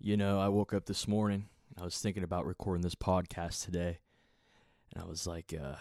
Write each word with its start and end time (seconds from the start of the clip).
You 0.00 0.16
know, 0.16 0.40
I 0.40 0.48
woke 0.48 0.72
up 0.72 0.86
this 0.86 1.08
morning. 1.08 1.48
and 1.74 1.82
I 1.82 1.84
was 1.84 1.98
thinking 1.98 2.22
about 2.22 2.46
recording 2.46 2.82
this 2.82 2.94
podcast 2.94 3.64
today. 3.64 3.98
And 4.94 5.02
I 5.02 5.06
was 5.06 5.26
like, 5.26 5.52
uh, 5.52 5.74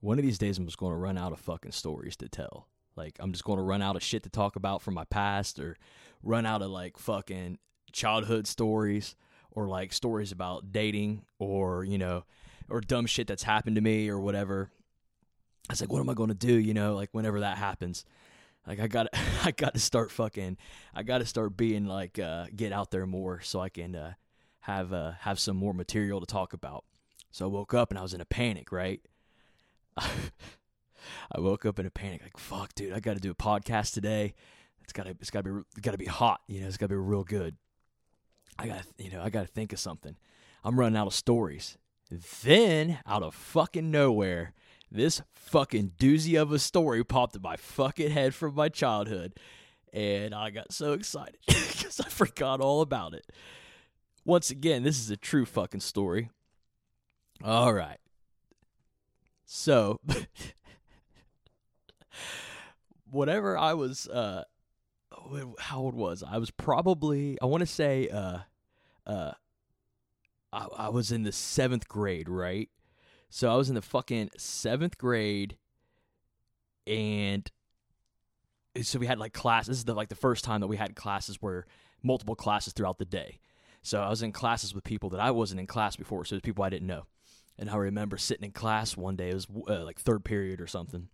one 0.00 0.18
of 0.18 0.24
these 0.24 0.36
days 0.36 0.58
I'm 0.58 0.66
just 0.66 0.76
going 0.76 0.92
to 0.92 0.98
run 0.98 1.16
out 1.16 1.32
of 1.32 1.40
fucking 1.40 1.72
stories 1.72 2.14
to 2.18 2.28
tell. 2.28 2.68
Like, 2.96 3.16
I'm 3.18 3.32
just 3.32 3.44
going 3.44 3.56
to 3.56 3.62
run 3.62 3.80
out 3.80 3.96
of 3.96 4.02
shit 4.02 4.24
to 4.24 4.28
talk 4.28 4.56
about 4.56 4.82
from 4.82 4.92
my 4.92 5.04
past 5.04 5.58
or 5.58 5.76
run 6.22 6.44
out 6.44 6.60
of 6.60 6.70
like 6.70 6.98
fucking 6.98 7.58
childhood 7.92 8.46
stories 8.46 9.16
or 9.50 9.66
like 9.66 9.94
stories 9.94 10.32
about 10.32 10.70
dating 10.70 11.22
or, 11.38 11.82
you 11.82 11.96
know, 11.96 12.24
or 12.68 12.82
dumb 12.82 13.06
shit 13.06 13.26
that's 13.26 13.42
happened 13.42 13.76
to 13.76 13.82
me 13.82 14.10
or 14.10 14.20
whatever. 14.20 14.70
I 15.70 15.72
was 15.72 15.80
like, 15.80 15.90
what 15.90 16.00
am 16.00 16.10
I 16.10 16.14
going 16.14 16.28
to 16.28 16.34
do, 16.34 16.52
you 16.52 16.74
know, 16.74 16.94
like 16.94 17.08
whenever 17.12 17.40
that 17.40 17.56
happens? 17.56 18.04
Like 18.66 18.80
I 18.80 18.86
got 18.86 19.08
I 19.44 19.50
got 19.50 19.74
to 19.74 19.80
start 19.80 20.10
fucking 20.10 20.56
I 20.94 21.02
got 21.02 21.18
to 21.18 21.26
start 21.26 21.56
being 21.56 21.86
like 21.86 22.18
uh 22.18 22.46
get 22.54 22.72
out 22.72 22.90
there 22.90 23.06
more 23.06 23.40
so 23.40 23.60
I 23.60 23.68
can 23.68 23.94
uh 23.94 24.14
have 24.60 24.92
uh 24.92 25.12
have 25.20 25.38
some 25.38 25.56
more 25.56 25.74
material 25.74 26.20
to 26.20 26.26
talk 26.26 26.52
about. 26.52 26.84
So 27.30 27.46
I 27.46 27.48
woke 27.48 27.74
up 27.74 27.90
and 27.90 27.98
I 27.98 28.02
was 28.02 28.14
in 28.14 28.20
a 28.20 28.26
panic, 28.26 28.72
right? 28.72 29.00
I 29.96 31.40
woke 31.40 31.66
up 31.66 31.78
in 31.78 31.86
a 31.86 31.90
panic 31.90 32.22
like 32.22 32.38
fuck 32.38 32.74
dude, 32.74 32.92
I 32.92 33.00
got 33.00 33.14
to 33.14 33.20
do 33.20 33.30
a 33.30 33.34
podcast 33.34 33.94
today. 33.94 34.34
It's 34.84 34.92
got 34.92 35.04
to 35.04 35.10
it's 35.20 35.30
got 35.30 35.44
to 35.44 35.52
be 35.52 35.80
got 35.80 35.92
to 35.92 35.98
be 35.98 36.06
hot, 36.06 36.40
you 36.46 36.60
know, 36.60 36.66
it's 36.66 36.76
got 36.76 36.86
to 36.86 36.94
be 36.94 36.96
real 36.96 37.24
good. 37.24 37.56
I 38.58 38.66
got 38.66 38.84
you 38.98 39.10
know, 39.10 39.22
I 39.22 39.30
got 39.30 39.42
to 39.42 39.46
think 39.52 39.72
of 39.72 39.78
something. 39.78 40.16
I'm 40.64 40.78
running 40.78 40.96
out 40.96 41.06
of 41.06 41.14
stories. 41.14 41.76
Then 42.42 42.98
out 43.06 43.22
of 43.22 43.34
fucking 43.34 43.90
nowhere, 43.90 44.52
this 44.92 45.22
fucking 45.32 45.92
doozy 45.98 46.40
of 46.40 46.52
a 46.52 46.58
story 46.58 47.04
popped 47.04 47.34
in 47.34 47.42
my 47.42 47.56
fucking 47.56 48.10
head 48.10 48.34
from 48.34 48.54
my 48.54 48.68
childhood. 48.68 49.34
And 49.92 50.34
I 50.34 50.50
got 50.50 50.72
so 50.72 50.92
excited 50.92 51.38
because 51.46 52.00
I 52.00 52.08
forgot 52.08 52.60
all 52.60 52.80
about 52.80 53.14
it. 53.14 53.26
Once 54.24 54.50
again, 54.50 54.82
this 54.82 55.00
is 55.00 55.10
a 55.10 55.16
true 55.16 55.44
fucking 55.44 55.80
story. 55.80 56.30
All 57.44 57.72
right. 57.72 57.98
So, 59.44 60.00
whatever 63.10 63.58
I 63.58 63.74
was, 63.74 64.08
uh, 64.08 64.44
how 65.58 65.80
old 65.80 65.94
was 65.94 66.22
I? 66.22 66.36
I 66.36 66.38
was 66.38 66.50
probably, 66.50 67.36
I 67.42 67.46
want 67.46 67.60
to 67.60 67.66
say, 67.66 68.08
uh, 68.08 68.38
uh, 69.06 69.32
I, 70.52 70.66
I 70.76 70.88
was 70.88 71.12
in 71.12 71.24
the 71.24 71.32
seventh 71.32 71.88
grade, 71.88 72.28
right? 72.28 72.70
So 73.34 73.50
I 73.50 73.56
was 73.56 73.70
in 73.70 73.76
the 73.76 73.80
fucking 73.80 74.28
seventh 74.36 74.98
grade, 74.98 75.56
and 76.86 77.50
so 78.82 78.98
we 78.98 79.06
had 79.06 79.18
like 79.18 79.32
class. 79.32 79.68
This 79.68 79.78
is 79.78 79.86
the 79.86 79.94
like 79.94 80.10
the 80.10 80.14
first 80.14 80.44
time 80.44 80.60
that 80.60 80.66
we 80.66 80.76
had 80.76 80.94
classes 80.94 81.38
where 81.40 81.64
multiple 82.02 82.36
classes 82.36 82.74
throughout 82.74 82.98
the 82.98 83.06
day. 83.06 83.40
So 83.80 84.02
I 84.02 84.10
was 84.10 84.22
in 84.22 84.32
classes 84.32 84.74
with 84.74 84.84
people 84.84 85.08
that 85.10 85.20
I 85.20 85.30
wasn't 85.30 85.60
in 85.60 85.66
class 85.66 85.96
before, 85.96 86.26
so 86.26 86.34
it 86.34 86.36
was 86.36 86.42
people 86.42 86.62
I 86.62 86.68
didn't 86.68 86.86
know. 86.86 87.06
And 87.58 87.70
I 87.70 87.76
remember 87.76 88.18
sitting 88.18 88.44
in 88.44 88.50
class 88.50 88.98
one 88.98 89.16
day. 89.16 89.30
It 89.30 89.34
was 89.34 89.46
uh, 89.66 89.82
like 89.82 89.98
third 89.98 90.26
period 90.26 90.60
or 90.60 90.66
something, 90.66 91.08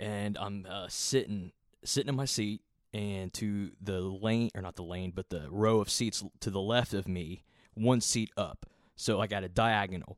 and 0.00 0.38
I'm 0.38 0.66
uh, 0.66 0.86
sitting 0.88 1.52
sitting 1.84 2.08
in 2.08 2.16
my 2.16 2.24
seat, 2.24 2.62
and 2.94 3.30
to 3.34 3.72
the 3.82 4.00
lane 4.00 4.48
or 4.54 4.62
not 4.62 4.76
the 4.76 4.84
lane, 4.84 5.12
but 5.14 5.28
the 5.28 5.48
row 5.50 5.80
of 5.80 5.90
seats 5.90 6.24
to 6.40 6.48
the 6.48 6.62
left 6.62 6.94
of 6.94 7.06
me, 7.06 7.44
one 7.74 8.00
seat 8.00 8.30
up. 8.38 8.64
So 8.98 9.20
I 9.20 9.26
got 9.26 9.44
a 9.44 9.50
diagonal 9.50 10.16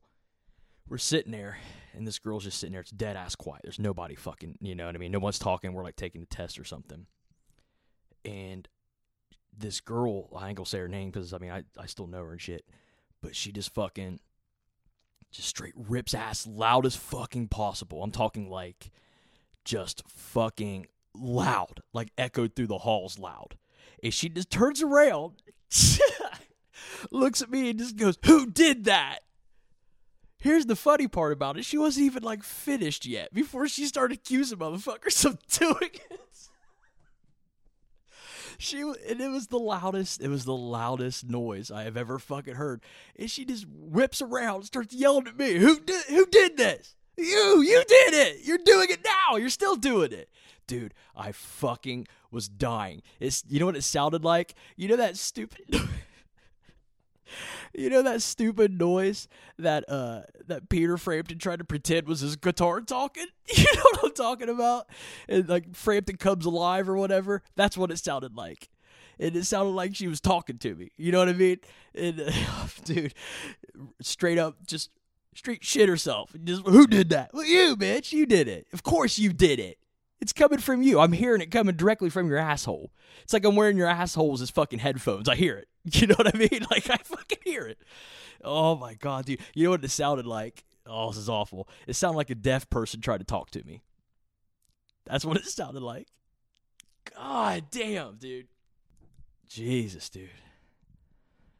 we're 0.89 0.97
sitting 0.97 1.31
there 1.31 1.57
and 1.93 2.05
this 2.05 2.19
girl's 2.19 2.43
just 2.43 2.59
sitting 2.59 2.71
there. 2.73 2.81
It's 2.81 2.91
dead 2.91 3.15
ass 3.15 3.35
quiet. 3.35 3.61
There's 3.63 3.79
nobody 3.79 4.15
fucking, 4.15 4.57
you 4.61 4.75
know 4.75 4.85
what 4.85 4.95
I 4.95 4.97
mean? 4.97 5.11
No 5.11 5.19
one's 5.19 5.39
talking. 5.39 5.73
We're 5.73 5.83
like 5.83 5.95
taking 5.95 6.21
a 6.21 6.25
test 6.25 6.59
or 6.59 6.63
something. 6.63 7.05
And 8.25 8.67
this 9.57 9.81
girl, 9.81 10.29
I 10.35 10.49
ain't 10.49 10.57
gonna 10.57 10.65
say 10.65 10.79
her 10.79 10.87
name 10.87 11.11
because 11.11 11.33
I 11.33 11.37
mean, 11.37 11.51
I, 11.51 11.63
I 11.77 11.85
still 11.85 12.07
know 12.07 12.23
her 12.23 12.31
and 12.31 12.41
shit, 12.41 12.65
but 13.21 13.35
she 13.35 13.51
just 13.51 13.73
fucking, 13.73 14.19
just 15.31 15.47
straight 15.47 15.73
rips 15.75 16.13
ass 16.13 16.47
loud 16.47 16.85
as 16.85 16.95
fucking 16.95 17.49
possible. 17.49 18.03
I'm 18.03 18.11
talking 18.11 18.49
like 18.49 18.91
just 19.65 20.03
fucking 20.07 20.87
loud, 21.13 21.81
like 21.93 22.11
echoed 22.17 22.55
through 22.55 22.67
the 22.67 22.79
halls 22.79 23.19
loud. 23.19 23.57
And 24.01 24.13
she 24.13 24.29
just 24.29 24.49
turns 24.49 24.81
around, 24.81 25.33
looks 27.11 27.41
at 27.41 27.51
me 27.51 27.69
and 27.69 27.79
just 27.79 27.97
goes, 27.97 28.17
Who 28.25 28.49
did 28.49 28.85
that? 28.85 29.19
Here's 30.39 30.65
the 30.65 30.75
funny 30.75 31.07
part 31.07 31.33
about 31.33 31.57
it. 31.57 31.65
She 31.65 31.77
wasn't 31.77 32.05
even 32.05 32.23
like 32.23 32.43
finished 32.43 33.05
yet 33.05 33.33
before 33.33 33.67
she 33.67 33.85
started 33.85 34.17
accusing 34.17 34.57
motherfuckers 34.57 35.25
of 35.25 35.37
doing 35.59 35.91
it. 36.09 36.21
She 38.57 38.81
and 38.81 39.21
it 39.21 39.29
was 39.29 39.47
the 39.47 39.57
loudest. 39.57 40.21
It 40.21 40.27
was 40.27 40.45
the 40.45 40.55
loudest 40.55 41.29
noise 41.29 41.71
I 41.71 41.83
have 41.83 41.95
ever 41.95 42.19
fucking 42.19 42.55
heard. 42.55 42.81
And 43.17 43.31
she 43.31 43.45
just 43.45 43.65
whips 43.69 44.21
around, 44.21 44.55
and 44.57 44.65
starts 44.65 44.93
yelling 44.93 45.27
at 45.27 45.37
me. 45.37 45.55
Who 45.55 45.79
did? 45.79 46.05
Who 46.05 46.25
did 46.25 46.57
this? 46.57 46.95
You. 47.17 47.61
You 47.61 47.83
did 47.87 48.13
it. 48.13 48.39
You're 48.43 48.57
doing 48.57 48.89
it 48.89 48.99
now. 49.03 49.37
You're 49.37 49.49
still 49.49 49.77
doing 49.77 50.11
it, 50.11 50.29
dude. 50.67 50.93
I 51.15 51.31
fucking 51.31 52.07
was 52.31 52.49
dying. 52.49 53.01
It's 53.21 53.43
you 53.47 53.61
know 53.61 53.65
what 53.65 53.77
it 53.77 53.83
sounded 53.83 54.25
like. 54.25 54.55
You 54.75 54.89
know 54.89 54.97
that 54.97 55.15
stupid. 55.15 55.63
you 57.73 57.89
know 57.89 58.01
that 58.01 58.21
stupid 58.21 58.77
noise 58.77 59.27
that 59.57 59.89
uh 59.89 60.21
that 60.47 60.69
Peter 60.69 60.97
Frampton 60.97 61.37
tried 61.37 61.59
to 61.59 61.65
pretend 61.65 62.07
was 62.07 62.21
his 62.21 62.35
guitar 62.35 62.81
talking? 62.81 63.27
You 63.55 63.65
know 63.75 63.81
what 63.81 64.05
I'm 64.05 64.13
talking 64.13 64.49
about? 64.49 64.85
And 65.27 65.49
like 65.49 65.75
Frampton 65.75 66.17
comes 66.17 66.45
alive 66.45 66.87
or 66.87 66.95
whatever. 66.95 67.41
That's 67.55 67.75
what 67.75 67.89
it 67.89 67.97
sounded 67.97 68.35
like. 68.35 68.69
And 69.19 69.35
it 69.35 69.45
sounded 69.45 69.71
like 69.71 69.95
she 69.95 70.07
was 70.07 70.21
talking 70.21 70.59
to 70.59 70.75
me. 70.75 70.91
You 70.97 71.11
know 71.11 71.17
what 71.17 71.29
I 71.29 71.33
mean? 71.33 71.57
And 71.95 72.21
uh, 72.21 72.31
dude, 72.83 73.15
straight 74.01 74.37
up 74.37 74.65
just 74.67 74.91
straight 75.33 75.63
shit 75.63 75.89
herself. 75.89 76.35
Just 76.43 76.65
who 76.67 76.85
did 76.85 77.09
that? 77.09 77.31
Well, 77.33 77.45
you, 77.45 77.75
bitch. 77.75 78.11
You 78.11 78.25
did 78.25 78.47
it. 78.47 78.67
Of 78.71 78.83
course 78.83 79.17
you 79.17 79.33
did 79.33 79.59
it. 79.59 79.79
It's 80.21 80.33
coming 80.33 80.59
from 80.59 80.81
you. 80.81 80.99
I'm 80.99 81.13
hearing 81.13 81.41
it 81.41 81.49
coming 81.51 81.75
directly 81.75 82.09
from 82.09 82.27
your 82.27 82.37
asshole. 82.37 82.91
It's 83.23 83.31
like 83.31 83.45
I'm 83.45 83.55
wearing 83.55 83.77
your 83.77 83.87
assholes 83.87 84.41
as 84.41 84.49
fucking 84.49 84.79
headphones. 84.79 85.29
I 85.29 85.35
hear 85.35 85.57
it. 85.57 85.67
You 85.91 86.07
know 86.07 86.15
what 86.17 86.35
I 86.35 86.37
mean? 86.37 86.65
Like 86.69 86.89
I 86.89 86.97
fucking 86.97 87.39
hear 87.43 87.65
it. 87.65 87.79
Oh 88.43 88.75
my 88.75 88.93
god, 88.95 89.25
dude. 89.25 89.39
You 89.55 89.63
know 89.63 89.69
what 89.71 89.83
it 89.83 89.89
sounded 89.89 90.27
like? 90.27 90.65
Oh, 90.85 91.09
this 91.09 91.17
is 91.17 91.29
awful. 91.29 91.67
It 91.87 91.95
sounded 91.95 92.17
like 92.17 92.29
a 92.29 92.35
deaf 92.35 92.69
person 92.69 92.99
tried 93.01 93.19
to 93.19 93.23
talk 93.23 93.49
to 93.51 93.63
me. 93.63 93.81
That's 95.05 95.23
what 95.25 95.37
it 95.37 95.45
sounded 95.45 95.81
like. 95.81 96.07
God 97.15 97.65
damn, 97.71 98.17
dude. 98.17 98.47
Jesus, 99.47 100.09
dude. 100.09 100.29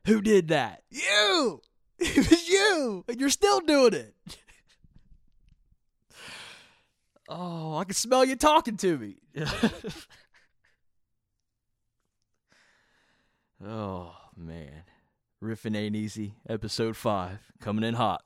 Who 0.06 0.22
did 0.22 0.50
that? 0.50 0.84
You! 0.90 1.62
It 2.02 2.30
was 2.30 2.48
you! 2.48 3.04
And 3.10 3.20
you're 3.20 3.30
still 3.30 3.60
doing 3.60 3.94
it. 3.94 4.16
Oh, 7.30 7.78
I 7.78 7.84
can 7.86 7.94
smell 7.94 8.26
you 8.26 8.36
talking 8.36 8.76
to 8.78 8.98
me. 8.98 9.18
oh, 13.66 14.14
man. 14.36 14.84
Riffing 15.42 15.78
ain't 15.78 15.96
easy. 15.96 16.34
Episode 16.50 16.98
5. 16.98 17.40
Coming 17.62 17.86
in 17.86 17.94
hot. 17.94 18.24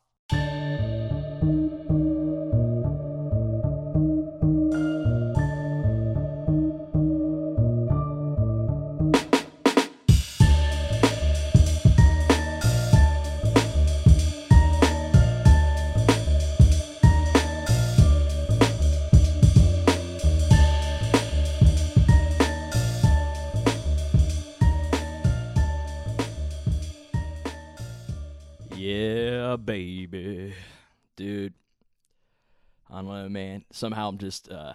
Somehow 33.73 34.08
I'm 34.08 34.20
just 34.20 34.52
uh 34.52 34.73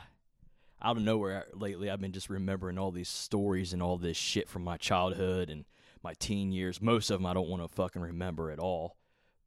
out 0.82 0.96
of 0.96 1.02
nowhere 1.04 1.46
lately 1.54 1.88
I've 1.88 2.00
been 2.00 2.12
just 2.12 2.28
remembering 2.28 2.78
all 2.78 2.90
these 2.90 3.08
stories 3.08 3.72
and 3.72 3.80
all 3.80 3.96
this 3.96 4.16
shit 4.16 4.48
from 4.48 4.64
my 4.64 4.76
childhood 4.76 5.50
and 5.50 5.64
my 6.02 6.14
teen 6.14 6.50
years. 6.50 6.82
Most 6.82 7.08
of 7.10 7.20
them 7.20 7.26
I 7.26 7.32
don't 7.32 7.48
want 7.48 7.62
to 7.62 7.68
fucking 7.68 8.02
remember 8.02 8.50
at 8.50 8.58
all. 8.58 8.96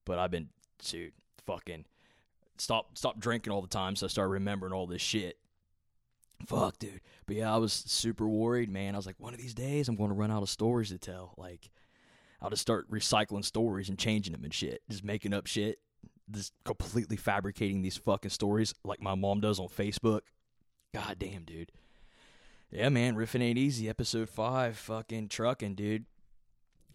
But 0.05 0.19
I've 0.19 0.31
been 0.31 0.49
dude, 0.79 1.11
fucking 1.45 1.85
stop 2.57 2.97
stop 2.97 3.19
drinking 3.19 3.51
all 3.51 3.61
the 3.61 3.67
time 3.67 3.97
so 3.97 4.05
I 4.05 4.09
started 4.09 4.31
remembering 4.31 4.71
all 4.71 4.87
this 4.87 5.01
shit. 5.01 5.37
Fuck, 6.47 6.79
dude. 6.79 7.01
But 7.25 7.35
yeah, 7.35 7.53
I 7.53 7.57
was 7.57 7.73
super 7.73 8.27
worried, 8.29 8.69
man. 8.69 8.95
I 8.95 8.97
was 8.97 9.05
like, 9.05 9.19
one 9.19 9.33
of 9.33 9.39
these 9.39 9.53
days 9.53 9.89
I'm 9.89 9.97
going 9.97 10.09
to 10.09 10.15
run 10.15 10.31
out 10.31 10.43
of 10.43 10.49
stories 10.49 10.89
to 10.89 10.97
tell. 10.97 11.33
Like 11.37 11.69
I'll 12.41 12.49
just 12.49 12.61
start 12.61 12.89
recycling 12.89 13.43
stories 13.43 13.89
and 13.89 13.99
changing 13.99 14.31
them 14.31 14.45
and 14.45 14.53
shit. 14.53 14.81
Just 14.89 15.03
making 15.03 15.33
up 15.33 15.45
shit. 15.45 15.79
Just 16.29 16.53
completely 16.63 17.17
fabricating 17.17 17.81
these 17.81 17.97
fucking 17.97 18.31
stories 18.31 18.73
like 18.83 19.01
my 19.01 19.15
mom 19.15 19.41
does 19.41 19.59
on 19.59 19.67
Facebook. 19.67 20.21
God 20.93 21.17
damn, 21.19 21.43
dude. 21.43 21.71
Yeah, 22.69 22.89
man, 22.89 23.15
riffing 23.15 23.41
ain't 23.41 23.57
easy. 23.57 23.89
Episode 23.89 24.29
five, 24.29 24.77
fucking 24.77 25.27
trucking, 25.29 25.75
dude. 25.75 26.05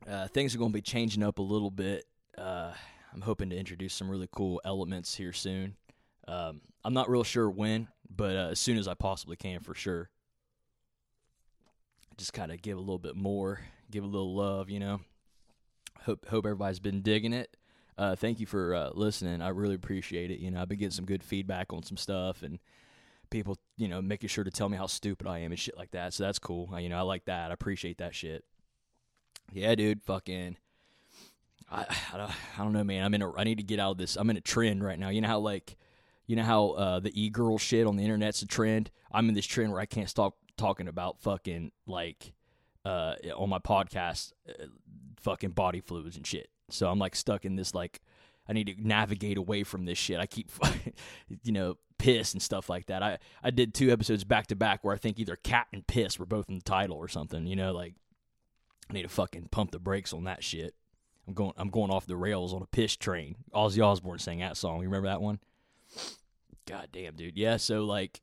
uh, 0.09 0.29
things 0.29 0.55
are 0.55 0.59
going 0.59 0.71
to 0.71 0.77
be 0.77 0.83
changing 0.83 1.23
up 1.23 1.39
a 1.39 1.43
little 1.43 1.71
bit. 1.71 2.05
Uh, 2.37 2.73
I'm 3.13 3.23
hoping 3.23 3.51
to 3.51 3.57
introduce 3.57 3.95
some 3.95 4.11
really 4.11 4.29
cool 4.31 4.61
elements 4.65 5.15
here 5.15 5.33
soon. 5.33 5.77
Um, 6.29 6.61
I'm 6.85 6.95
not 6.95 7.09
real 7.11 7.25
sure 7.25 7.49
when, 7.51 7.89
but 8.15 8.37
uh, 8.37 8.49
as 8.51 8.59
soon 8.59 8.79
as 8.79 8.89
I 8.89 8.95
possibly 8.95 9.37
can, 9.37 9.61
for 9.61 9.75
sure. 9.75 10.11
Just 12.17 12.33
kind 12.33 12.51
of 12.53 12.63
give 12.63 12.77
a 12.79 12.81
little 12.81 12.99
bit 12.99 13.17
more, 13.17 13.61
give 13.91 14.05
a 14.05 14.07
little 14.07 14.35
love, 14.35 14.71
you 14.71 14.81
know. 14.81 15.01
Hope 16.03 16.27
hope 16.29 16.47
everybody's 16.47 16.79
been 16.79 17.03
digging 17.03 17.33
it. 17.33 17.57
Uh, 17.99 18.15
thank 18.15 18.41
you 18.41 18.47
for 18.47 18.75
uh, 18.75 18.91
listening. 18.95 19.41
I 19.41 19.49
really 19.49 19.75
appreciate 19.75 20.31
it. 20.31 20.39
You 20.39 20.51
know, 20.51 20.61
I've 20.61 20.69
been 20.69 20.79
getting 20.79 20.91
some 20.91 21.07
good 21.07 21.23
feedback 21.23 21.73
on 21.73 21.83
some 21.83 21.97
stuff 21.97 22.43
and 22.43 22.59
people, 23.31 23.57
you 23.77 23.89
know, 23.89 24.03
making 24.03 24.29
sure 24.29 24.45
to 24.45 24.51
tell 24.51 24.69
me 24.69 24.77
how 24.77 24.87
stupid 24.87 25.27
I 25.27 25.39
am 25.41 25.53
and 25.53 25.59
shit 25.59 25.77
like 25.77 25.93
that. 25.93 26.13
So 26.13 26.25
that's 26.25 26.39
cool. 26.39 26.79
You 26.79 26.89
know, 26.89 26.99
I 26.99 27.03
like 27.03 27.25
that. 27.25 27.51
I 27.51 27.55
appreciate 27.55 27.99
that 27.99 28.15
shit. 28.15 28.45
Yeah, 29.53 29.75
dude. 29.75 30.03
Fucking. 30.03 30.57
I, 31.71 31.87
I 32.13 32.17
don't, 32.19 32.31
I 32.59 32.65
don't 32.65 32.73
know, 32.73 32.85
man. 32.85 33.05
I'm 33.05 33.15
in 33.15 33.23
a. 33.23 33.33
I 33.35 33.45
need 33.45 33.59
to 33.59 33.65
get 33.65 33.81
out 33.81 33.93
of 33.93 33.99
this. 33.99 34.17
I'm 34.17 34.29
in 34.31 34.37
a 34.37 34.43
trend 34.43 34.85
right 34.85 34.99
now. 34.99 35.09
You 35.09 35.23
know 35.23 35.29
how 35.29 35.39
like, 35.39 35.77
you 36.27 36.37
know 36.37 36.45
how 36.45 36.71
uh, 36.71 37.01
the 37.01 37.19
e 37.21 37.31
girl 37.31 37.57
shit 37.57 37.87
on 37.87 37.97
the 37.97 38.05
internet's 38.05 38.43
a 38.43 38.47
trend. 38.47 38.91
I'm 39.11 39.29
in 39.29 39.35
this 39.35 39.47
trend 39.47 39.73
where 39.73 39.81
I 39.81 39.87
can't 39.87 40.11
stop 40.11 40.35
talking 40.59 40.89
about 40.89 41.21
fucking 41.21 41.71
like, 41.87 42.35
uh, 42.85 43.15
on 43.37 43.49
my 43.49 43.59
podcast, 43.59 44.33
uh, 44.49 44.67
fucking 45.21 45.51
body 45.51 45.81
fluids 45.81 46.17
and 46.17 46.27
shit. 46.27 46.51
So 46.71 46.89
I'm 46.89 46.99
like 46.99 47.15
stuck 47.15 47.45
in 47.45 47.57
this 47.57 47.75
like 47.75 48.01
I 48.49 48.53
need 48.53 48.67
to 48.69 48.75
navigate 48.79 49.39
away 49.39 49.65
from 49.65 49.85
this 49.85 49.99
shit. 49.99 50.21
I 50.21 50.27
keep 50.27 50.51
you 51.43 51.53
know 51.53 51.77
piss 51.99 52.33
and 52.33 52.43
stuff 52.43 52.69
like 52.69 52.87
that. 52.87 53.03
I 53.03 53.19
I 53.43 53.51
did 53.51 53.75
two 53.75 53.91
episodes 53.91 54.25
back 54.25 54.47
to 54.49 54.57
back 54.57 54.85
where 54.85 54.95
I 54.95 54.99
think 54.99 55.19
either 55.19 55.37
cat 55.37 55.67
and 55.73 55.87
piss 55.87 56.19
were 56.19 56.27
both 56.27 56.49
in 56.49 56.57
the 56.57 56.65
title 56.65 56.97
or 56.97 57.09
something. 57.09 57.47
You 57.47 57.57
know, 57.57 57.73
like 57.73 57.95
I 58.91 58.93
need 58.93 59.03
to 59.03 59.09
fucking 59.09 59.49
pump 59.51 59.73
the 59.73 59.79
brakes 59.79 60.13
on 60.13 60.25
that 60.25 60.45
shit. 60.45 60.75
I'm 61.27 61.35
going 61.35 61.53
I'm 61.57 61.71
going 61.71 61.91
off 61.91 62.07
the 62.07 62.17
rails 62.17 62.55
on 62.55 62.63
a 62.63 62.67
piss 62.67 62.97
train. 62.97 63.37
Ozzy 63.55 63.85
Osbourne 63.85 64.19
sang 64.19 64.39
that 64.41 64.57
song. 64.57 64.79
You 64.79 64.89
remember 64.89 65.09
that 65.09 65.23
one? 65.23 65.41
God 66.67 66.89
damn, 66.93 67.15
dude. 67.15 67.37
Yeah, 67.37 67.57
so 67.57 67.85
like 67.85 68.21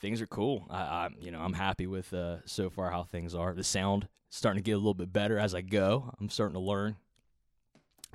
things 0.00 0.20
are 0.20 0.26
cool. 0.26 0.66
I, 0.70 0.76
I 0.76 1.08
you 1.18 1.30
know 1.30 1.40
I'm 1.40 1.54
happy 1.54 1.86
with 1.86 2.12
uh, 2.12 2.38
so 2.44 2.70
far 2.70 2.90
how 2.90 3.02
things 3.02 3.34
are. 3.34 3.54
The 3.54 3.64
sound 3.64 4.08
starting 4.28 4.62
to 4.62 4.66
get 4.66 4.72
a 4.72 4.78
little 4.78 4.94
bit 4.94 5.12
better 5.12 5.38
as 5.38 5.54
I 5.54 5.60
go. 5.62 6.14
I'm 6.20 6.28
starting 6.28 6.54
to 6.54 6.60
learn 6.60 6.96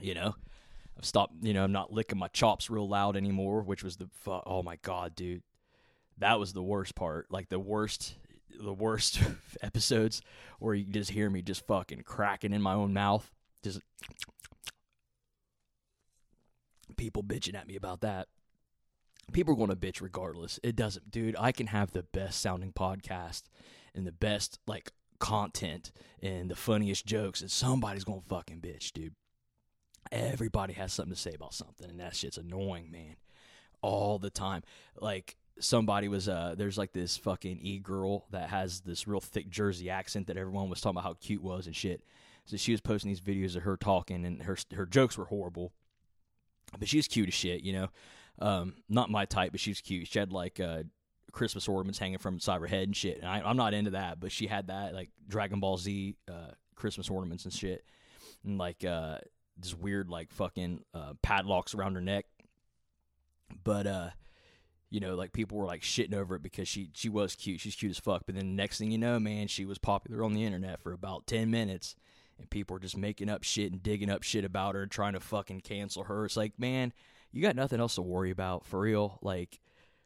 you 0.02 0.14
know, 0.14 0.36
I've 0.98 1.06
stopped. 1.06 1.34
You 1.42 1.54
know, 1.54 1.64
I'm 1.64 1.72
not 1.72 1.94
licking 1.94 2.20
my 2.20 2.28
chops 2.28 2.70
real 2.70 2.88
loud 2.88 3.16
anymore, 3.16 3.62
which 3.62 3.84
was 3.84 3.98
the 3.98 4.10
fu- 4.12 4.42
oh 4.46 4.64
my 4.64 4.78
god, 4.82 5.16
dude, 5.16 5.44
that 6.18 6.40
was 6.40 6.54
the 6.54 6.64
worst 6.64 6.96
part. 6.96 7.28
Like 7.32 7.50
the 7.50 7.60
worst, 7.60 8.16
the 8.60 8.74
worst 8.74 9.20
episodes 9.62 10.22
where 10.60 10.76
you 10.76 10.86
just 10.86 11.12
hear 11.12 11.30
me 11.30 11.42
just 11.42 11.66
fucking 11.68 12.04
cracking 12.04 12.54
in 12.54 12.62
my 12.62 12.74
own 12.74 12.94
mouth, 12.94 13.32
just 13.64 13.80
people 16.98 17.24
bitching 17.24 17.56
at 17.56 17.68
me 17.68 17.76
about 17.76 18.02
that. 18.02 18.28
People 19.34 19.54
are 19.54 19.58
going 19.58 19.70
to 19.70 19.76
bitch 19.76 20.02
regardless. 20.02 20.60
It 20.62 20.76
doesn't, 20.76 21.10
dude. 21.10 21.36
I 21.40 21.52
can 21.52 21.68
have 21.68 21.92
the 21.92 22.04
best 22.04 22.42
sounding 22.42 22.74
podcast 22.74 23.44
and 23.96 24.06
the 24.06 24.12
best 24.12 24.60
like 24.68 24.92
content 25.20 25.92
and 26.22 26.50
the 26.52 26.56
funniest 26.56 27.06
jokes, 27.06 27.42
and 27.42 27.50
somebody's 27.50 28.04
going 28.04 28.22
to 28.22 28.28
fucking 28.28 28.60
bitch, 28.60 28.92
dude. 28.92 29.16
Everybody 30.12 30.74
has 30.74 30.94
something 30.94 31.14
to 31.14 31.20
say 31.20 31.34
about 31.34 31.54
something, 31.54 31.90
and 31.90 32.00
that 32.00 32.16
shit's 32.16 32.38
annoying, 32.38 32.92
man. 32.92 33.16
All 33.82 34.20
the 34.20 34.30
time. 34.30 34.64
Like 35.00 35.38
somebody 35.60 36.08
was 36.08 36.28
uh 36.28 36.56
there's 36.58 36.78
like 36.78 36.92
this 36.94 37.18
fucking 37.18 37.60
e 37.62 37.80
girl 37.80 38.26
that 38.32 38.50
has 38.50 38.82
this 38.82 39.08
real 39.08 39.20
thick 39.20 39.50
Jersey 39.50 39.90
accent 39.90 40.28
that 40.28 40.38
everyone 40.38 40.70
was 40.70 40.82
talking 40.82 40.98
about 40.98 41.04
how 41.04 41.14
cute 41.20 41.44
was 41.44 41.68
and 41.68 41.76
shit. 41.76 42.04
So 42.46 42.58
she 42.58 42.72
was 42.72 42.82
posting 42.82 43.10
these 43.10 43.22
videos 43.22 43.56
of 43.56 43.64
her 43.64 43.78
talking, 43.78 44.26
and 44.26 44.44
her 44.44 44.58
her 44.74 44.86
jokes 44.86 45.18
were 45.18 45.26
horrible, 45.26 45.72
but 46.78 46.88
she 46.88 46.98
was 46.98 47.08
cute 47.08 47.28
as 47.28 47.34
shit, 47.34 47.62
you 47.62 47.74
know. 47.74 47.90
Um, 48.40 48.76
not 48.90 49.10
my 49.10 49.26
type, 49.26 49.52
but 49.52 49.60
she 49.60 49.72
was 49.72 49.82
cute. 49.82 50.08
She 50.08 50.18
had 50.18 50.34
like 50.34 50.60
uh, 50.60 50.84
Christmas 51.32 51.68
ornaments 51.68 52.00
hanging 52.00 52.18
from 52.18 52.36
inside 52.36 52.60
her 52.62 52.68
head 52.68 52.84
and 52.84 52.96
shit. 52.96 53.20
And 53.20 53.28
I, 53.28 53.50
am 53.50 53.58
not 53.58 53.74
into 53.74 53.92
that, 53.92 54.20
but 54.20 54.32
she 54.32 54.48
had 54.48 54.68
that 54.68 54.94
like 54.94 55.10
Dragon 55.28 55.60
Ball 55.60 55.78
Z 55.78 56.16
uh, 56.28 56.52
Christmas 56.76 57.10
ornaments 57.10 57.46
and 57.46 57.54
shit, 57.54 57.86
and 58.44 58.58
like 58.58 58.84
uh, 58.84 59.20
this 59.58 59.76
weird 59.76 60.10
like 60.10 60.32
fucking 60.32 60.84
uh, 60.94 61.14
padlocks 61.22 61.74
around 61.74 61.96
her 61.96 62.02
neck. 62.02 62.26
But 63.64 63.88
uh, 63.88 64.10
you 64.90 65.00
know, 65.00 65.16
like 65.16 65.34
people 65.34 65.58
were 65.58 65.66
like 65.66 65.82
shitting 65.82 66.14
over 66.14 66.36
it 66.36 66.44
because 66.44 66.68
she 66.68 66.90
she 66.94 67.10
was 67.10 67.36
cute. 67.36 67.62
She's 67.62 67.76
cute 67.76 67.92
as 67.92 68.00
fuck. 68.00 68.24
But 68.26 68.36
then 68.36 68.48
the 68.50 68.54
next 68.54 68.78
thing 68.78 68.92
you 68.92 68.98
know, 68.98 69.20
man, 69.20 69.48
she 69.48 69.66
was 69.66 69.78
popular 69.78 70.24
on 70.24 70.34
the 70.34 70.44
internet 70.44 70.82
for 70.82 70.92
about 70.92 71.28
ten 71.28 71.50
minutes, 71.50 71.96
and 72.38 72.50
people 72.50 72.76
were 72.76 72.80
just 72.80 72.98
making 72.98 73.30
up 73.30 73.44
shit 73.44 73.72
and 73.72 73.82
digging 73.82 74.10
up 74.10 74.24
shit 74.24 74.46
about 74.46 74.76
her, 74.76 74.86
trying 74.86 75.14
to 75.14 75.20
fucking 75.20 75.62
cancel 75.62 76.04
her. 76.04 76.26
It's 76.26 76.38
like, 76.38 76.60
man, 76.60 76.94
you 77.32 77.42
got 77.42 77.56
nothing 77.56 77.80
else 77.80 77.96
to 77.96 78.02
worry 78.02 78.32
about 78.32 78.66
for 78.66 78.82
real. 78.82 79.20
Like, 79.22 79.60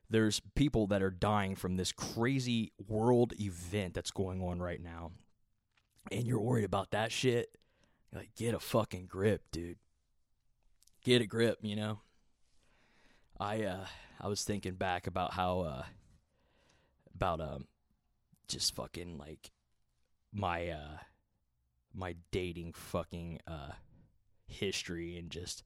there's 0.10 0.40
people 0.54 0.88
that 0.88 1.02
are 1.02 1.12
dying 1.12 1.56
from 1.56 1.78
this 1.78 1.92
crazy 1.92 2.72
world 2.88 3.34
event 3.40 3.96
that's 3.96 4.12
going 4.12 4.42
on 4.42 4.62
right 4.62 4.82
now, 4.82 5.12
and 6.12 6.28
you're 6.28 6.42
worried 6.42 6.66
about 6.66 6.92
that 6.92 7.12
shit 7.12 7.50
like, 8.16 8.34
get 8.36 8.54
a 8.54 8.60
fucking 8.60 9.08
grip, 9.08 9.44
dude. 9.52 9.78
Get 11.04 11.22
a 11.22 11.28
grip, 11.28 11.60
you 11.62 11.76
know? 11.76 12.00
I 13.40 13.64
uh 13.64 13.86
I 14.20 14.28
was 14.28 14.44
thinking 14.44 14.76
back 14.76 15.08
about 15.08 15.34
how 15.34 15.60
uh 15.62 15.84
about 17.14 17.42
um 17.42 17.66
just 18.48 18.76
fucking 18.76 19.18
like 19.18 19.52
my 20.34 20.70
uh 20.70 20.98
my 21.94 22.16
dating 22.32 22.74
fucking 22.74 23.40
uh 23.48 23.72
history 24.48 25.18
and 25.18 25.30
just 25.30 25.64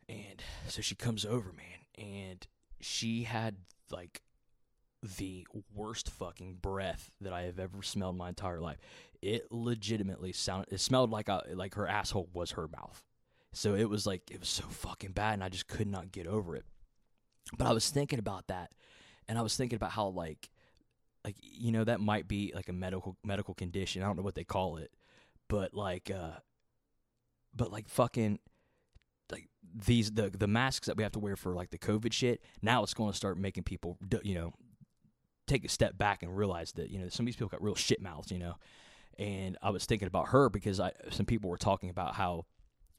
and 0.10 0.43
so 0.67 0.81
she 0.81 0.95
comes 0.95 1.25
over, 1.25 1.53
man, 1.53 2.07
and 2.07 2.45
she 2.79 3.24
had 3.24 3.55
like 3.89 4.21
the 5.01 5.48
worst 5.74 6.10
fucking 6.10 6.58
breath 6.62 7.12
that 7.22 7.34
I 7.34 7.43
have 7.43 7.60
ever 7.60 7.81
smelled 7.81 8.17
my 8.17 8.29
entire 8.29 8.60
life. 8.60 8.77
It 9.22 9.51
legitimately 9.51 10.31
sounded. 10.34 10.74
It 10.74 10.79
smelled 10.79 11.12
like 11.12 11.29
a 11.29 11.43
like 11.53 11.75
her 11.75 11.88
asshole 11.88 12.29
was 12.34 12.51
her 12.51 12.67
mouth. 12.67 13.03
So 13.53 13.75
it 13.75 13.89
was 13.89 14.05
like 14.05 14.29
it 14.31 14.39
was 14.39 14.50
so 14.50 14.63
fucking 14.63 15.12
bad, 15.12 15.34
and 15.36 15.43
I 15.43 15.50
just 15.50 15.67
could 15.67 15.88
not 15.88 16.12
get 16.12 16.27
over 16.27 16.55
it. 16.55 16.65
But 17.58 17.67
I 17.67 17.74
was 17.74 17.89
thinking 17.89 18.20
about 18.20 18.48
that, 18.48 18.72
and 19.27 19.38
I 19.38 19.41
was 19.41 19.58
thinking 19.58 19.75
about 19.75 19.91
how 19.91 20.08
like 20.08 20.50
like 21.24 21.36
you 21.41 21.72
know 21.72 21.84
that 21.84 22.00
might 22.00 22.27
be 22.27 22.51
like 22.55 22.70
a 22.70 22.74
medical 22.74 23.17
medical 23.24 23.53
condition. 23.53 24.03
I 24.03 24.05
don't 24.05 24.17
know 24.17 24.24
what 24.24 24.36
they 24.36 24.43
call 24.43 24.77
it, 24.77 24.91
but 25.50 25.74
like 25.74 26.12
uh, 26.12 26.39
but 27.55 27.72
like 27.72 27.89
fucking 27.89 28.39
like 29.31 29.50
these 29.86 30.12
the 30.12 30.29
the 30.29 30.48
masks 30.48 30.88
that 30.88 30.98
we 30.98 31.03
have 31.03 31.12
to 31.13 31.20
wear 31.20 31.36
for 31.36 31.53
like 31.53 31.72
the 31.72 31.77
COVID 31.77 32.13
shit. 32.13 32.41
Now 32.62 32.84
it's 32.84 32.93
going 32.93 33.12
to 33.12 33.17
start 33.17 33.38
making 33.38 33.63
people 33.63 33.98
you 34.24 34.36
know 34.36 34.53
take 35.51 35.65
a 35.65 35.70
step 35.70 35.98
back 35.98 36.24
and 36.24 36.36
realize 36.36 36.72
that 36.74 36.89
you 36.89 37.00
know 37.00 37.10
some 37.10 37.24
of 37.24 37.27
these 37.27 37.36
people 37.36 37.50
got 37.50 37.62
real 37.63 37.75
shit 37.75 38.01
mouths, 38.01 38.31
you 38.31 38.39
know. 38.39 38.55
And 39.20 39.58
I 39.62 39.70
was 39.70 39.86
thinking 39.86 40.08
about 40.08 40.29
her 40.29 40.50
because 40.50 40.79
I 40.79 40.93
some 41.10 41.25
people 41.25 41.50
were 41.50 41.58
talking 41.58 41.89
about 41.89 42.15
how 42.15 42.46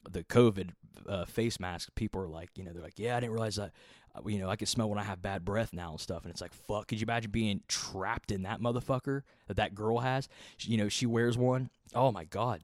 the 0.09 0.23
COVID 0.23 0.69
uh, 1.07 1.25
face 1.25 1.59
mask. 1.59 1.89
People 1.95 2.21
are 2.21 2.27
like, 2.27 2.49
you 2.55 2.63
know, 2.63 2.71
they're 2.71 2.83
like, 2.83 2.99
yeah, 2.99 3.17
I 3.17 3.19
didn't 3.19 3.33
realize 3.33 3.55
that. 3.55 3.71
Uh, 4.15 4.27
you 4.27 4.37
know, 4.37 4.49
I 4.49 4.55
can 4.55 4.67
smell 4.67 4.89
when 4.89 4.99
I 4.99 5.03
have 5.03 5.21
bad 5.21 5.43
breath 5.43 5.73
now 5.73 5.91
and 5.91 5.99
stuff. 5.99 6.23
And 6.23 6.31
it's 6.31 6.41
like, 6.41 6.53
fuck. 6.53 6.87
Could 6.87 6.99
you 6.99 7.05
imagine 7.05 7.31
being 7.31 7.61
trapped 7.67 8.31
in 8.31 8.43
that 8.43 8.61
motherfucker 8.61 9.21
that 9.47 9.57
that 9.57 9.73
girl 9.73 9.99
has? 9.99 10.29
She, 10.57 10.71
you 10.71 10.77
know, 10.77 10.89
she 10.89 11.05
wears 11.05 11.37
one. 11.37 11.69
Oh 11.95 12.11
my 12.11 12.25
god. 12.25 12.61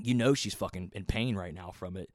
You 0.00 0.14
know 0.14 0.34
she's 0.34 0.54
fucking 0.54 0.92
in 0.94 1.04
pain 1.04 1.36
right 1.36 1.54
now 1.54 1.72
from 1.72 1.96
it. 1.96 2.08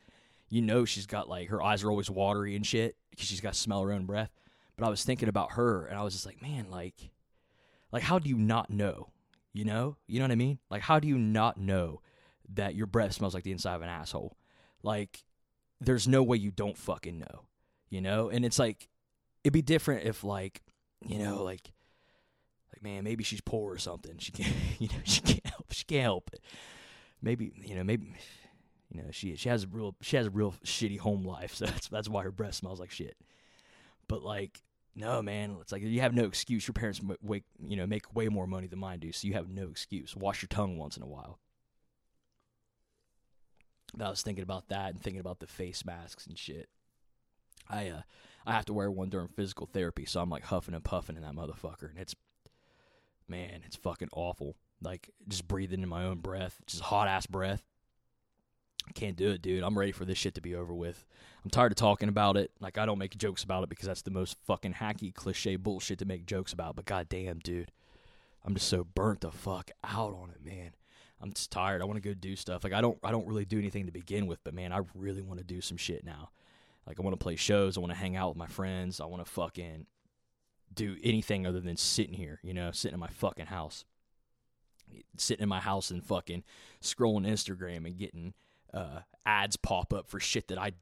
you 0.50 0.62
know 0.62 0.86
she's 0.86 1.06
got 1.06 1.28
like 1.28 1.50
her 1.50 1.62
eyes 1.62 1.84
are 1.84 1.92
always 1.92 2.10
watery 2.10 2.56
and 2.56 2.66
shit 2.66 2.96
because 3.12 3.28
she's 3.28 3.42
got 3.42 3.54
to 3.54 3.60
smell 3.60 3.84
her 3.84 3.92
own 3.92 4.06
breath. 4.06 4.32
But 4.78 4.86
I 4.86 4.90
was 4.90 5.04
thinking 5.04 5.30
about 5.30 5.54
her 5.54 5.86
and 5.86 5.98
I 5.98 6.04
was 6.04 6.14
just 6.14 6.26
like, 6.26 6.42
man, 6.42 6.68
like, 6.70 7.12
like 7.92 8.04
how 8.04 8.20
do 8.20 8.30
you 8.30 8.38
not 8.38 8.70
know? 8.70 9.10
You 9.54 9.66
know, 9.66 9.98
you 10.08 10.20
know 10.20 10.26
what 10.26 10.32
I 10.32 10.36
mean? 10.36 10.60
Like, 10.70 10.84
how 10.84 11.00
do 11.00 11.08
you 11.08 11.18
not 11.18 11.58
know 11.58 12.02
that 12.54 12.76
your 12.76 12.86
breath 12.86 13.14
smells 13.14 13.34
like 13.34 13.44
the 13.44 13.52
inside 13.52 13.76
of 13.76 13.82
an 13.82 13.90
asshole? 13.90 14.38
Like, 14.84 15.24
there's 15.82 16.08
no 16.08 16.22
way 16.22 16.38
you 16.38 16.52
don't 16.52 16.78
fucking 16.78 17.18
know, 17.18 17.46
you 17.90 18.02
know? 18.02 18.30
And 18.30 18.46
it's 18.46 18.60
like, 18.60 18.88
it'd 19.44 19.54
be 19.54 19.64
different 19.64 20.06
if 20.06 20.24
like, 20.24 20.62
you 21.02 21.18
know, 21.18 21.44
like, 21.44 21.72
like 22.72 22.84
man, 22.84 23.04
maybe 23.04 23.24
she's 23.24 23.42
poor 23.42 23.74
or 23.74 23.78
something. 23.80 24.18
She 24.20 24.32
can't, 24.32 24.54
you 24.80 24.90
know, 24.90 25.02
she 25.04 25.22
can't 25.22 25.48
help, 25.48 25.72
she 25.72 25.86
can't 25.86 26.04
help 26.04 26.30
it. 26.34 26.42
Maybe, 27.20 27.52
you 27.66 27.74
know, 27.74 27.84
maybe 27.84 28.14
you 28.90 29.02
know, 29.02 29.10
she 29.12 29.36
she 29.36 29.50
has 29.50 29.64
a 29.64 29.68
real 29.68 29.96
she 30.02 30.18
has 30.18 30.28
a 30.28 30.32
real 30.32 30.54
shitty 30.64 31.00
home 31.00 31.26
life, 31.26 31.56
so 31.56 31.66
that's 31.66 31.88
that's 31.88 32.10
why 32.10 32.24
her 32.24 32.32
breath 32.32 32.56
smells 32.56 32.80
like 32.80 32.92
shit. 32.92 33.18
But 34.08 34.24
like, 34.24 34.62
no, 34.96 35.22
man, 35.22 35.58
it's 35.62 35.72
like 35.72 35.84
you 35.84 36.02
have 36.02 36.14
no 36.14 36.26
excuse. 36.26 36.68
Your 36.68 36.74
parents 36.74 37.02
make 37.22 37.44
you 37.66 37.76
know 37.76 37.88
make 37.88 38.16
way 38.16 38.30
more 38.30 38.48
money 38.48 38.68
than 38.68 38.80
mine 38.80 39.00
do, 39.00 39.12
so 39.12 39.28
you 39.28 39.34
have 39.34 39.50
no 39.50 39.68
excuse. 39.70 40.16
Wash 40.16 40.42
your 40.42 40.48
tongue 40.48 40.78
once 40.78 40.98
in 40.98 41.04
a 41.04 41.08
while. 41.08 41.40
I 44.00 44.10
was 44.10 44.22
thinking 44.22 44.44
about 44.44 44.70
that 44.70 44.92
and 44.92 45.02
thinking 45.02 45.20
about 45.20 45.40
the 45.40 45.48
face 45.48 45.86
masks 45.86 46.28
and 46.28 46.38
shit. 46.38 46.70
I 47.70 47.90
uh 47.90 48.02
I 48.46 48.54
have 48.54 48.66
to 48.66 48.74
wear 48.74 48.90
one 48.90 49.10
during 49.10 49.28
physical 49.28 49.68
therapy, 49.68 50.06
so 50.06 50.22
I'm 50.22 50.30
like 50.30 50.46
huffing 50.46 50.74
and 50.74 50.84
puffing 50.84 51.18
in 51.18 51.24
that 51.24 51.36
motherfucker, 51.36 51.90
and 51.90 52.00
it's 52.00 52.16
man, 53.28 53.62
it's 53.66 53.76
fucking 53.76 54.10
awful. 54.14 54.56
Like 54.82 55.10
just 55.28 55.48
breathing 55.48 55.84
in 55.84 55.90
my 55.90 56.06
own 56.06 56.20
breath, 56.20 56.60
just 56.66 56.84
hot 56.84 57.08
ass 57.08 57.26
breath. 57.26 57.64
Can't 58.94 59.16
do 59.16 59.30
it, 59.30 59.42
dude. 59.42 59.64
I'm 59.64 59.78
ready 59.78 59.92
for 59.92 60.06
this 60.06 60.18
shit 60.18 60.36
to 60.36 60.42
be 60.42 60.56
over 60.56 60.74
with. 60.74 61.06
I'm 61.44 61.50
tired 61.50 61.72
of 61.72 61.78
talking 61.78 62.10
about 62.10 62.38
it. 62.38 62.52
Like 62.60 62.78
I 62.78 62.86
don't 62.86 62.98
make 62.98 63.18
jokes 63.18 63.44
about 63.44 63.64
it 63.64 63.70
because 63.70 63.88
that's 63.88 64.02
the 64.02 64.12
most 64.12 64.38
fucking 64.46 64.74
hacky 64.74 65.14
cliche 65.14 65.56
bullshit 65.56 66.00
to 66.00 66.06
make 66.06 66.26
jokes 66.26 66.54
about. 66.54 66.76
But 66.76 66.86
goddamn, 66.86 67.40
dude, 67.40 67.72
I'm 68.44 68.54
just 68.54 68.68
so 68.68 68.84
burnt 68.84 69.22
the 69.22 69.32
fuck 69.32 69.72
out 69.84 70.14
on 70.14 70.32
it, 70.32 70.44
man. 70.44 70.72
I'm 71.22 71.34
just 71.34 71.52
tired. 71.52 71.82
I 71.82 71.86
want 71.86 72.02
to 72.02 72.10
go 72.10 72.14
do 72.14 72.36
stuff. 72.36 72.64
Like 72.64 72.74
I 72.74 72.82
don't 72.82 72.98
I 73.04 73.12
don't 73.12 73.28
really 73.28 73.46
do 73.46 73.60
anything 73.60 73.86
to 73.86 73.92
begin 73.92 74.28
with, 74.28 74.44
but 74.44 74.54
man, 74.54 74.72
I 74.72 74.82
really 74.94 75.22
want 75.22 75.40
to 75.40 75.46
do 75.46 75.62
some 75.62 75.78
shit 75.78 76.04
now. 76.04 76.30
Like 76.86 77.00
I 77.00 77.04
want 77.04 77.14
to 77.14 77.24
play 77.24 77.36
shows. 77.36 77.78
I 77.78 77.82
want 77.82 77.92
to 77.92 78.00
hang 78.00 78.16
out 78.16 78.30
with 78.30 78.38
my 78.38 78.48
friends. 78.48 79.02
I 79.02 79.06
want 79.06 79.24
to 79.26 79.32
fucking 79.32 79.88
do 80.74 80.98
anything 81.04 81.46
other 81.46 81.60
than 81.60 81.78
sitting 81.78 82.14
here, 82.14 82.40
you 82.44 82.54
know, 82.54 82.72
sitting 82.72 82.94
in 82.94 83.00
my 83.00 83.08
fucking 83.08 83.48
house. 83.48 83.86
Sitting 85.18 85.44
in 85.44 85.50
my 85.50 85.60
house 85.60 85.92
and 85.92 86.04
fucking 86.04 86.44
scrolling 86.82 87.28
Instagram 87.28 87.86
and 87.86 87.98
getting 87.98 88.34
uh, 88.74 89.00
ads 89.26 89.58
pop 89.58 89.94
up 89.94 90.08
for 90.08 90.20
shit 90.20 90.48
that 90.48 90.58
I 90.58 90.74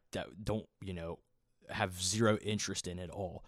don't, 0.44 0.68
you 0.82 0.94
know, 0.94 1.20
have 1.70 2.02
zero 2.02 2.38
interest 2.38 2.88
in 2.88 3.00
at 3.00 3.10
all. 3.10 3.44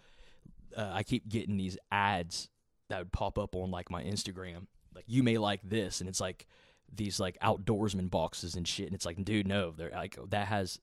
Uh, 0.76 0.90
I 0.92 1.02
keep 1.02 1.28
getting 1.28 1.56
these 1.56 1.78
ads 1.90 2.48
that 2.88 2.98
would 2.98 3.12
pop 3.12 3.38
up 3.38 3.54
on 3.54 3.70
like 3.70 3.90
my 3.90 4.02
Instagram, 4.02 4.66
like 4.94 5.04
you 5.06 5.22
may 5.22 5.38
like 5.38 5.60
this, 5.62 6.00
and 6.00 6.08
it's 6.08 6.20
like 6.20 6.46
these 6.92 7.20
like 7.20 7.38
outdoorsman 7.40 8.10
boxes 8.10 8.54
and 8.54 8.66
shit, 8.66 8.86
and 8.86 8.94
it's 8.94 9.06
like, 9.06 9.22
dude, 9.24 9.46
no, 9.46 9.72
they're 9.72 9.90
like 9.90 10.18
that 10.30 10.48
has. 10.48 10.78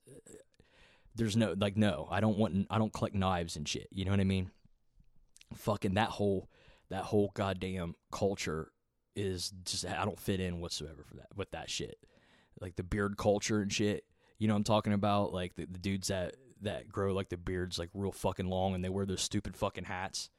There's 1.16 1.38
no 1.38 1.56
like 1.58 1.78
no, 1.78 2.08
I 2.12 2.20
don't 2.20 2.38
want 2.38 2.68
I 2.70 2.78
don't 2.78 2.92
collect 2.92 3.16
knives 3.16 3.56
and 3.56 3.68
shit. 3.68 3.88
You 3.92 4.06
know 4.06 4.12
what 4.12 4.20
I 4.20 4.26
mean? 4.26 4.52
Fucking 5.54 5.94
that 5.94 6.10
whole 6.10 6.50
that 6.90 7.04
whole 7.04 7.32
goddamn 7.34 7.96
culture 8.12 8.72
is 9.16 9.54
just 9.64 9.86
I 9.86 10.04
don't 10.04 10.20
fit 10.20 10.42
in 10.42 10.60
whatsoever 10.60 11.04
for 11.08 11.16
that 11.16 11.28
with 11.36 11.52
that 11.52 11.70
shit 11.70 11.98
like 12.60 12.76
the 12.76 12.84
beard 12.84 13.18
culture 13.18 13.62
and 13.62 13.72
shit. 13.72 14.06
You 14.38 14.48
know 14.48 14.56
I'm 14.56 14.64
talking 14.64 14.94
about? 14.94 15.34
Like 15.34 15.56
the, 15.56 15.66
the 15.66 15.80
dudes 15.80 16.08
that 16.08 16.36
that 16.62 16.88
grow 16.90 17.14
like 17.14 17.30
the 17.30 17.38
beards 17.38 17.78
like 17.78 17.90
real 17.94 18.12
fucking 18.12 18.48
long 18.48 18.74
and 18.74 18.84
they 18.84 18.90
wear 18.90 19.06
those 19.06 19.22
stupid 19.22 19.56
fucking 19.56 19.86
hats. 19.86 20.30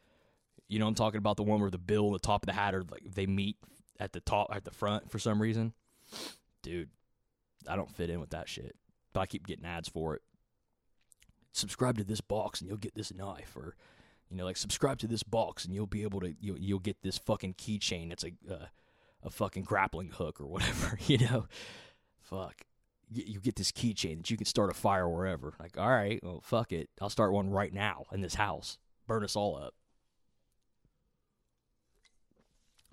You 0.69 0.79
know 0.79 0.87
I'm 0.87 0.95
talking 0.95 1.19
about 1.19 1.37
the 1.37 1.43
one 1.43 1.61
where 1.61 1.71
the 1.71 1.79
bill 1.79 2.07
and 2.07 2.15
the 2.15 2.21
top 2.21 2.43
of 2.43 2.47
the 2.47 2.53
hat 2.53 2.75
are 2.75 2.85
like 2.91 3.03
they 3.15 3.27
meet 3.27 3.57
at 3.99 4.13
the 4.13 4.21
top 4.21 4.49
at 4.53 4.65
the 4.65 4.71
front 4.71 5.11
for 5.11 5.19
some 5.19 5.41
reason. 5.41 5.73
Dude, 6.63 6.91
I 7.69 7.77
don't 7.77 7.91
fit 7.91 8.11
in 8.11 8.21
with 8.21 8.31
that 8.31 8.49
shit. 8.49 8.77
But 9.13 9.21
I 9.21 9.27
keep 9.27 9.47
getting 9.47 9.65
ads 9.65 9.89
for 9.89 10.15
it. 10.15 10.23
Subscribe 11.53 11.97
to 11.99 12.05
this 12.05 12.21
box 12.21 12.61
and 12.61 12.69
you'll 12.69 12.79
get 12.79 12.95
this 12.95 13.15
knife 13.15 13.53
or 13.57 13.77
you 14.29 14.37
know 14.37 14.45
like 14.45 14.57
subscribe 14.57 14.99
to 14.99 15.07
this 15.07 15.23
box 15.23 15.65
and 15.65 15.75
you'll 15.75 15.87
be 15.87 16.03
able 16.03 16.21
to 16.21 16.35
you'll, 16.41 16.59
you'll 16.59 16.79
get 16.79 17.03
this 17.03 17.19
fucking 17.19 17.55
keychain. 17.55 18.09
that's 18.09 18.25
a 18.25 18.33
uh, 18.53 18.67
a 19.23 19.31
fucking 19.31 19.65
grappling 19.65 20.11
hook 20.11 20.41
or 20.41 20.47
whatever, 20.47 20.99
you 21.07 21.19
know 21.19 21.47
fuck, 22.29 22.63
you 23.13 23.41
get 23.41 23.57
this 23.57 23.73
keychain 23.73 24.19
that 24.19 24.31
you 24.31 24.37
can 24.37 24.47
start 24.47 24.71
a 24.71 24.75
fire 24.75 25.09
wherever. 25.09 25.55
Like, 25.61 25.79
all 25.79 25.89
right, 25.89 26.21
well, 26.23 26.41
fuck 26.43 26.73
it. 26.73 26.89
I'll 27.01 27.11
start 27.11 27.33
one 27.33 27.51
right 27.51 27.73
now 27.73 28.05
in 28.13 28.21
this 28.21 28.35
house. 28.35 28.79
Burn 29.07 29.25
us 29.25 29.37
all 29.37 29.57
up. 29.57 29.75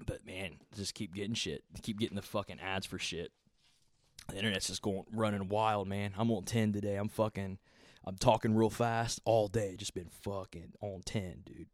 But 0.05 0.25
man, 0.25 0.57
just 0.75 0.93
keep 0.93 1.13
getting 1.13 1.33
shit. 1.33 1.63
Keep 1.81 1.99
getting 1.99 2.15
the 2.15 2.21
fucking 2.21 2.59
ads 2.59 2.85
for 2.85 2.99
shit. 2.99 3.31
The 4.29 4.37
internet's 4.37 4.67
just 4.67 4.81
going 4.81 5.03
running 5.11 5.49
wild, 5.49 5.87
man. 5.87 6.13
I'm 6.17 6.31
on 6.31 6.43
10 6.43 6.73
today. 6.73 6.95
I'm 6.95 7.09
fucking 7.09 7.57
I'm 8.05 8.17
talking 8.17 8.53
real 8.53 8.69
fast 8.69 9.21
all 9.25 9.47
day. 9.47 9.75
Just 9.77 9.93
been 9.93 10.09
fucking 10.09 10.73
on 10.81 11.01
10, 11.05 11.43
dude. 11.45 11.67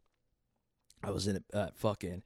I 1.04 1.12
was 1.12 1.28
in 1.28 1.44
a 1.54 1.58
uh, 1.58 1.70
fucking 1.76 2.24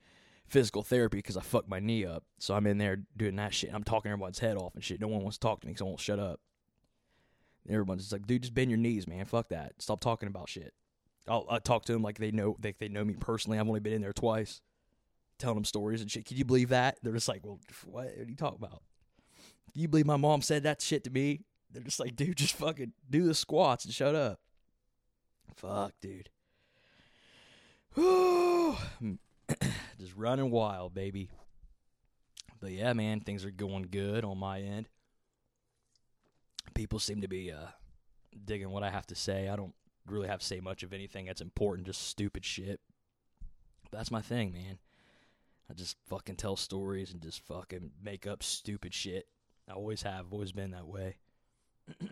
physical 0.48 0.84
therapy 0.84 1.18
because 1.18 1.38
I 1.38 1.42
fucked 1.42 1.70
my 1.70 1.80
knee 1.80 2.06
up. 2.06 2.24
So 2.40 2.54
I'm 2.54 2.68
in 2.68 2.78
there 2.78 3.00
doing 3.16 3.36
that 3.38 3.54
shit. 3.54 3.74
I'm 3.74 3.84
talking 3.84 4.12
everyone's 4.12 4.40
head 4.40 4.58
off 4.58 4.76
and 4.76 4.84
shit. 4.84 5.02
No 5.02 5.08
one 5.08 5.22
wants 5.22 5.38
to 5.38 5.42
talk 5.42 5.62
to 5.62 5.68
me 5.68 5.74
because 5.74 5.82
I 5.82 5.86
won't 5.86 6.00
shut 6.00 6.20
up. 6.20 6.40
Everyone's 7.68 8.04
just 8.04 8.12
like, 8.12 8.28
dude, 8.28 8.44
just 8.44 8.54
bend 8.54 8.70
your 8.70 8.78
knees, 8.78 9.08
man. 9.08 9.26
Fuck 9.26 9.50
that. 9.50 9.74
Stop 9.80 10.02
talking 10.02 10.28
about 10.28 10.50
shit. 10.50 10.74
I'll, 11.28 11.46
I'll 11.50 11.62
talk 11.62 11.86
to 11.86 11.94
them 11.94 12.02
like 12.02 12.18
they 12.18 12.32
know 12.32 12.58
they, 12.60 12.74
they 12.78 12.90
know 12.90 13.06
me 13.06 13.16
personally. 13.18 13.58
I've 13.58 13.68
only 13.68 13.80
been 13.80 13.94
in 13.94 14.02
there 14.02 14.12
twice, 14.12 14.62
telling 15.40 15.56
them 15.56 15.66
stories 15.66 16.02
and 16.02 16.12
shit. 16.12 16.26
Can 16.26 16.38
you 16.38 16.44
believe 16.44 16.70
that? 16.70 16.98
They're 17.02 17.14
just 17.14 17.30
like, 17.30 17.46
well, 17.46 17.60
what, 17.86 18.06
what 18.06 18.28
are 18.28 18.30
you 18.30 18.36
talking 18.36 18.60
about? 18.62 18.82
Do 19.74 19.80
you 19.80 19.88
believe 19.88 20.06
my 20.06 20.18
mom 20.18 20.42
said 20.42 20.64
that 20.64 20.82
shit 20.82 21.06
to 21.06 21.10
me? 21.10 21.42
They're 21.72 21.84
just 21.84 22.00
like, 22.00 22.16
dude, 22.16 22.38
just 22.38 22.56
fucking 22.56 22.92
do 23.10 23.26
the 23.26 23.34
squats 23.34 23.86
and 23.86 23.94
shut 23.94 24.14
up. 24.14 24.40
Fuck, 25.56 25.94
dude. 26.02 26.30
Hmm. 29.00 29.14
Just 30.00 30.16
running 30.16 30.52
wild, 30.52 30.94
baby. 30.94 31.30
But 32.60 32.72
yeah, 32.72 32.94
man, 32.94 33.20
things 33.20 33.46
are 33.46 33.52
going 33.52 33.88
good 33.92 34.24
on 34.24 34.38
my 34.38 34.62
end. 34.62 34.88
People 36.74 37.00
seem 37.00 37.22
to 37.22 37.28
be 37.28 37.52
uh, 37.52 37.68
digging 38.46 38.70
what 38.70 38.84
I 38.84 38.90
have 38.90 39.06
to 39.08 39.16
say. 39.16 39.50
I 39.50 39.56
don't 39.56 39.74
really 40.08 40.28
have 40.28 40.40
to 40.40 40.46
say 40.46 40.60
much 40.60 40.84
of 40.84 40.94
anything 40.94 41.26
that's 41.26 41.42
important, 41.42 41.88
just 41.88 42.08
stupid 42.08 42.46
shit. 42.46 42.80
But 43.90 43.98
that's 43.98 44.12
my 44.12 44.22
thing, 44.22 44.54
man. 44.54 44.80
I 45.70 45.74
just 45.74 45.98
fucking 46.08 46.36
tell 46.36 46.56
stories 46.56 47.12
and 47.12 47.22
just 47.22 47.46
fucking 47.46 47.92
make 48.02 48.28
up 48.28 48.44
stupid 48.44 48.94
shit. 48.94 49.28
I 49.70 49.74
always 49.74 50.02
have, 50.04 50.32
always 50.32 50.52
been 50.52 50.72
that 50.72 50.88
way. 50.88 51.18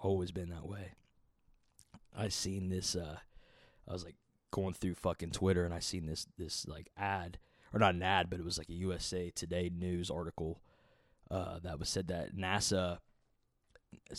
always 0.00 0.30
been 0.30 0.50
that 0.50 0.66
way. 0.66 0.92
I 2.16 2.28
seen 2.28 2.68
this 2.68 2.94
uh 2.94 3.18
I 3.88 3.92
was 3.92 4.04
like 4.04 4.16
going 4.54 4.72
through 4.72 4.94
fucking 4.94 5.32
Twitter 5.32 5.64
and 5.64 5.74
I 5.74 5.80
seen 5.80 6.06
this 6.06 6.28
this 6.38 6.64
like 6.68 6.88
ad 6.96 7.38
or 7.72 7.80
not 7.80 7.96
an 7.96 8.04
ad, 8.04 8.30
but 8.30 8.38
it 8.38 8.44
was 8.44 8.56
like 8.56 8.68
a 8.68 8.74
USA 8.74 9.28
Today 9.30 9.68
news 9.76 10.12
article 10.12 10.60
uh, 11.28 11.58
that 11.64 11.80
was 11.80 11.88
said 11.88 12.06
that 12.06 12.36
NASA. 12.36 12.98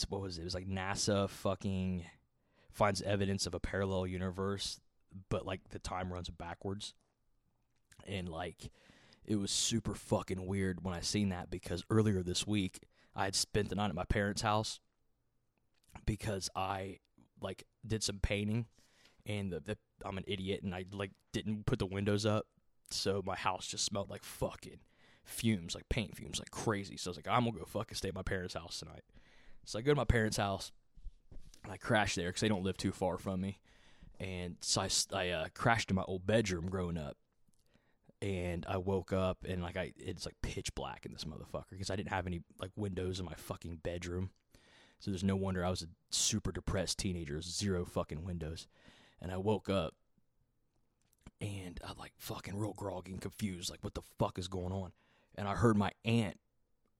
What 0.10 0.22
was 0.22 0.38
it? 0.38 0.42
It 0.42 0.44
was 0.44 0.54
like 0.54 0.68
NASA 0.68 1.30
fucking 1.30 2.04
finds 2.70 3.02
evidence 3.02 3.48
of 3.48 3.54
a 3.54 3.62
parallel 3.62 4.08
universe, 4.08 4.82
but 5.30 5.46
like 5.46 5.70
the 5.70 5.80
time 5.80 6.12
runs 6.12 6.30
backwards, 6.30 6.94
and 8.06 8.28
like 8.28 8.72
it 9.24 9.38
was 9.38 9.52
super 9.52 9.96
fucking 9.96 10.46
weird 10.46 10.84
when 10.84 10.94
I 10.94 11.00
seen 11.00 11.30
that 11.30 11.50
because 11.50 11.86
earlier 11.90 12.22
this 12.22 12.46
week 12.46 12.82
I 13.16 13.24
had 13.24 13.36
spent 13.36 13.70
the 13.70 13.76
night 13.76 13.90
at 13.90 13.96
my 13.96 14.04
parents' 14.04 14.42
house 14.42 14.82
because 16.06 16.50
I 16.58 17.00
like 17.42 17.64
did 17.88 18.04
some 18.04 18.20
painting 18.20 18.66
and 19.26 19.52
the, 19.52 19.60
the 19.60 19.78
I'm 20.04 20.18
an 20.18 20.26
idiot 20.28 20.62
and 20.64 20.74
I 20.74 20.86
like 20.92 21.12
didn't 21.34 21.66
put 21.66 21.80
the 21.80 21.86
windows 21.86 22.26
up, 22.26 22.46
so 22.90 23.22
my 23.26 23.36
house 23.36 23.68
just 23.68 23.86
smelled 23.86 24.10
like 24.10 24.24
fucking 24.24 24.80
fumes, 25.24 25.76
like 25.76 25.90
paint 25.90 26.16
fumes, 26.16 26.40
like 26.40 26.52
crazy. 26.52 26.98
So 26.98 27.10
I 27.10 27.12
was 27.12 27.18
like, 27.18 27.28
I'm 27.28 27.46
gonna 27.46 27.60
go 27.60 27.66
fucking 27.66 27.96
stay 27.96 28.10
at 28.10 28.16
my 28.16 28.22
parents' 28.22 28.54
house 28.54 28.80
tonight. 28.80 29.04
So 29.66 29.80
I 29.80 29.82
go 29.82 29.92
to 29.92 29.96
my 29.96 30.06
parents' 30.06 30.38
house 30.38 30.72
and 31.64 31.74
I 31.74 31.78
crash 31.78 32.16
there 32.16 32.28
because 32.28 32.42
they 32.42 32.48
don't 32.48 32.64
live 32.64 32.78
too 32.78 32.92
far 32.92 33.18
from 33.18 33.42
me. 33.42 33.60
And 34.20 34.56
so 34.62 34.82
I, 34.82 34.90
I 35.14 35.30
uh, 35.30 35.48
crashed 35.54 35.90
in 35.90 35.96
my 35.96 36.04
old 36.04 36.26
bedroom 36.26 36.70
growing 36.70 36.98
up. 36.98 37.18
And 38.22 38.66
I 38.68 38.78
woke 38.78 39.12
up 39.12 39.40
and 39.48 39.62
like 39.62 39.76
I, 39.76 39.92
it's 39.98 40.26
like 40.26 40.36
pitch 40.42 40.74
black 40.74 41.06
in 41.06 41.12
this 41.12 41.26
motherfucker 41.26 41.72
because 41.72 41.90
I 41.90 41.96
didn't 41.96 42.10
have 42.10 42.26
any 42.26 42.42
like 42.60 42.72
windows 42.76 43.20
in 43.20 43.26
my 43.26 43.34
fucking 43.36 43.82
bedroom. 43.84 44.30
So 45.00 45.12
there's 45.12 45.24
no 45.24 45.36
wonder 45.36 45.64
I 45.64 45.70
was 45.70 45.84
a 45.84 45.88
super 46.12 46.52
depressed 46.52 46.98
teenager. 46.98 47.42
Zero 47.42 47.86
fucking 47.86 48.24
windows 48.24 48.68
and 49.22 49.32
I 49.32 49.38
woke 49.38 49.70
up 49.70 49.94
and 51.42 51.80
I'm 51.88 51.98
like 51.98 52.14
fucking 52.18 52.58
real 52.58 52.74
groggy 52.74 53.12
and 53.12 53.22
confused, 53.22 53.70
like 53.70 53.84
what 53.84 53.94
the 53.94 54.02
fuck 54.20 54.38
is 54.40 54.48
going 54.48 54.72
on? 54.72 54.92
And 55.36 55.48
I 55.48 55.56
heard 55.56 55.78
my 55.78 55.92
aunt, 56.06 56.40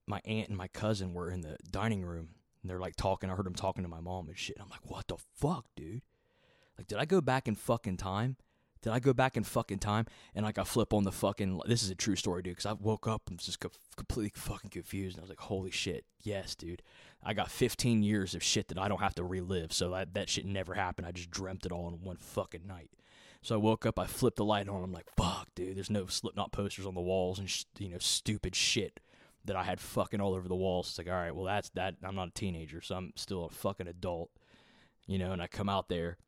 my 0.06 0.20
aunt 0.24 0.48
and 0.48 0.56
my 0.56 0.68
cousin 0.68 1.14
were 1.14 1.30
in 1.30 1.40
the 1.40 1.56
dining 1.70 2.04
room 2.04 2.30
And 2.62 2.70
they're 2.70 2.80
like 2.80 2.96
talking. 2.96 3.30
I 3.30 3.34
heard 3.34 3.46
them 3.46 3.54
talking 3.54 3.84
to 3.84 3.88
my 3.88 4.00
mom 4.00 4.28
and 4.28 4.36
shit. 4.36 4.56
I'm 4.60 4.68
like, 4.68 4.88
what 4.90 5.08
the 5.08 5.16
fuck, 5.36 5.66
dude? 5.76 6.02
Like, 6.76 6.86
did 6.86 6.98
I 6.98 7.04
go 7.04 7.20
back 7.20 7.48
in 7.48 7.54
fucking 7.54 7.96
time? 7.96 8.36
Did 8.86 8.92
I 8.92 9.00
go 9.00 9.12
back 9.12 9.36
in 9.36 9.42
fucking 9.42 9.80
time? 9.80 10.06
And 10.32 10.46
like, 10.46 10.58
I 10.58 10.62
flip 10.62 10.94
on 10.94 11.02
the 11.02 11.10
fucking. 11.10 11.60
This 11.66 11.82
is 11.82 11.90
a 11.90 11.96
true 11.96 12.14
story, 12.14 12.40
dude. 12.42 12.52
Because 12.52 12.66
I 12.66 12.72
woke 12.74 13.08
up 13.08 13.22
and 13.26 13.36
was 13.36 13.46
just 13.46 13.58
co- 13.58 13.72
completely 13.96 14.30
fucking 14.36 14.70
confused. 14.70 15.16
And 15.16 15.22
I 15.22 15.24
was 15.24 15.28
like, 15.28 15.40
holy 15.40 15.72
shit, 15.72 16.04
yes, 16.22 16.54
dude. 16.54 16.82
I 17.20 17.34
got 17.34 17.50
15 17.50 18.04
years 18.04 18.36
of 18.36 18.44
shit 18.44 18.68
that 18.68 18.78
I 18.78 18.86
don't 18.86 19.00
have 19.00 19.16
to 19.16 19.24
relive. 19.24 19.72
So 19.72 19.90
that 19.90 20.14
that 20.14 20.28
shit 20.28 20.46
never 20.46 20.74
happened. 20.74 21.08
I 21.08 21.10
just 21.10 21.32
dreamt 21.32 21.66
it 21.66 21.72
all 21.72 21.88
in 21.88 21.94
one 21.94 22.16
fucking 22.16 22.64
night. 22.64 22.90
So 23.42 23.56
I 23.56 23.58
woke 23.58 23.86
up, 23.86 23.98
I 23.98 24.06
flipped 24.06 24.36
the 24.36 24.44
light 24.44 24.68
on. 24.68 24.84
I'm 24.84 24.92
like, 24.92 25.10
fuck, 25.16 25.48
dude. 25.56 25.76
There's 25.76 25.90
no 25.90 26.06
Slipknot 26.06 26.52
posters 26.52 26.86
on 26.86 26.94
the 26.94 27.00
walls 27.00 27.40
and 27.40 27.50
sh- 27.50 27.64
you 27.80 27.88
know 27.88 27.98
stupid 27.98 28.54
shit 28.54 29.00
that 29.46 29.56
I 29.56 29.64
had 29.64 29.80
fucking 29.80 30.20
all 30.20 30.32
over 30.32 30.46
the 30.46 30.54
walls. 30.54 30.90
It's 30.90 30.98
like, 30.98 31.08
all 31.08 31.14
right, 31.14 31.34
well 31.34 31.46
that's 31.46 31.70
that. 31.70 31.96
I'm 32.04 32.14
not 32.14 32.28
a 32.28 32.34
teenager, 32.34 32.80
so 32.80 32.94
I'm 32.94 33.12
still 33.16 33.46
a 33.46 33.50
fucking 33.50 33.88
adult, 33.88 34.30
you 35.08 35.18
know. 35.18 35.32
And 35.32 35.42
I 35.42 35.48
come 35.48 35.68
out 35.68 35.88
there, 35.88 36.18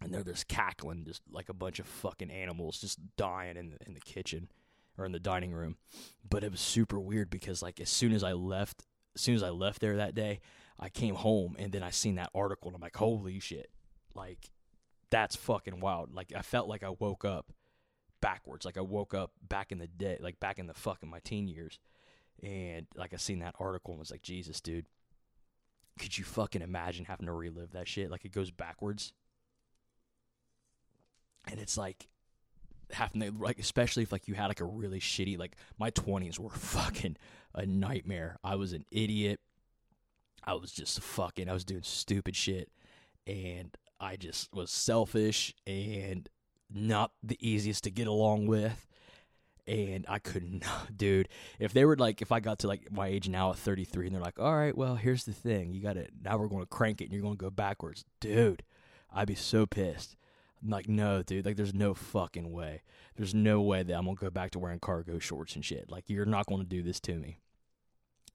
and 0.00 0.12
they're 0.12 0.24
just 0.24 0.48
cackling, 0.48 1.04
just 1.04 1.22
like 1.30 1.48
a 1.48 1.54
bunch 1.54 1.78
of 1.78 1.86
fucking 1.86 2.30
animals, 2.30 2.80
just 2.80 2.98
dying 3.16 3.56
in 3.56 3.70
the 3.70 3.76
in 3.86 3.94
the 3.94 4.00
kitchen 4.00 4.50
or 4.98 5.04
in 5.04 5.12
the 5.12 5.20
dining 5.20 5.52
room. 5.52 5.76
But 6.28 6.44
it 6.44 6.50
was 6.50 6.60
super 6.60 6.98
weird 6.98 7.30
because 7.30 7.62
like 7.62 7.80
as 7.80 7.90
soon 7.90 8.12
as 8.12 8.24
I 8.24 8.32
left, 8.32 8.86
as 9.14 9.22
soon 9.22 9.34
as 9.34 9.42
I 9.42 9.50
left 9.50 9.80
there 9.80 9.96
that 9.96 10.14
day, 10.14 10.40
I 10.78 10.88
came 10.88 11.14
home 11.14 11.56
and 11.58 11.72
then 11.72 11.82
I 11.82 11.90
seen 11.90 12.16
that 12.16 12.30
article 12.34 12.68
and 12.68 12.76
I'm 12.76 12.82
like, 12.82 12.96
holy 12.96 13.38
shit, 13.40 13.70
like 14.14 14.50
that's 15.10 15.36
fucking 15.36 15.80
wild. 15.80 16.14
Like 16.14 16.32
I 16.34 16.42
felt 16.42 16.68
like 16.68 16.82
I 16.82 16.90
woke 16.90 17.24
up 17.24 17.52
backwards. 18.20 18.64
Like 18.64 18.78
I 18.78 18.82
woke 18.82 19.14
up 19.14 19.32
back 19.46 19.72
in 19.72 19.78
the 19.78 19.86
day, 19.86 20.18
like 20.20 20.40
back 20.40 20.58
in 20.58 20.66
the 20.66 20.74
fucking 20.74 21.10
my 21.10 21.20
teen 21.20 21.48
years. 21.48 21.78
And 22.42 22.86
like 22.94 23.12
I 23.12 23.16
seen 23.16 23.40
that 23.40 23.54
article 23.58 23.92
and 23.92 23.98
was 23.98 24.10
like, 24.10 24.22
Jesus, 24.22 24.60
dude. 24.60 24.86
Could 25.98 26.16
you 26.16 26.24
fucking 26.24 26.62
imagine 26.62 27.04
having 27.04 27.26
to 27.26 27.32
relive 27.32 27.72
that 27.72 27.88
shit? 27.88 28.10
Like 28.10 28.24
it 28.24 28.32
goes 28.32 28.50
backwards. 28.50 29.12
And 31.48 31.60
it's 31.60 31.76
like 31.76 32.08
having 32.92 33.20
to 33.20 33.32
like 33.38 33.58
especially 33.58 34.02
if 34.02 34.12
like 34.12 34.28
you 34.28 34.34
had 34.34 34.48
like 34.48 34.60
a 34.60 34.64
really 34.64 34.98
shitty 34.98 35.38
like 35.38 35.56
my 35.78 35.90
twenties 35.90 36.38
were 36.38 36.50
fucking 36.54 37.16
a 37.54 37.66
nightmare. 37.66 38.38
I 38.42 38.56
was 38.56 38.72
an 38.72 38.84
idiot. 38.90 39.40
I 40.44 40.54
was 40.54 40.72
just 40.72 41.00
fucking 41.00 41.48
I 41.48 41.52
was 41.52 41.64
doing 41.64 41.82
stupid 41.82 42.36
shit. 42.36 42.70
And 43.26 43.76
I 44.00 44.16
just 44.16 44.52
was 44.54 44.70
selfish 44.70 45.54
and 45.66 46.28
not 46.72 47.12
the 47.22 47.36
easiest 47.46 47.84
to 47.84 47.90
get 47.90 48.06
along 48.06 48.46
with. 48.46 48.86
And 49.66 50.04
I 50.08 50.18
couldn't, 50.18 50.64
dude. 50.96 51.28
If 51.58 51.72
they 51.72 51.84
were 51.84 51.96
like, 51.96 52.22
if 52.22 52.32
I 52.32 52.40
got 52.40 52.60
to 52.60 52.66
like 52.66 52.90
my 52.90 53.08
age 53.08 53.28
now 53.28 53.50
at 53.50 53.56
33 53.56 54.06
and 54.06 54.14
they're 54.14 54.22
like, 54.22 54.40
all 54.40 54.56
right, 54.56 54.76
well, 54.76 54.96
here's 54.96 55.24
the 55.24 55.32
thing. 55.32 55.72
You 55.72 55.82
got 55.82 55.92
to, 55.94 56.06
now 56.24 56.38
we're 56.38 56.48
going 56.48 56.62
to 56.62 56.66
crank 56.66 57.00
it 57.00 57.04
and 57.04 57.12
you're 57.12 57.22
going 57.22 57.36
to 57.36 57.44
go 57.44 57.50
backwards. 57.50 58.04
Dude, 58.20 58.62
I'd 59.12 59.28
be 59.28 59.34
so 59.34 59.66
pissed. 59.66 60.16
Like, 60.66 60.88
no, 60.88 61.22
dude, 61.22 61.46
like, 61.46 61.56
there's 61.56 61.74
no 61.74 61.94
fucking 61.94 62.50
way. 62.52 62.82
There's 63.16 63.34
no 63.34 63.60
way 63.62 63.82
that 63.82 63.94
I'm 63.94 64.04
to 64.04 64.14
go 64.14 64.30
back 64.30 64.50
to 64.52 64.58
wearing 64.58 64.78
cargo 64.78 65.18
shorts 65.18 65.54
and 65.54 65.64
shit. 65.64 65.90
Like, 65.90 66.04
you're 66.08 66.26
not 66.26 66.46
to 66.46 66.64
do 66.64 66.82
this 66.82 67.00
to 67.00 67.14
me. 67.14 67.38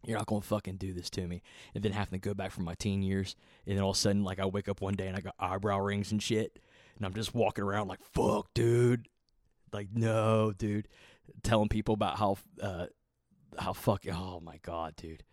You're 0.06 0.18
not 0.18 0.28
gonna 0.28 0.42
fucking 0.42 0.78
do 0.78 0.94
this 0.94 1.10
to 1.12 1.28
me. 1.28 1.42
And 1.74 1.84
then 1.84 1.92
having 1.92 2.20
to 2.20 2.24
go 2.28 2.34
back 2.34 2.52
from 2.52 2.64
my 2.64 2.76
teen 2.76 3.02
years, 3.02 3.36
and 3.66 3.76
then 3.76 3.84
all 3.84 3.92
of 3.92 3.98
a 3.98 4.00
sudden, 4.00 4.24
like 4.24 4.40
I 4.40 4.46
wake 4.46 4.70
up 4.70 4.82
one 4.82 4.94
day 4.94 5.08
and 5.08 5.18
I 5.18 5.22
got 5.22 5.36
eyebrow 5.40 5.80
rings 5.80 6.12
and 6.12 6.22
shit, 6.22 6.60
and 6.96 7.06
I'm 7.06 7.14
just 7.14 7.34
walking 7.34 7.64
around 7.64 7.88
like, 7.88 8.04
"Fuck, 8.04 8.54
dude!" 8.54 9.08
Like, 9.74 9.90
no, 9.94 10.54
dude. 10.56 10.88
Telling 11.44 11.70
people 11.70 11.96
about 11.96 12.20
how, 12.20 12.38
uh, 12.62 12.86
how 13.58 13.74
fucking, 13.74 14.14
oh 14.14 14.40
my 14.40 14.58
god, 14.62 14.96
dude. 14.96 15.24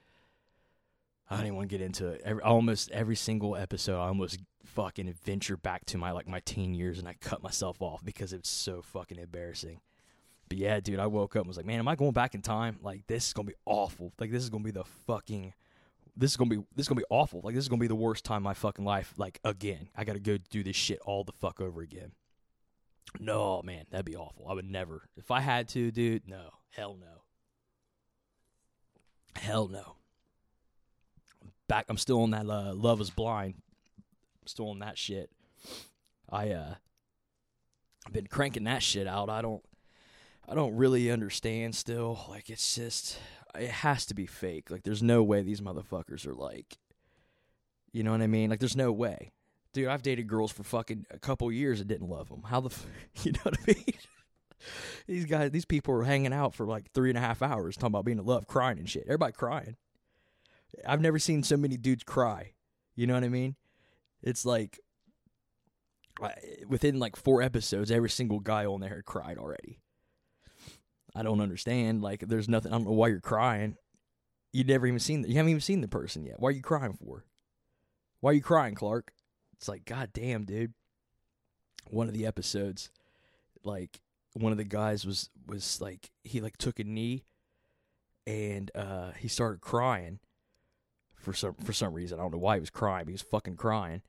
I 1.33 1.37
don't 1.37 1.47
even 1.47 1.57
want 1.57 1.71
to 1.71 1.79
get 1.79 1.85
into 1.85 2.09
it. 2.09 2.23
Every, 2.25 2.43
almost 2.43 2.91
every 2.91 3.17
single 3.17 3.57
episode, 3.57 3.99
I 3.99 4.09
almost 4.09 4.39
fucking 4.65 5.09
adventure 5.09 5.57
back 5.57 5.85
to 5.87 5.99
my 5.99 6.13
like 6.13 6.29
my 6.29 6.41
teen 6.41 6.75
years, 6.75 6.99
and 6.99 7.09
I 7.09 7.15
cut 7.21 7.43
myself 7.43 7.81
off 7.81 8.05
because 8.05 8.33
it's 8.33 8.51
so 8.51 8.83
fucking 8.83 9.19
embarrassing. 9.19 9.81
But 10.49 10.59
yeah, 10.59 10.81
dude, 10.81 10.99
I 10.99 11.07
woke 11.07 11.35
up 11.35 11.41
and 11.41 11.49
was 11.49 11.57
like, 11.57 11.67
man, 11.67 11.79
am 11.79 11.89
I 11.89 11.97
going 11.97 12.13
back 12.13 12.35
in 12.35 12.43
time? 12.43 12.79
Like 12.83 13.07
this 13.07 13.29
is 13.29 13.33
gonna 13.33 13.47
be 13.49 13.55
awful. 13.65 14.13
Like 14.19 14.31
this 14.31 14.43
is 14.43 14.51
gonna 14.51 14.65
be 14.65 14.71
the 14.71 14.85
fucking 15.07 15.55
this 16.17 16.33
is 16.33 16.37
gonna 16.37 16.51
be 16.51 16.57
this 16.77 16.85
is 16.85 16.89
gonna 16.89 17.01
be 17.01 17.07
awful. 17.09 17.41
Like 17.43 17.55
this 17.55 17.65
is 17.65 17.69
gonna 17.69 17.81
be 17.81 17.87
the 17.87 17.95
worst 17.95 18.25
time 18.25 18.39
of 18.39 18.43
my 18.43 18.55
fucking 18.55 18.85
life. 18.85 19.15
Like 19.17 19.41
again, 19.45 19.89
I 19.97 20.05
gotta 20.05 20.21
go 20.21 20.37
do 20.51 20.63
this 20.63 20.77
shit 20.77 21.01
all 21.07 21.25
the 21.25 21.33
fuck 21.33 21.61
over 21.61 21.81
again. 21.81 22.13
No, 23.19 23.63
man, 23.63 23.87
that'd 23.91 24.07
be 24.07 24.17
awful. 24.17 24.47
I 24.49 24.55
would 24.55 24.71
never. 24.71 25.09
If 25.17 25.31
I 25.31 25.41
had 25.41 25.69
to, 25.69 25.91
dude, 25.91 26.29
no, 26.29 26.51
hell 26.71 26.97
no, 27.01 27.23
hell 29.41 29.69
no. 29.69 29.97
Back, 31.73 31.87
I'm 31.89 31.97
still 31.97 32.21
on 32.21 32.33
that 32.33 32.45
uh, 32.45 32.75
Love 32.75 33.01
Is 33.01 33.09
Blind. 33.09 33.55
I'm 33.57 34.47
still 34.47 34.69
on 34.69 34.81
that 34.81 34.99
shit. 34.99 35.31
I 36.29 36.51
uh, 36.51 36.75
I've 38.07 38.13
been 38.13 38.27
cranking 38.27 38.65
that 38.65 38.83
shit 38.83 39.07
out. 39.07 39.31
I 39.31 39.41
don't. 39.41 39.63
I 40.47 40.55
don't 40.55 40.77
really 40.77 41.11
understand 41.11 41.75
still. 41.75 42.27
Like 42.29 42.51
it's 42.51 42.75
just 42.75 43.19
it 43.59 43.71
has 43.71 44.05
to 44.05 44.15
be 44.15 44.27
fake. 44.27 44.71
Like 44.71 44.83
there's 44.83 45.03
no 45.03 45.23
way 45.23 45.41
these 45.41 45.63
motherfuckers 45.63 46.27
are 46.27 46.35
like 46.35 46.77
you 47.91 48.03
know 48.03 48.13
what 48.13 48.21
I 48.21 48.27
mean? 48.27 48.51
Like 48.51 48.61
there's 48.61 48.77
no 48.77 48.93
way. 48.93 49.33
Dude, 49.73 49.89
I've 49.89 50.03
dated 50.03 50.27
girls 50.27 50.53
for 50.53 50.65
fucking 50.65 51.07
a 51.11 51.19
couple 51.19 51.51
years 51.51 51.81
and 51.81 51.89
didn't 51.89 52.11
love 52.11 52.29
them. 52.29 52.43
How 52.43 52.61
the 52.61 52.69
f- 52.69 52.85
you 53.23 53.33
know 53.33 53.41
what 53.45 53.57
I 53.67 53.73
mean? 53.73 53.95
these 55.07 55.25
guys, 55.25 55.51
these 55.53 55.65
people 55.65 55.95
are 55.95 56.05
hanging 56.05 56.35
out 56.35 56.55
for 56.55 56.67
like 56.67 56.93
three 56.93 57.09
and 57.09 57.17
a 57.17 57.23
half 57.23 57.41
hours 57.41 57.77
talking 57.77 57.93
about 57.93 58.05
being 58.05 58.19
in 58.19 58.27
love, 58.27 58.47
crying 58.47 58.79
and 58.79 58.91
shit. 58.91 59.05
Everybody 59.05 59.33
crying. 59.33 59.77
I've 60.87 61.01
never 61.01 61.19
seen 61.19 61.43
so 61.43 61.57
many 61.57 61.77
dudes 61.77 62.05
cry. 62.05 62.53
You 62.95 63.07
know 63.07 63.15
what 63.15 63.25
I 63.25 63.29
mean? 63.29 63.57
It's 64.23 64.45
like 64.45 64.79
within 66.69 66.99
like 66.99 67.17
four 67.17 67.43
episodes, 67.43 67.91
every 67.91 68.11
single 68.11 68.41
guy 68.41 68.65
on 68.65 68.81
there 68.81 68.97
had 68.97 69.05
cried 69.05 69.39
already. 69.39 69.79
I 71.15 71.23
don't 71.23 71.41
understand. 71.41 72.03
Like, 72.03 72.21
there's 72.27 72.49
nothing. 72.49 72.73
I 72.73 72.77
don't 72.77 72.87
know 72.87 72.93
why 72.93 73.09
you're 73.09 73.21
crying. 73.21 73.77
You 74.53 74.65
never 74.65 74.87
even 74.87 74.99
seen. 74.99 75.23
The, 75.23 75.29
you 75.29 75.37
haven't 75.37 75.51
even 75.51 75.61
seen 75.61 75.81
the 75.81 75.89
person 75.89 76.25
yet. 76.25 76.41
Why 76.41 76.49
are 76.49 76.53
you 76.53 76.63
crying 76.63 76.95
for? 76.95 77.25
Why 78.21 78.31
are 78.31 78.35
you 78.35 78.43
crying, 78.43 78.75
Clark? 78.75 79.13
It's 79.57 79.69
like, 79.69 79.85
god 79.85 80.11
damn, 80.13 80.45
dude. 80.45 80.75
One 81.91 82.09
of 82.09 82.15
the 82.15 82.27
episodes, 82.27 82.91
like, 83.65 84.01
one 84.35 84.53
of 84.53 84.59
the 84.59 84.65
guys 84.65 85.05
was 85.05 85.29
was 85.47 85.81
like 85.81 86.11
he 86.25 86.41
like 86.41 86.57
took 86.57 86.79
a 86.79 86.85
knee, 86.85 87.25
and 88.27 88.71
uh 88.75 89.11
he 89.19 89.29
started 89.29 89.61
crying. 89.61 90.21
For 91.23 91.33
some 91.33 91.55
for 91.55 91.73
some 91.73 91.95
reason, 91.95 92.19
I 92.19 92.23
don't 92.23 92.33
know 92.33 92.39
why 92.39 92.57
he 92.57 92.61
was 92.61 92.71
crying. 92.71 93.07
he 93.07 93.13
was 93.13 93.23
fucking 93.23 93.57
crying, 93.57 94.03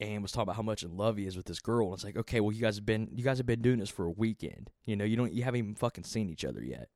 and 0.00 0.22
was 0.22 0.32
talking 0.32 0.44
about 0.44 0.56
how 0.56 0.62
much 0.62 0.82
in 0.82 0.96
love 0.96 1.16
he 1.16 1.26
is 1.26 1.36
with 1.36 1.46
this 1.46 1.60
girl. 1.60 1.86
And 1.86 1.94
it's 1.94 2.04
like, 2.04 2.16
okay, 2.16 2.40
well, 2.40 2.52
you 2.52 2.60
guys 2.60 2.76
have 2.76 2.86
been 2.86 3.08
you 3.12 3.22
guys 3.22 3.38
have 3.38 3.46
been 3.46 3.62
doing 3.62 3.78
this 3.78 3.90
for 3.90 4.04
a 4.04 4.10
weekend. 4.10 4.70
You 4.84 4.96
know, 4.96 5.04
you 5.04 5.16
don't 5.16 5.32
you 5.32 5.44
haven't 5.44 5.58
even 5.58 5.74
fucking 5.74 6.04
seen 6.04 6.28
each 6.28 6.44
other 6.44 6.62
yet. 6.62 6.88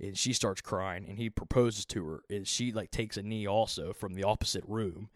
And 0.00 0.18
she 0.18 0.32
starts 0.32 0.60
crying, 0.60 1.06
and 1.08 1.16
he 1.18 1.30
proposes 1.30 1.84
to 1.86 2.04
her. 2.06 2.22
And 2.28 2.46
she 2.48 2.72
like 2.72 2.90
takes 2.90 3.16
a 3.16 3.22
knee 3.22 3.46
also 3.46 3.92
from 3.92 4.14
the 4.14 4.24
opposite 4.24 4.64
room, 4.66 5.10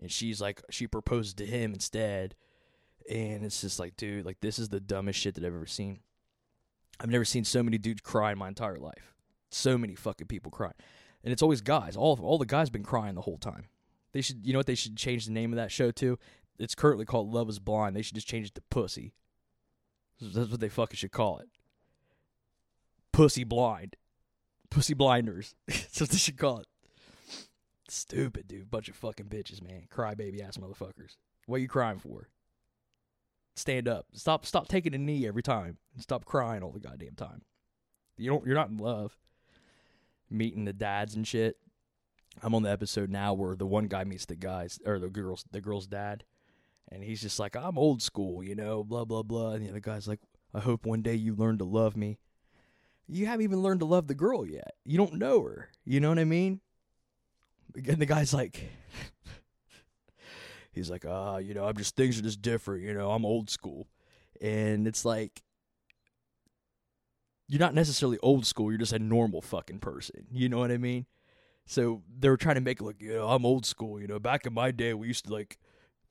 and 0.00 0.10
she's 0.10 0.40
like 0.40 0.62
she 0.70 0.86
proposes 0.86 1.34
to 1.34 1.46
him 1.46 1.72
instead. 1.72 2.34
And 3.10 3.44
it's 3.44 3.60
just 3.60 3.78
like, 3.78 3.96
dude, 3.96 4.24
like 4.24 4.40
this 4.40 4.58
is 4.58 4.68
the 4.68 4.80
dumbest 4.80 5.20
shit 5.20 5.34
that 5.34 5.44
I've 5.44 5.54
ever 5.54 5.66
seen. 5.66 6.00
I've 6.98 7.10
never 7.10 7.24
seen 7.24 7.44
so 7.44 7.62
many 7.62 7.78
dudes 7.78 8.00
cry 8.00 8.32
in 8.32 8.38
my 8.38 8.48
entire 8.48 8.78
life. 8.78 9.14
So 9.50 9.76
many 9.76 9.94
fucking 9.94 10.28
people 10.28 10.50
cry, 10.50 10.72
and 11.24 11.32
it's 11.32 11.42
always 11.42 11.60
guys. 11.60 11.96
All 11.96 12.18
all 12.22 12.38
the 12.38 12.46
guys 12.46 12.70
been 12.70 12.82
crying 12.82 13.14
the 13.14 13.22
whole 13.22 13.38
time. 13.38 13.66
They 14.12 14.20
should, 14.20 14.44
you 14.46 14.52
know 14.52 14.58
what 14.58 14.66
they 14.66 14.74
should 14.74 14.96
change 14.96 15.24
the 15.24 15.32
name 15.32 15.52
of 15.52 15.56
that 15.56 15.72
show 15.72 15.90
to? 15.92 16.18
It's 16.58 16.74
currently 16.74 17.06
called 17.06 17.32
Love 17.32 17.48
Is 17.48 17.58
Blind. 17.58 17.96
They 17.96 18.02
should 18.02 18.14
just 18.14 18.28
change 18.28 18.48
it 18.48 18.54
to 18.56 18.62
Pussy. 18.70 19.14
That's 20.20 20.50
what 20.50 20.60
they 20.60 20.68
fucking 20.68 20.96
should 20.96 21.12
call 21.12 21.38
it. 21.38 21.48
Pussy 23.12 23.44
Blind, 23.44 23.96
Pussy 24.70 24.94
Blinders. 24.94 25.54
That's 25.66 26.00
what 26.00 26.10
they 26.10 26.18
should 26.18 26.38
call 26.38 26.58
it. 26.58 26.66
Stupid 27.88 28.48
dude, 28.48 28.70
bunch 28.70 28.88
of 28.88 28.96
fucking 28.96 29.26
bitches, 29.26 29.62
man. 29.62 29.86
Crybaby 29.90 30.42
ass 30.42 30.56
motherfuckers. 30.56 31.16
What 31.46 31.56
are 31.56 31.60
you 31.60 31.68
crying 31.68 31.98
for? 31.98 32.28
Stand 33.56 33.88
up. 33.88 34.06
Stop. 34.14 34.46
Stop 34.46 34.68
taking 34.68 34.94
a 34.94 34.98
knee 34.98 35.26
every 35.26 35.42
time. 35.42 35.76
Stop 35.98 36.24
crying 36.24 36.62
all 36.62 36.70
the 36.70 36.80
goddamn 36.80 37.14
time. 37.16 37.42
You 38.16 38.30
don't. 38.30 38.46
You're 38.46 38.54
not 38.54 38.70
in 38.70 38.78
love. 38.78 39.16
Meeting 40.32 40.64
the 40.64 40.72
dads 40.72 41.14
and 41.14 41.26
shit. 41.26 41.58
I'm 42.42 42.54
on 42.54 42.62
the 42.62 42.70
episode 42.70 43.10
now 43.10 43.34
where 43.34 43.54
the 43.54 43.66
one 43.66 43.86
guy 43.86 44.04
meets 44.04 44.24
the 44.24 44.34
guys 44.34 44.78
or 44.86 44.98
the 44.98 45.10
girls, 45.10 45.44
the 45.50 45.60
girl's 45.60 45.86
dad, 45.86 46.24
and 46.90 47.04
he's 47.04 47.20
just 47.20 47.38
like, 47.38 47.54
"I'm 47.54 47.76
old 47.76 48.00
school, 48.00 48.42
you 48.42 48.54
know, 48.54 48.82
blah 48.82 49.04
blah 49.04 49.22
blah." 49.22 49.52
And 49.52 49.66
the 49.66 49.68
other 49.68 49.80
guy's 49.80 50.08
like, 50.08 50.20
"I 50.54 50.60
hope 50.60 50.86
one 50.86 51.02
day 51.02 51.14
you 51.14 51.34
learn 51.34 51.58
to 51.58 51.64
love 51.64 51.96
me." 51.96 52.18
You 53.06 53.26
haven't 53.26 53.44
even 53.44 53.62
learned 53.62 53.80
to 53.80 53.86
love 53.86 54.06
the 54.06 54.14
girl 54.14 54.46
yet. 54.46 54.74
You 54.86 54.96
don't 54.96 55.14
know 55.14 55.42
her. 55.42 55.68
You 55.84 56.00
know 56.00 56.08
what 56.08 56.18
I 56.18 56.24
mean? 56.24 56.60
And 57.74 57.98
the 57.98 58.06
guy's 58.06 58.32
like, 58.32 58.70
he's 60.72 60.90
like, 60.90 61.04
ah, 61.06 61.36
you 61.36 61.52
know, 61.52 61.66
I'm 61.66 61.76
just 61.76 61.94
things 61.94 62.18
are 62.18 62.22
just 62.22 62.40
different. 62.40 62.84
You 62.84 62.94
know, 62.94 63.10
I'm 63.10 63.26
old 63.26 63.50
school, 63.50 63.86
and 64.40 64.86
it's 64.86 65.04
like. 65.04 65.42
You're 67.52 67.60
not 67.60 67.74
necessarily 67.74 68.16
old 68.22 68.46
school. 68.46 68.70
You're 68.70 68.78
just 68.78 68.94
a 68.94 68.98
normal 68.98 69.42
fucking 69.42 69.80
person. 69.80 70.26
You 70.32 70.48
know 70.48 70.56
what 70.56 70.70
I 70.70 70.78
mean? 70.78 71.04
So 71.66 72.02
they 72.18 72.30
were 72.30 72.38
trying 72.38 72.54
to 72.54 72.62
make 72.62 72.80
it 72.80 72.82
look, 72.82 72.96
you 72.98 73.12
know, 73.12 73.28
I'm 73.28 73.44
old 73.44 73.66
school. 73.66 74.00
You 74.00 74.06
know, 74.06 74.18
back 74.18 74.46
in 74.46 74.54
my 74.54 74.70
day, 74.70 74.94
we 74.94 75.06
used 75.06 75.26
to 75.26 75.34
like, 75.34 75.58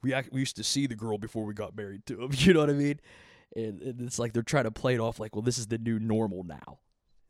we 0.03 0.13
act, 0.13 0.29
we 0.31 0.39
used 0.39 0.55
to 0.57 0.63
see 0.63 0.85
the 0.85 0.93
girl 0.93 1.17
before 1.17 1.43
we 1.43 1.55
got 1.55 1.75
married 1.75 2.05
to 2.05 2.21
him. 2.21 2.29
You 2.33 2.53
know 2.53 2.59
what 2.59 2.69
I 2.69 2.73
mean? 2.73 2.99
And, 3.55 3.81
and 3.81 4.01
it's 4.01 4.19
like 4.19 4.33
they're 4.33 4.43
trying 4.43 4.65
to 4.65 4.71
play 4.71 4.93
it 4.93 4.99
off 4.99 5.19
like, 5.19 5.35
well, 5.35 5.41
this 5.41 5.57
is 5.57 5.65
the 5.65 5.79
new 5.79 5.97
normal 5.97 6.43
now. 6.43 6.77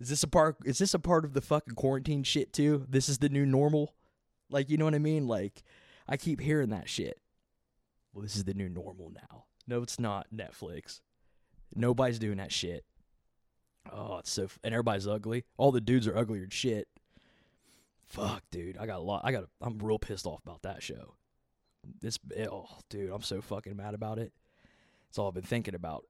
Is 0.02 0.10
this 0.10 0.24
a 0.24 0.28
part? 0.28 0.58
Is 0.66 0.80
this 0.80 0.94
a 0.94 1.00
part 1.00 1.24
of 1.24 1.32
the 1.34 1.40
fucking 1.40 1.76
quarantine 1.76 2.24
shit 2.24 2.52
too? 2.52 2.86
This 2.90 3.08
is 3.08 3.20
the 3.20 3.30
new 3.30 3.46
normal. 3.46 3.96
Like, 4.50 4.70
you 4.70 4.76
know 4.76 4.84
what 4.84 4.94
I 4.94 5.00
mean? 5.00 5.26
Like, 5.26 5.64
I 6.06 6.18
keep 6.18 6.42
hearing 6.42 6.72
that 6.72 6.90
shit. 6.90 7.18
Well, 8.12 8.24
this 8.24 8.36
is 8.36 8.44
the 8.44 8.56
new 8.56 8.68
normal 8.68 9.10
now. 9.10 9.46
No, 9.68 9.82
it's 9.82 10.02
not 10.02 10.28
Netflix. 10.36 11.00
Nobody's 11.74 12.20
doing 12.20 12.40
that 12.40 12.52
shit. 12.52 12.84
Oh, 13.92 14.18
it's 14.18 14.32
so 14.32 14.48
and 14.64 14.74
everybody's 14.74 15.08
ugly. 15.08 15.46
All 15.58 15.72
the 15.72 15.82
dudes 15.82 16.08
are 16.08 16.18
uglier 16.18 16.42
than 16.42 16.50
shit. 16.50 16.88
Fuck, 18.06 18.44
dude. 18.52 18.78
I 18.78 18.86
got 18.86 19.00
a 19.00 19.04
lot. 19.04 19.22
I 19.24 19.32
got. 19.32 19.44
A, 19.44 19.48
I'm 19.62 19.80
real 19.80 20.00
pissed 20.00 20.26
off 20.26 20.42
about 20.46 20.64
that 20.64 20.84
show. 20.84 21.16
This. 22.02 22.20
Eh, 22.36 22.48
oh, 22.52 22.68
dude. 22.90 23.12
I'm 23.12 23.22
so 23.22 23.42
fucking 23.42 23.76
mad 23.76 23.94
about 23.94 24.20
it. 24.20 24.34
It's 25.10 25.18
all 25.18 25.28
I've 25.28 25.34
been 25.34 25.44
thinking 25.44 25.76
about. 25.76 26.06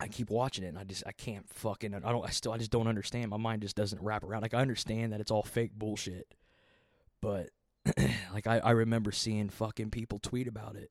I 0.00 0.08
keep 0.08 0.30
watching 0.30 0.64
it 0.64 0.68
and 0.68 0.78
I 0.78 0.82
just 0.82 1.04
I 1.06 1.12
can't 1.12 1.48
fucking 1.48 1.94
I 1.94 2.00
don't 2.00 2.26
I 2.26 2.30
still 2.30 2.52
I 2.52 2.58
just 2.58 2.72
don't 2.72 2.88
understand. 2.88 3.30
My 3.30 3.36
mind 3.36 3.62
just 3.62 3.76
doesn't 3.76 4.02
wrap 4.02 4.24
around. 4.24 4.42
Like 4.42 4.52
I 4.52 4.58
understand 4.58 5.12
that 5.12 5.20
it's 5.20 5.30
all 5.30 5.44
fake 5.44 5.72
bullshit. 5.74 6.34
But 7.20 7.50
like 8.32 8.48
I, 8.48 8.58
I 8.58 8.70
remember 8.72 9.12
seeing 9.12 9.48
fucking 9.48 9.90
people 9.90 10.18
tweet 10.18 10.48
about 10.48 10.74
it, 10.74 10.90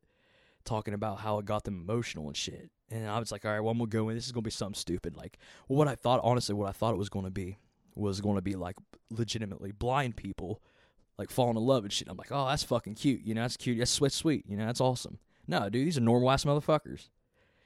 talking 0.64 0.94
about 0.94 1.20
how 1.20 1.40
it 1.40 1.46
got 1.46 1.64
them 1.64 1.82
emotional 1.82 2.28
and 2.28 2.38
shit. 2.38 2.70
And 2.90 3.08
I 3.08 3.20
was 3.20 3.32
like, 3.32 3.46
all 3.46 3.52
right, 3.52 3.60
well 3.60 3.72
I'm 3.72 3.78
gonna 3.78 3.90
go 3.90 4.10
in. 4.10 4.16
This 4.16 4.26
is 4.26 4.32
gonna 4.32 4.44
be 4.44 4.52
something 4.52 4.76
stupid. 4.76 5.16
Like 5.16 5.38
what 5.68 5.88
I 5.88 5.96
thought 5.96 6.22
honestly, 6.24 6.56
what 6.56 6.70
I 6.70 6.74
thought 6.74 6.94
it 6.94 6.98
was 6.98 7.10
gonna 7.10 7.32
be 7.32 7.58
was 7.96 8.22
gonna 8.22 8.42
be 8.42 8.56
like 8.56 8.76
legitimately 9.10 9.72
blind 9.72 10.16
people 10.16 10.62
like 11.18 11.30
falling 11.30 11.58
in 11.58 11.64
love 11.64 11.84
and 11.84 11.94
shit. 11.94 12.08
I'm 12.10 12.18
like, 12.18 12.32
oh, 12.32 12.48
that's 12.48 12.64
fucking 12.64 12.96
cute. 12.96 13.22
You 13.24 13.36
know, 13.36 13.42
that's 13.42 13.58
cute. 13.58 13.78
That's 13.78 13.92
sweet, 13.92 14.12
sweet. 14.12 14.46
You 14.48 14.58
know, 14.58 14.66
that's 14.66 14.82
awesome. 14.82 15.20
No, 15.48 15.70
dude, 15.70 15.86
these 15.86 15.98
are 15.98 16.02
normal 16.02 16.32
ass 16.32 16.46
motherfuckers. 16.46 17.10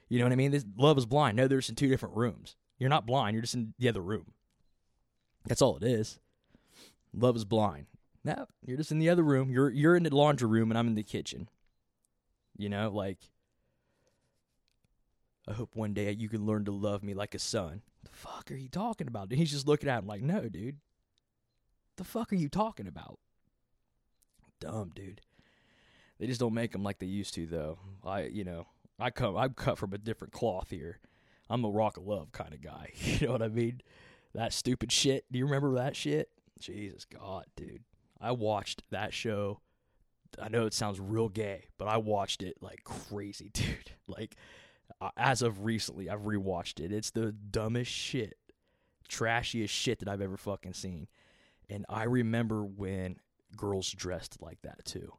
You 0.08 0.18
know 0.18 0.24
what 0.24 0.32
I 0.32 0.36
mean? 0.36 0.50
This 0.50 0.64
love 0.76 0.98
is 0.98 1.06
blind. 1.06 1.36
No, 1.36 1.48
they're 1.48 1.58
just 1.58 1.70
in 1.70 1.74
two 1.74 1.88
different 1.88 2.16
rooms. 2.16 2.56
You're 2.78 2.90
not 2.90 3.06
blind. 3.06 3.34
You're 3.34 3.42
just 3.42 3.54
in 3.54 3.74
the 3.78 3.88
other 3.88 4.02
room. 4.02 4.32
That's 5.46 5.62
all 5.62 5.76
it 5.76 5.84
is. 5.84 6.18
Love 7.14 7.36
is 7.36 7.44
blind. 7.44 7.86
No, 8.24 8.46
you're 8.64 8.76
just 8.76 8.90
in 8.90 8.98
the 8.98 9.08
other 9.08 9.22
room. 9.22 9.50
You're 9.50 9.70
you're 9.70 9.96
in 9.96 10.02
the 10.02 10.14
laundry 10.14 10.48
room 10.48 10.70
and 10.70 10.76
I'm 10.76 10.88
in 10.88 10.94
the 10.96 11.02
kitchen. 11.02 11.48
You 12.56 12.68
know, 12.68 12.90
like 12.90 13.18
I 15.48 15.52
hope 15.52 15.76
one 15.76 15.94
day 15.94 16.10
you 16.12 16.28
can 16.28 16.44
learn 16.44 16.64
to 16.64 16.72
love 16.72 17.02
me 17.02 17.14
like 17.14 17.34
a 17.34 17.38
son. 17.38 17.82
The 18.02 18.10
fuck 18.10 18.50
are 18.50 18.56
you 18.56 18.68
talking 18.68 19.06
about? 19.06 19.30
And 19.30 19.38
he's 19.38 19.52
just 19.52 19.68
looking 19.68 19.88
at 19.88 20.00
him 20.00 20.06
like, 20.06 20.22
no, 20.22 20.48
dude. 20.48 20.78
The 21.96 22.04
fuck 22.04 22.32
are 22.32 22.36
you 22.36 22.48
talking 22.48 22.88
about? 22.88 23.18
Dumb, 24.60 24.90
dude. 24.94 25.20
They 26.18 26.26
just 26.26 26.40
don't 26.40 26.54
make 26.54 26.72
them 26.72 26.82
like 26.82 26.98
they 26.98 27.06
used 27.06 27.34
to, 27.34 27.46
though. 27.46 27.78
I, 28.04 28.22
you 28.24 28.44
know, 28.44 28.66
I 28.98 29.10
come, 29.10 29.36
I'm 29.36 29.54
cut 29.54 29.78
from 29.78 29.92
a 29.92 29.98
different 29.98 30.32
cloth 30.32 30.70
here. 30.70 30.98
I'm 31.48 31.64
a 31.64 31.70
rock 31.70 31.96
of 31.96 32.06
love 32.06 32.32
kind 32.32 32.52
of 32.52 32.60
guy. 32.60 32.92
You 33.00 33.26
know 33.26 33.32
what 33.32 33.42
I 33.42 33.48
mean? 33.48 33.82
That 34.34 34.52
stupid 34.52 34.90
shit. 34.90 35.24
Do 35.30 35.38
you 35.38 35.44
remember 35.44 35.74
that 35.74 35.94
shit? 35.94 36.30
Jesus 36.58 37.04
God, 37.04 37.44
dude. 37.54 37.84
I 38.20 38.32
watched 38.32 38.82
that 38.90 39.14
show. 39.14 39.60
I 40.40 40.48
know 40.48 40.66
it 40.66 40.74
sounds 40.74 41.00
real 41.00 41.28
gay, 41.28 41.66
but 41.78 41.88
I 41.88 41.96
watched 41.98 42.42
it 42.42 42.56
like 42.60 42.84
crazy, 42.84 43.50
dude. 43.52 43.92
Like, 44.06 44.36
uh, 45.00 45.10
as 45.16 45.42
of 45.42 45.64
recently, 45.64 46.08
I've 46.08 46.22
rewatched 46.22 46.80
it. 46.80 46.92
It's 46.92 47.10
the 47.10 47.32
dumbest 47.32 47.90
shit, 47.90 48.34
trashiest 49.08 49.72
shit 49.72 50.00
that 50.00 50.08
I've 50.08 50.22
ever 50.22 50.36
fucking 50.36 50.74
seen. 50.74 51.08
And 51.68 51.84
I 51.88 52.04
remember 52.04 52.64
when 52.64 53.16
girls 53.56 53.90
dressed 53.90 54.40
like 54.40 54.60
that 54.62 54.84
too. 54.84 55.12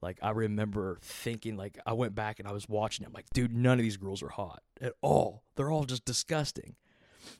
Like 0.00 0.18
I 0.22 0.30
remember 0.30 0.98
thinking, 1.02 1.56
like 1.56 1.78
I 1.86 1.94
went 1.94 2.14
back 2.14 2.38
and 2.38 2.46
I 2.46 2.52
was 2.52 2.68
watching 2.68 3.04
it. 3.04 3.08
I'm 3.08 3.14
like, 3.14 3.30
dude, 3.32 3.56
none 3.56 3.78
of 3.78 3.82
these 3.82 3.96
girls 3.96 4.22
are 4.22 4.28
hot 4.28 4.62
at 4.80 4.92
all. 5.00 5.44
They're 5.56 5.70
all 5.70 5.84
just 5.84 6.04
disgusting, 6.04 6.76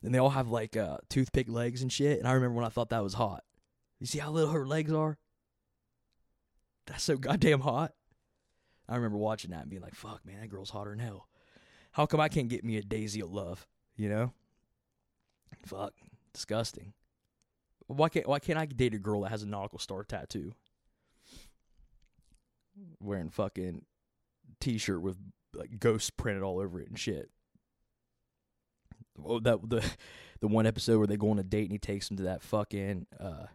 and 0.03 0.15
they 0.15 0.19
all 0.19 0.31
have 0.31 0.49
like 0.49 0.75
uh, 0.77 0.97
toothpick 1.11 1.49
legs 1.49 1.83
and 1.83 1.93
shit. 1.93 2.19
And 2.19 2.27
I 2.27 2.33
remember 2.33 2.57
when 2.57 2.65
I 2.65 2.71
thought 2.71 2.89
that 2.89 3.03
was 3.03 3.15
hot. 3.15 3.45
You 4.01 4.07
see 4.07 4.19
how 4.19 4.31
little 4.31 4.53
her 4.53 4.67
legs 4.67 4.93
are? 4.93 5.19
That's 6.87 7.05
so 7.05 7.16
goddamn 7.16 7.61
hot. 7.61 7.92
I 8.88 8.97
remember 8.97 9.16
watching 9.16 9.51
that 9.53 9.62
and 9.62 9.70
being 9.70 9.83
like, 9.83 9.94
fuck, 9.94 10.27
man, 10.27 10.40
that 10.40 10.51
girl's 10.51 10.70
hotter 10.70 10.90
than 10.90 10.99
hell. 10.99 11.29
How 11.92 12.07
come 12.07 12.20
I 12.20 12.29
can't 12.29 12.49
get 12.49 12.64
me 12.64 12.77
a 12.77 12.83
daisy 12.83 13.20
of 13.20 13.33
love? 13.33 13.66
You 13.97 14.09
know? 14.09 14.33
Fuck, 15.64 15.94
disgusting. 16.35 16.92
Why 17.87 18.09
can't 18.09 18.27
Why 18.27 18.38
can't 18.38 18.59
I 18.59 18.66
date 18.66 18.94
a 18.94 18.99
girl 18.99 19.23
that 19.23 19.31
has 19.31 19.42
a 19.42 19.47
nautical 19.47 19.79
star 19.79 20.05
tattoo? 20.05 20.53
wearing 23.01 23.31
fucking 23.31 23.83
t-shirt 24.61 25.01
with 25.01 25.16
like 25.53 25.79
ghosts 25.79 26.11
printed 26.11 26.42
all 26.42 26.59
over 26.59 26.81
it 26.81 26.88
and 26.88 26.99
shit. 26.99 27.31
Oh, 29.25 29.38
that 29.40 29.68
the 29.68 29.85
the 30.40 30.49
one 30.49 30.66
episode 30.66 30.99
where 30.99 31.07
they 31.07 31.16
go 31.16 31.31
on 31.31 31.38
a 31.38 31.44
date 31.44 31.64
and 31.64 31.73
he 31.73 31.79
takes 31.79 32.09
them 32.09 32.16
to 32.16 32.25
that 32.25 32.42
fucking 32.42 33.07
uh, 33.20 33.47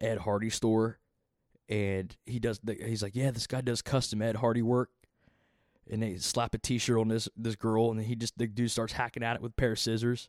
Ed 0.00 0.18
Hardy 0.18 0.50
store, 0.50 0.98
and 1.68 2.16
he 2.26 2.38
does. 2.38 2.60
The, 2.62 2.74
he's 2.74 3.02
like, 3.02 3.14
yeah, 3.14 3.30
this 3.30 3.46
guy 3.46 3.60
does 3.60 3.82
custom 3.82 4.22
Ed 4.22 4.36
Hardy 4.36 4.62
work, 4.62 4.90
and 5.90 6.02
they 6.02 6.16
slap 6.16 6.54
a 6.54 6.58
T-shirt 6.58 6.98
on 6.98 7.08
this 7.08 7.28
this 7.36 7.56
girl, 7.56 7.90
and 7.90 7.98
then 7.98 8.06
he 8.06 8.16
just 8.16 8.38
the 8.38 8.46
dude 8.46 8.70
starts 8.70 8.92
hacking 8.94 9.22
at 9.22 9.36
it 9.36 9.42
with 9.42 9.52
a 9.52 9.54
pair 9.54 9.72
of 9.72 9.78
scissors, 9.78 10.28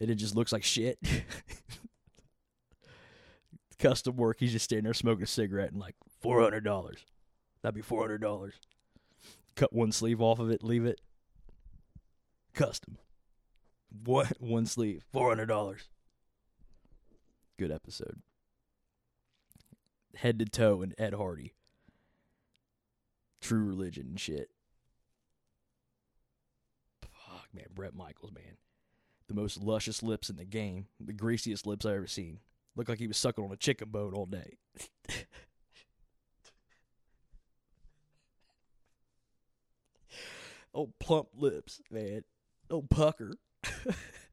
and 0.00 0.10
it 0.10 0.16
just 0.16 0.34
looks 0.34 0.52
like 0.52 0.64
shit. 0.64 0.98
custom 3.78 4.16
work. 4.16 4.38
He's 4.40 4.52
just 4.52 4.64
standing 4.64 4.84
there 4.84 4.94
smoking 4.94 5.24
a 5.24 5.26
cigarette 5.26 5.72
and 5.72 5.80
like 5.80 5.96
four 6.20 6.40
hundred 6.42 6.64
dollars. 6.64 7.04
That'd 7.62 7.74
be 7.74 7.82
four 7.82 8.00
hundred 8.00 8.20
dollars. 8.20 8.54
Cut 9.56 9.72
one 9.72 9.92
sleeve 9.92 10.20
off 10.20 10.38
of 10.40 10.50
it, 10.50 10.64
leave 10.64 10.84
it. 10.84 11.00
Custom. 12.54 12.98
What 14.04 14.40
one 14.40 14.66
sleeve? 14.66 15.04
Four 15.12 15.28
hundred 15.28 15.46
dollars. 15.46 15.88
Good 17.58 17.70
episode. 17.70 18.20
Head 20.16 20.38
to 20.38 20.44
toe 20.44 20.82
in 20.82 20.94
Ed 20.98 21.14
Hardy. 21.14 21.54
True 23.40 23.64
religion 23.64 24.06
and 24.10 24.20
shit. 24.20 24.50
Fuck 27.02 27.48
man, 27.52 27.66
Bret 27.74 27.94
Michaels, 27.94 28.32
man. 28.32 28.56
The 29.28 29.34
most 29.34 29.62
luscious 29.62 30.02
lips 30.02 30.30
in 30.30 30.36
the 30.36 30.44
game. 30.44 30.86
The 31.00 31.12
greasiest 31.12 31.66
lips 31.66 31.84
I 31.84 31.94
ever 31.94 32.06
seen. 32.06 32.40
Looked 32.76 32.88
like 32.88 32.98
he 32.98 33.06
was 33.06 33.16
sucking 33.16 33.44
on 33.44 33.52
a 33.52 33.56
chicken 33.56 33.88
bone 33.90 34.14
all 34.14 34.26
day. 34.26 34.58
Oh, 40.74 40.92
plump 40.98 41.28
lips, 41.36 41.80
man. 41.90 42.24
Oh, 42.68 42.82
pucker. 42.82 43.36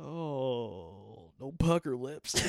oh, 0.00 1.32
no 1.40 1.52
pucker 1.58 1.96
lips. 1.96 2.34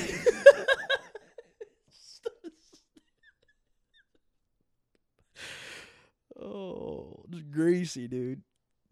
oh, 6.40 7.24
just 7.30 7.50
greasy, 7.50 8.08
dude. 8.08 8.42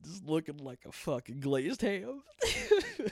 Just 0.04 0.24
looking 0.26 0.58
like 0.58 0.80
a 0.86 0.92
fucking 0.92 1.40
glazed 1.40 1.82
ham. 1.82 2.22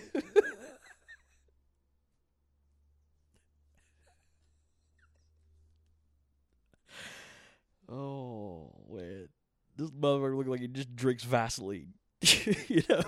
Oh 7.89 8.71
man, 8.93 9.29
this 9.77 9.91
motherfucker 9.91 10.37
look 10.37 10.47
like 10.47 10.61
he 10.61 10.69
just 10.69 10.95
drinks 10.95 11.25
Vaseline. 11.25 11.95
you 12.69 12.83
know, 12.89 13.03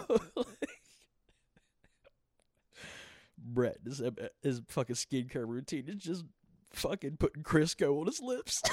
Bret, 3.60 3.76
his 3.84 4.00
uh, 4.00 4.10
uh, 4.18 4.28
his 4.42 4.62
fucking 4.68 4.96
skincare 4.96 5.46
routine 5.46 5.84
is 5.86 5.96
just 5.96 6.24
fucking 6.72 7.18
putting 7.18 7.42
Crisco 7.42 8.00
on 8.00 8.06
his 8.06 8.22
lips. 8.22 8.62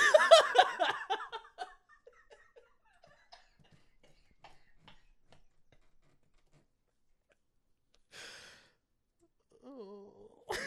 Oh. 9.65 10.13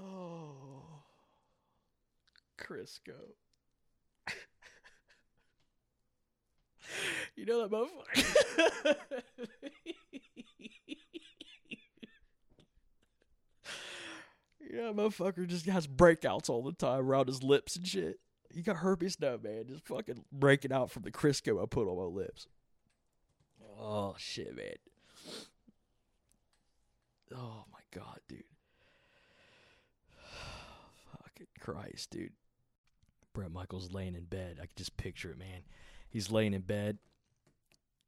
oh 0.00 1.02
Crisco. 2.56 3.34
you 7.34 7.44
know 7.44 7.66
that 7.66 7.72
motherfucker. 7.72 8.94
Yeah, 14.84 14.92
motherfucker 14.92 15.46
just 15.46 15.64
has 15.66 15.86
breakouts 15.86 16.50
all 16.50 16.62
the 16.62 16.72
time 16.72 17.00
around 17.00 17.28
his 17.28 17.42
lips 17.42 17.74
and 17.76 17.86
shit. 17.86 18.20
You 18.52 18.62
got 18.62 18.76
herpes? 18.76 19.18
No, 19.18 19.38
man. 19.42 19.64
Just 19.66 19.86
fucking 19.86 20.24
breaking 20.30 20.72
out 20.72 20.90
from 20.90 21.04
the 21.04 21.10
Crisco 21.10 21.62
I 21.62 21.66
put 21.66 21.88
on 21.88 21.96
my 21.96 22.02
lips. 22.02 22.46
Oh 23.80 24.14
shit, 24.18 24.54
man. 24.54 24.74
Oh 27.34 27.64
my 27.72 27.80
god, 27.92 28.20
dude. 28.28 28.44
Fucking 31.12 31.46
Christ, 31.58 32.10
dude. 32.10 32.32
Bret 33.32 33.50
Michaels 33.50 33.90
laying 33.90 34.14
in 34.14 34.24
bed. 34.24 34.58
I 34.58 34.66
can 34.66 34.76
just 34.76 34.96
picture 34.96 35.30
it, 35.30 35.38
man. 35.38 35.62
He's 36.10 36.30
laying 36.30 36.52
in 36.52 36.60
bed, 36.60 36.98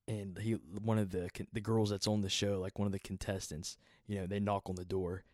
and 0.07 0.39
he 0.39 0.53
one 0.83 0.99
of 0.99 1.11
the 1.11 1.31
the 1.53 1.61
girls 1.61 1.91
that's 1.91 2.07
on 2.07 2.21
the 2.21 2.29
show, 2.29 2.61
like 2.61 2.79
one 2.79 2.87
of 2.87 2.93
the 2.93 2.99
contestants, 2.99 3.79
you 4.07 4.17
know, 4.17 4.27
they 4.27 4.39
knock 4.39 4.69
on 4.69 4.77
the 4.77 4.85
door, 4.85 5.25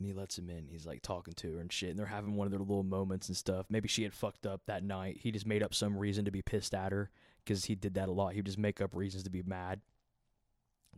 and 0.00 0.08
he 0.08 0.14
lets 0.14 0.38
him 0.38 0.50
in. 0.50 0.66
He's 0.66 0.86
like 0.86 1.02
talking 1.02 1.34
to 1.34 1.54
her 1.54 1.60
and 1.60 1.72
shit, 1.72 1.90
and 1.90 1.98
they're 1.98 2.06
having 2.06 2.34
one 2.34 2.46
of 2.46 2.50
their 2.50 2.58
little 2.58 2.82
moments 2.82 3.28
and 3.28 3.36
stuff. 3.36 3.66
Maybe 3.68 3.86
she 3.86 4.02
had 4.02 4.14
fucked 4.14 4.46
up 4.46 4.62
that 4.66 4.82
night. 4.82 5.18
He 5.20 5.30
just 5.30 5.46
made 5.46 5.62
up 5.62 5.74
some 5.74 5.96
reason 5.96 6.24
to 6.24 6.30
be 6.30 6.42
pissed 6.42 6.74
at 6.74 6.90
her 6.90 7.10
because 7.44 7.66
he 7.66 7.74
did 7.74 7.94
that 7.94 8.08
a 8.08 8.12
lot. 8.12 8.32
He 8.32 8.38
would 8.38 8.46
just 8.46 8.58
make 8.58 8.80
up 8.80 8.96
reasons 8.96 9.22
to 9.24 9.30
be 9.30 9.42
mad. 9.42 9.80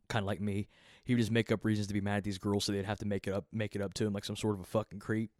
Kind 0.09 0.23
of 0.23 0.27
like 0.27 0.41
me, 0.41 0.69
he 1.05 1.15
would 1.15 1.21
just 1.21 1.33
make 1.33 1.53
up 1.53 1.65
reasons 1.65 1.89
to 1.89 1.95
be 1.95 2.01
mad 2.01 2.19
at 2.19 2.25
these 2.25 2.39
girls, 2.39 2.65
so 2.65 2.73
they'd 2.73 2.85
have 2.85 2.99
to 3.01 3.07
make 3.07 3.27
it 3.27 3.35
up, 3.35 3.47
make 3.53 3.75
it 3.75 3.83
up 3.83 3.93
to 3.95 4.07
him 4.07 4.13
like 4.13 4.25
some 4.25 4.37
sort 4.37 4.55
of 4.55 4.61
a 4.61 4.65
fucking 4.65 5.01
creep. 5.01 5.31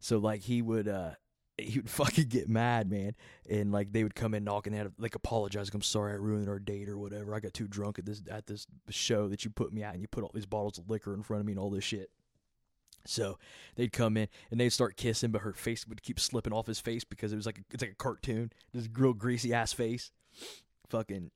So 0.00 0.18
like 0.18 0.42
he 0.42 0.60
would, 0.60 0.88
uh 0.88 1.12
he 1.58 1.78
would 1.78 1.90
fucking 1.90 2.28
get 2.28 2.48
mad, 2.48 2.90
man, 2.90 3.14
and 3.48 3.72
like 3.72 3.92
they 3.92 4.02
would 4.02 4.14
come 4.14 4.34
in 4.34 4.44
knocking 4.44 4.74
at 4.74 4.88
like 4.98 5.14
apologize. 5.14 5.70
I'm 5.72 5.82
sorry, 5.82 6.12
I 6.12 6.16
ruined 6.16 6.48
our 6.48 6.58
date 6.58 6.88
or 6.88 6.98
whatever. 6.98 7.34
I 7.34 7.40
got 7.40 7.54
too 7.54 7.68
drunk 7.68 7.98
at 7.98 8.06
this 8.06 8.22
at 8.30 8.46
this 8.46 8.66
show 8.90 9.28
that 9.28 9.44
you 9.44 9.50
put 9.50 9.72
me 9.72 9.82
at, 9.82 9.94
and 9.94 10.02
you 10.02 10.08
put 10.08 10.24
all 10.24 10.32
these 10.34 10.46
bottles 10.46 10.78
of 10.78 10.90
liquor 10.90 11.14
in 11.14 11.22
front 11.22 11.40
of 11.40 11.46
me 11.46 11.52
and 11.52 11.60
all 11.60 11.70
this 11.70 11.84
shit. 11.84 12.10
So 13.08 13.38
they'd 13.74 13.92
come 13.92 14.16
in 14.16 14.28
and 14.50 14.60
they'd 14.60 14.70
start 14.70 14.96
kissing, 14.96 15.30
but 15.30 15.42
her 15.42 15.52
face 15.52 15.86
would 15.86 16.02
keep 16.02 16.20
slipping 16.20 16.52
off 16.52 16.66
his 16.66 16.80
face 16.80 17.04
because 17.04 17.32
it 17.32 17.36
was 17.36 17.46
like 17.46 17.58
a, 17.58 17.62
it's 17.72 17.82
like 17.82 17.92
a 17.92 17.96
cartoon, 17.96 18.52
this 18.72 18.88
real 18.92 19.12
greasy 19.12 19.52
ass 19.52 19.72
face. 19.72 20.10
Fucking, 20.88 21.30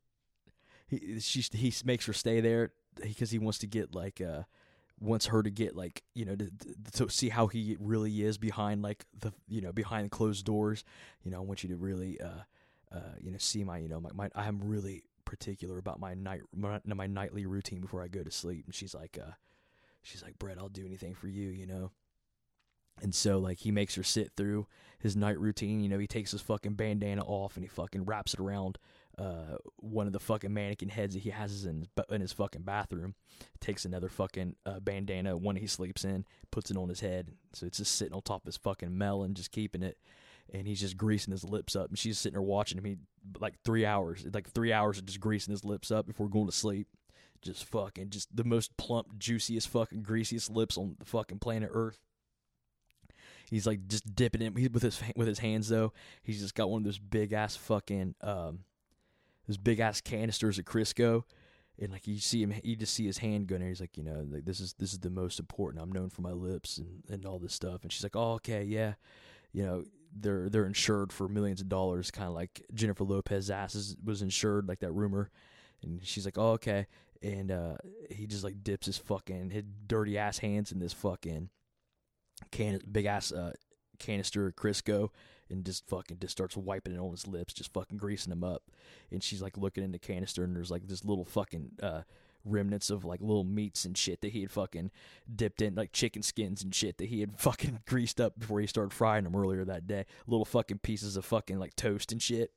he 0.86 1.18
she 1.20 1.42
he 1.52 1.72
makes 1.84 2.06
her 2.06 2.12
stay 2.12 2.40
there 2.40 2.72
because 3.00 3.30
he 3.30 3.38
wants 3.38 3.58
to 3.58 3.66
get 3.66 3.94
like 3.94 4.20
uh 4.20 4.42
wants 5.00 5.26
her 5.26 5.42
to 5.42 5.50
get 5.50 5.74
like 5.74 6.02
you 6.14 6.24
know 6.24 6.36
to, 6.36 6.50
to 6.92 7.08
see 7.08 7.30
how 7.30 7.46
he 7.46 7.76
really 7.80 8.22
is 8.22 8.36
behind 8.36 8.82
like 8.82 9.06
the 9.18 9.32
you 9.48 9.60
know 9.60 9.72
behind 9.72 10.10
closed 10.10 10.44
doors. 10.44 10.84
You 11.24 11.30
know, 11.30 11.38
I 11.38 11.40
want 11.40 11.62
you 11.62 11.70
to 11.70 11.76
really 11.76 12.20
uh 12.20 12.44
uh 12.94 13.14
you 13.20 13.30
know 13.30 13.38
see 13.38 13.64
my 13.64 13.78
you 13.78 13.88
know 13.88 14.00
my, 14.00 14.10
my 14.12 14.30
I'm 14.34 14.60
really 14.62 15.02
particular 15.24 15.78
about 15.78 16.00
my 16.00 16.14
night 16.14 16.42
my, 16.54 16.80
my 16.84 17.06
nightly 17.06 17.46
routine 17.46 17.80
before 17.80 18.02
I 18.02 18.08
go 18.08 18.22
to 18.22 18.30
sleep. 18.30 18.66
And 18.66 18.74
she's 18.74 18.94
like 18.94 19.18
uh 19.20 19.32
she's 20.02 20.22
like, 20.22 20.38
Bret, 20.38 20.58
I'll 20.58 20.68
do 20.68 20.86
anything 20.86 21.14
for 21.14 21.28
you, 21.28 21.48
you 21.48 21.66
know? 21.66 21.90
And 23.02 23.14
so, 23.14 23.38
like, 23.38 23.58
he 23.58 23.70
makes 23.70 23.94
her 23.94 24.02
sit 24.02 24.32
through 24.36 24.66
his 24.98 25.16
night 25.16 25.38
routine. 25.38 25.80
You 25.80 25.88
know, 25.88 25.98
he 25.98 26.06
takes 26.06 26.32
his 26.32 26.42
fucking 26.42 26.74
bandana 26.74 27.22
off 27.24 27.56
and 27.56 27.64
he 27.64 27.68
fucking 27.68 28.04
wraps 28.04 28.34
it 28.34 28.40
around 28.40 28.78
uh, 29.18 29.56
one 29.76 30.06
of 30.06 30.12
the 30.12 30.20
fucking 30.20 30.52
mannequin 30.52 30.90
heads 30.90 31.14
that 31.14 31.20
he 31.20 31.30
has 31.30 31.64
in 31.64 31.80
his, 31.80 32.04
in 32.10 32.20
his 32.20 32.32
fucking 32.32 32.62
bathroom. 32.62 33.14
Takes 33.60 33.84
another 33.84 34.08
fucking 34.08 34.56
uh, 34.66 34.80
bandana, 34.80 35.36
one 35.36 35.56
he 35.56 35.66
sleeps 35.66 36.04
in, 36.04 36.26
puts 36.50 36.70
it 36.70 36.76
on 36.76 36.88
his 36.88 37.00
head. 37.00 37.30
So 37.54 37.66
it's 37.66 37.78
just 37.78 37.94
sitting 37.94 38.14
on 38.14 38.22
top 38.22 38.42
of 38.42 38.46
his 38.46 38.58
fucking 38.58 38.96
melon, 38.96 39.34
just 39.34 39.52
keeping 39.52 39.82
it. 39.82 39.96
And 40.52 40.66
he's 40.66 40.80
just 40.80 40.96
greasing 40.96 41.32
his 41.32 41.44
lips 41.44 41.76
up. 41.76 41.88
And 41.88 41.98
she's 41.98 42.18
sitting 42.18 42.34
there 42.34 42.42
watching 42.42 42.76
him. 42.76 42.84
He, 42.84 42.96
like, 43.38 43.54
three 43.64 43.86
hours. 43.86 44.26
Like, 44.32 44.50
three 44.50 44.72
hours 44.72 44.98
of 44.98 45.06
just 45.06 45.20
greasing 45.20 45.52
his 45.52 45.64
lips 45.64 45.90
up 45.90 46.06
before 46.06 46.28
going 46.28 46.46
to 46.46 46.52
sleep 46.52 46.88
just 47.42 47.64
fucking 47.64 48.10
just 48.10 48.34
the 48.34 48.44
most 48.44 48.76
plump, 48.76 49.18
juiciest, 49.18 49.68
fucking 49.68 50.02
greasiest 50.02 50.50
lips 50.50 50.76
on 50.76 50.96
the 50.98 51.04
fucking 51.04 51.38
planet 51.38 51.70
Earth. 51.72 51.98
He's 53.48 53.66
like 53.66 53.88
just 53.88 54.14
dipping 54.14 54.42
in 54.42 54.54
with 54.54 54.82
his 54.82 55.02
with 55.16 55.26
his 55.26 55.40
hands 55.40 55.68
though. 55.68 55.92
He's 56.22 56.40
just 56.40 56.54
got 56.54 56.70
one 56.70 56.82
of 56.82 56.84
those 56.84 56.98
big 56.98 57.32
ass 57.32 57.56
fucking 57.56 58.14
um, 58.20 58.60
those 59.46 59.56
big 59.56 59.80
ass 59.80 60.00
canisters 60.00 60.58
of 60.58 60.64
Crisco, 60.64 61.24
and 61.78 61.90
like 61.90 62.06
you 62.06 62.18
see 62.18 62.42
him, 62.42 62.54
you 62.62 62.76
just 62.76 62.94
see 62.94 63.06
his 63.06 63.18
hand 63.18 63.48
going. 63.48 63.62
He's 63.62 63.80
like, 63.80 63.96
you 63.96 64.04
know, 64.04 64.24
like 64.30 64.44
this 64.44 64.60
is 64.60 64.74
this 64.74 64.92
is 64.92 65.00
the 65.00 65.10
most 65.10 65.40
important. 65.40 65.82
I'm 65.82 65.90
known 65.90 66.10
for 66.10 66.22
my 66.22 66.32
lips 66.32 66.78
and 66.78 67.02
and 67.10 67.26
all 67.26 67.40
this 67.40 67.54
stuff. 67.54 67.82
And 67.82 67.90
she's 67.90 68.04
like, 68.04 68.14
oh 68.14 68.34
okay, 68.34 68.62
yeah, 68.62 68.94
you 69.52 69.64
know, 69.64 69.84
they're 70.14 70.48
they're 70.48 70.66
insured 70.66 71.12
for 71.12 71.28
millions 71.28 71.60
of 71.60 71.68
dollars, 71.68 72.12
kind 72.12 72.28
of 72.28 72.34
like 72.34 72.62
Jennifer 72.72 73.02
Lopez's 73.02 73.50
ass 73.50 73.96
was 74.04 74.22
insured, 74.22 74.68
like 74.68 74.78
that 74.80 74.92
rumor. 74.92 75.30
And 75.82 76.00
she's 76.04 76.24
like, 76.24 76.38
oh 76.38 76.52
okay 76.52 76.86
and 77.22 77.50
uh, 77.50 77.76
he 78.10 78.26
just 78.26 78.44
like 78.44 78.62
dips 78.62 78.86
his 78.86 78.98
fucking 78.98 79.50
his 79.50 79.64
dirty 79.86 80.16
ass 80.16 80.38
hands 80.38 80.72
in 80.72 80.78
this 80.78 80.92
fucking 80.92 81.50
can 82.50 82.80
big 82.90 83.04
ass 83.04 83.32
uh, 83.32 83.52
canister 83.98 84.46
of 84.46 84.56
Crisco 84.56 85.10
and 85.50 85.64
just 85.64 85.86
fucking 85.88 86.18
just 86.18 86.32
starts 86.32 86.56
wiping 86.56 86.94
it 86.94 86.98
on 86.98 87.10
his 87.10 87.26
lips, 87.26 87.52
just 87.52 87.72
fucking 87.72 87.98
greasing 87.98 88.30
them 88.30 88.44
up. 88.44 88.62
And 89.10 89.22
she's 89.22 89.42
like 89.42 89.56
looking 89.56 89.84
in 89.84 89.92
the 89.92 89.98
canister 89.98 90.44
and 90.44 90.54
there's 90.54 90.70
like 90.70 90.86
this 90.86 91.04
little 91.04 91.24
fucking 91.24 91.72
uh, 91.82 92.02
remnants 92.44 92.90
of 92.90 93.04
like 93.04 93.20
little 93.20 93.44
meats 93.44 93.84
and 93.84 93.96
shit 93.96 94.20
that 94.22 94.32
he 94.32 94.40
had 94.42 94.50
fucking 94.50 94.90
dipped 95.34 95.60
in, 95.60 95.74
like 95.74 95.92
chicken 95.92 96.22
skins 96.22 96.62
and 96.62 96.74
shit 96.74 96.98
that 96.98 97.08
he 97.08 97.20
had 97.20 97.32
fucking 97.38 97.80
greased 97.86 98.20
up 98.20 98.38
before 98.38 98.60
he 98.60 98.66
started 98.66 98.92
frying 98.92 99.24
them 99.24 99.36
earlier 99.36 99.64
that 99.64 99.86
day. 99.86 100.06
Little 100.26 100.44
fucking 100.44 100.78
pieces 100.78 101.16
of 101.16 101.24
fucking 101.24 101.58
like 101.58 101.76
toast 101.76 102.12
and 102.12 102.22
shit. 102.22 102.52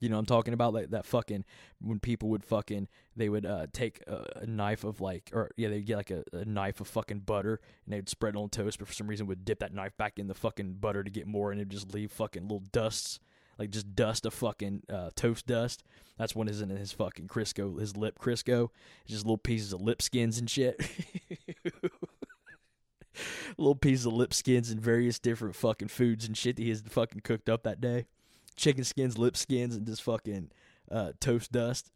You 0.00 0.08
know 0.08 0.18
I'm 0.18 0.26
talking 0.26 0.54
about 0.54 0.74
like 0.74 0.90
that 0.90 1.06
fucking 1.06 1.44
when 1.80 2.00
people 2.00 2.28
would 2.30 2.44
fucking 2.44 2.88
they 3.16 3.28
would 3.28 3.46
uh, 3.46 3.66
take 3.72 4.02
a, 4.06 4.42
a, 4.42 4.46
knife 4.46 4.84
of 4.84 5.00
like 5.00 5.30
or 5.32 5.50
yeah 5.56 5.68
they'd 5.68 5.86
get 5.86 5.96
like 5.96 6.10
a, 6.10 6.22
a, 6.32 6.44
knife 6.44 6.80
of 6.80 6.88
fucking 6.88 7.20
butter 7.20 7.60
and 7.84 7.94
they'd 7.94 8.08
spread 8.08 8.34
it 8.34 8.38
on 8.38 8.50
toast 8.50 8.78
but 8.78 8.88
for 8.88 8.94
some 8.94 9.06
reason 9.06 9.26
would 9.26 9.44
dip 9.44 9.60
that 9.60 9.72
knife 9.72 9.96
back 9.96 10.18
in 10.18 10.26
the 10.26 10.34
fucking 10.34 10.74
butter 10.74 11.02
to 11.02 11.10
get 11.10 11.26
more 11.26 11.50
and 11.50 11.60
it'd 11.60 11.70
just 11.70 11.94
leave 11.94 12.12
fucking 12.12 12.42
little 12.42 12.62
dusts 12.72 13.20
like 13.58 13.70
just 13.70 13.94
dust 13.94 14.26
of 14.26 14.34
fucking 14.34 14.82
uh, 14.92 15.10
toast 15.16 15.46
dust. 15.46 15.82
That's 16.18 16.34
what 16.34 16.48
is 16.48 16.60
in 16.60 16.68
his 16.70 16.92
fucking 16.92 17.28
Crisco 17.28 17.80
his 17.80 17.96
lip 17.96 18.18
Crisco. 18.18 18.68
It's 19.02 19.12
just 19.12 19.24
little 19.24 19.38
pieces 19.38 19.72
of 19.72 19.80
lip 19.80 20.02
skins 20.02 20.38
and 20.38 20.50
shit. 20.50 20.78
little 23.56 23.74
pieces 23.74 24.04
of 24.04 24.12
lip 24.12 24.34
skins 24.34 24.70
and 24.70 24.78
various 24.80 25.18
different 25.18 25.56
fucking 25.56 25.88
foods 25.88 26.26
and 26.26 26.36
shit 26.36 26.56
that 26.56 26.62
he 26.62 26.68
has 26.68 26.82
fucking 26.82 27.22
cooked 27.22 27.48
up 27.48 27.62
that 27.62 27.80
day 27.80 28.04
chicken 28.56 28.84
skins, 28.84 29.18
lip 29.18 29.36
skins, 29.36 29.76
and 29.76 29.86
just 29.86 30.02
fucking 30.02 30.50
uh, 30.90 31.12
toast 31.20 31.52
dust, 31.52 31.90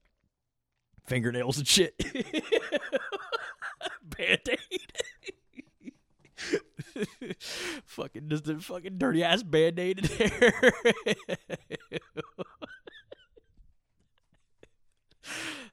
fingernails 1.07 1.59
and 1.59 1.67
shit. 1.67 1.95
Band 4.03 4.41
aid. 4.49 4.93
fucking 7.85 8.29
just 8.29 8.49
a 8.49 8.59
fucking 8.59 8.99
dirty 8.99 9.23
ass 9.23 9.43
band 9.43 9.79
aid 9.79 9.99
in 9.99 10.07
there. 10.19 10.73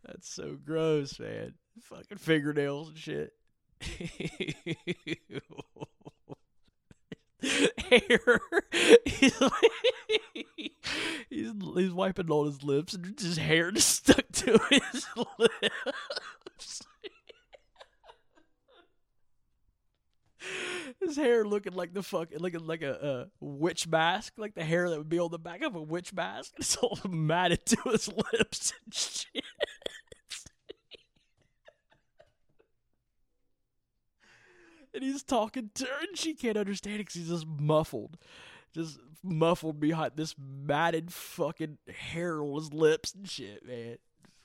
That's 0.05 0.29
so 0.29 0.55
gross, 0.63 1.19
man. 1.19 1.55
Fucking 1.81 2.17
fingernails 2.17 2.89
and 2.89 2.97
shit 2.97 3.33
hair. 7.41 8.41
He's, 9.05 9.33
he's, 11.29 11.53
he's 11.75 11.93
wiping 11.93 12.31
all 12.31 12.45
his 12.45 12.63
lips 12.63 12.93
and 12.93 13.19
his 13.19 13.37
hair 13.37 13.71
just 13.71 13.89
stuck 13.89 14.25
to 14.33 14.59
his 14.69 15.05
lips. 15.39 16.81
his 20.99 21.15
hair 21.17 21.45
looking 21.45 21.73
like 21.73 21.93
the 21.93 22.03
fuck, 22.03 22.29
looking 22.37 22.65
like 22.65 22.81
a, 22.81 23.27
a 23.41 23.45
witch 23.45 23.87
mask, 23.87 24.33
like 24.37 24.55
the 24.55 24.63
hair 24.63 24.89
that 24.89 24.97
would 24.97 25.09
be 25.09 25.19
on 25.19 25.31
the 25.31 25.39
back 25.39 25.61
of 25.61 25.75
a 25.75 25.81
witch 25.81 26.13
mask. 26.13 26.53
It's 26.57 26.75
all 26.77 26.99
matted 27.07 27.65
to 27.67 27.77
his 27.85 28.09
lips 28.33 28.73
and 28.83 28.93
shit. 28.93 29.43
And 34.97 35.11
he's 35.11 35.23
talking 35.23 35.69
to 35.75 35.85
her, 35.85 36.07
and 36.07 36.17
she 36.17 36.33
can't 36.33 36.57
understand 36.57 36.95
it 36.95 36.99
because 36.99 37.15
he's 37.15 37.29
just 37.29 37.47
muffled, 37.47 38.17
just 38.73 38.99
muffled 39.23 39.79
behind 39.79 40.11
this 40.15 40.35
matted 40.37 41.11
fucking 41.13 41.77
hair 42.11 42.41
on 42.41 42.55
his 42.55 42.73
lips 42.73 43.13
and 43.13 43.29
shit, 43.29 43.65
man. 43.65 43.97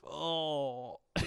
Oh. 0.05 0.99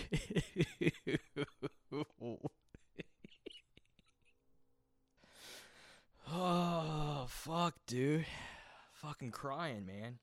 oh, 6.32 7.26
fuck, 7.28 7.74
dude. 7.86 8.26
Fucking 8.92 9.30
crying, 9.30 9.86
man. 9.86 10.18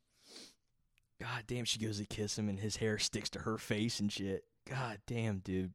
God 1.19 1.43
damn, 1.47 1.65
she 1.65 1.79
goes 1.79 1.99
to 1.99 2.05
kiss 2.05 2.37
him 2.37 2.49
and 2.49 2.59
his 2.59 2.77
hair 2.77 2.97
sticks 2.97 3.29
to 3.31 3.39
her 3.39 3.57
face 3.57 3.99
and 3.99 4.11
shit. 4.11 4.43
God 4.69 4.99
damn, 5.07 5.39
dude. 5.39 5.73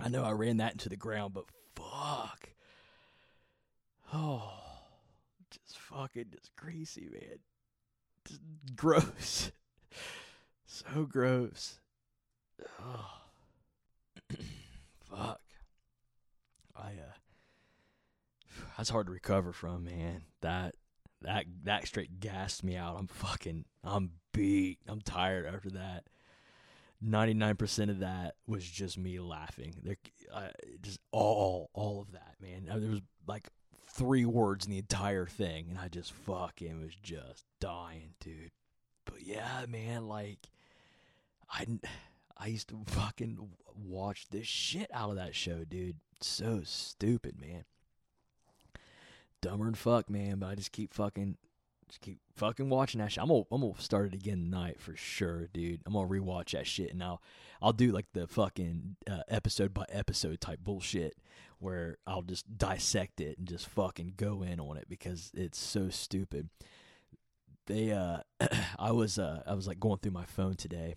I 0.00 0.08
know 0.08 0.24
I 0.24 0.32
ran 0.32 0.56
that 0.58 0.72
into 0.72 0.88
the 0.88 0.96
ground, 0.96 1.34
but 1.34 1.44
fuck. 1.80 2.48
Oh, 4.12 4.52
just 5.50 5.78
fucking 5.78 6.26
just 6.32 6.54
greasy, 6.56 7.08
man. 7.10 7.38
Just 8.26 8.40
gross. 8.76 9.52
so 10.66 11.04
gross. 11.04 11.80
Oh. 12.80 13.10
fuck. 15.10 15.40
I 16.76 16.88
uh 16.88 17.16
that's 18.76 18.90
hard 18.90 19.06
to 19.06 19.12
recover 19.12 19.52
from, 19.52 19.84
man. 19.84 20.22
That 20.40 20.74
that 21.22 21.44
that 21.64 21.86
straight 21.86 22.20
gassed 22.20 22.64
me 22.64 22.76
out. 22.76 22.96
I'm 22.98 23.06
fucking 23.06 23.64
I'm 23.84 24.12
beat. 24.32 24.78
I'm 24.88 25.00
tired 25.00 25.46
after 25.46 25.70
that. 25.70 26.04
99% 27.04 27.90
of 27.90 28.00
that 28.00 28.34
was 28.46 28.64
just 28.68 28.98
me 28.98 29.18
laughing. 29.20 29.74
There 29.82 29.96
uh, 30.32 30.48
just 30.82 31.00
all 31.12 31.70
all 31.72 32.02
of 32.02 32.12
that, 32.12 32.34
man. 32.40 32.68
Uh, 32.70 32.78
there 32.78 32.90
was 32.90 33.00
like 33.26 33.48
three 33.88 34.24
words 34.24 34.66
in 34.66 34.72
the 34.72 34.78
entire 34.78 35.26
thing 35.26 35.66
and 35.70 35.78
I 35.78 35.88
just 35.88 36.12
fucking 36.12 36.80
was 36.80 36.94
just 37.02 37.44
dying, 37.60 38.14
dude. 38.20 38.52
But 39.04 39.22
yeah, 39.22 39.64
man, 39.68 40.08
like 40.08 40.50
I 41.50 41.66
I 42.36 42.46
used 42.46 42.68
to 42.68 42.82
fucking 42.86 43.38
watch 43.74 44.26
the 44.30 44.42
shit 44.42 44.90
out 44.94 45.10
of 45.10 45.16
that 45.16 45.34
show, 45.34 45.64
dude. 45.64 45.96
So 46.20 46.62
stupid, 46.64 47.40
man. 47.40 47.64
Dumber 49.42 49.66
than 49.66 49.74
fuck, 49.74 50.08
man. 50.08 50.38
But 50.38 50.48
I 50.48 50.54
just 50.54 50.72
keep 50.72 50.94
fucking, 50.94 51.36
just 51.90 52.00
keep 52.00 52.18
fucking 52.36 52.70
watching 52.70 53.00
that 53.00 53.12
shit. 53.12 53.22
I'm 53.22 53.28
gonna, 53.28 53.42
I'm 53.50 53.60
gonna 53.60 53.74
start 53.78 54.06
it 54.06 54.14
again 54.14 54.44
tonight 54.44 54.80
for 54.80 54.94
sure, 54.96 55.48
dude. 55.52 55.80
I'm 55.84 55.92
gonna 55.92 56.08
rewatch 56.08 56.52
that 56.52 56.66
shit, 56.66 56.92
and 56.92 57.02
I'll, 57.02 57.20
I'll 57.60 57.72
do 57.72 57.90
like 57.90 58.06
the 58.14 58.26
fucking 58.26 58.96
uh, 59.10 59.22
episode 59.28 59.74
by 59.74 59.84
episode 59.90 60.40
type 60.40 60.60
bullshit 60.62 61.16
where 61.58 61.98
I'll 62.06 62.22
just 62.22 62.56
dissect 62.56 63.20
it 63.20 63.36
and 63.38 63.46
just 63.46 63.68
fucking 63.68 64.14
go 64.16 64.42
in 64.42 64.60
on 64.60 64.76
it 64.76 64.88
because 64.88 65.30
it's 65.34 65.58
so 65.58 65.90
stupid. 65.90 66.48
They, 67.66 67.92
uh, 67.92 68.20
I 68.78 68.92
was, 68.92 69.18
uh, 69.18 69.42
I 69.46 69.54
was 69.54 69.66
like 69.66 69.78
going 69.78 69.98
through 69.98 70.12
my 70.12 70.24
phone 70.24 70.54
today 70.54 70.96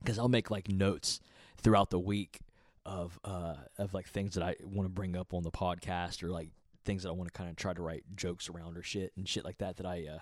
because 0.00 0.18
I'll 0.18 0.28
make 0.28 0.50
like 0.50 0.68
notes 0.68 1.18
throughout 1.60 1.90
the 1.90 1.98
week 1.98 2.40
of 2.86 3.20
uh 3.22 3.54
of 3.76 3.92
like 3.92 4.08
things 4.08 4.34
that 4.34 4.42
I 4.42 4.54
want 4.62 4.86
to 4.86 4.90
bring 4.90 5.14
up 5.14 5.34
on 5.34 5.42
the 5.42 5.50
podcast 5.50 6.22
or 6.22 6.30
like 6.30 6.48
things 6.88 7.02
that 7.02 7.10
I 7.10 7.12
want 7.12 7.32
to 7.32 7.36
kind 7.36 7.50
of 7.50 7.56
try 7.56 7.74
to 7.74 7.82
write 7.82 8.04
jokes 8.16 8.48
around 8.48 8.76
or 8.76 8.82
shit 8.82 9.12
and 9.16 9.28
shit 9.28 9.44
like 9.44 9.58
that 9.58 9.76
that 9.76 9.86
I 9.86 10.06
uh 10.06 10.18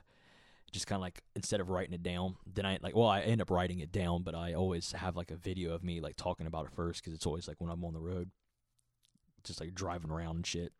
just 0.72 0.87
kind 0.87 0.96
of 0.96 1.02
like 1.02 1.22
instead 1.35 1.61
of 1.61 1.70
writing 1.70 1.94
it 1.94 2.02
down 2.02 2.37
then 2.52 2.66
I 2.66 2.79
like 2.83 2.94
well 2.96 3.09
I 3.09 3.20
end 3.20 3.40
up 3.40 3.50
writing 3.50 3.79
it 3.79 3.92
down 3.92 4.22
but 4.22 4.35
I 4.35 4.52
always 4.52 4.92
have 4.92 5.16
like 5.16 5.31
a 5.31 5.37
video 5.37 5.72
of 5.72 5.85
me 5.85 6.00
like 6.00 6.16
talking 6.16 6.46
about 6.46 6.66
it 6.66 6.72
first 6.74 7.02
cuz 7.02 7.14
it's 7.14 7.24
always 7.24 7.46
like 7.48 7.61
when 7.61 7.70
I'm 7.70 7.85
on 7.85 7.94
the 7.94 8.00
road 8.00 8.31
just 9.44 9.61
like 9.61 9.74
driving 9.74 10.11
around 10.11 10.37
and 10.37 10.46
shit 10.46 10.72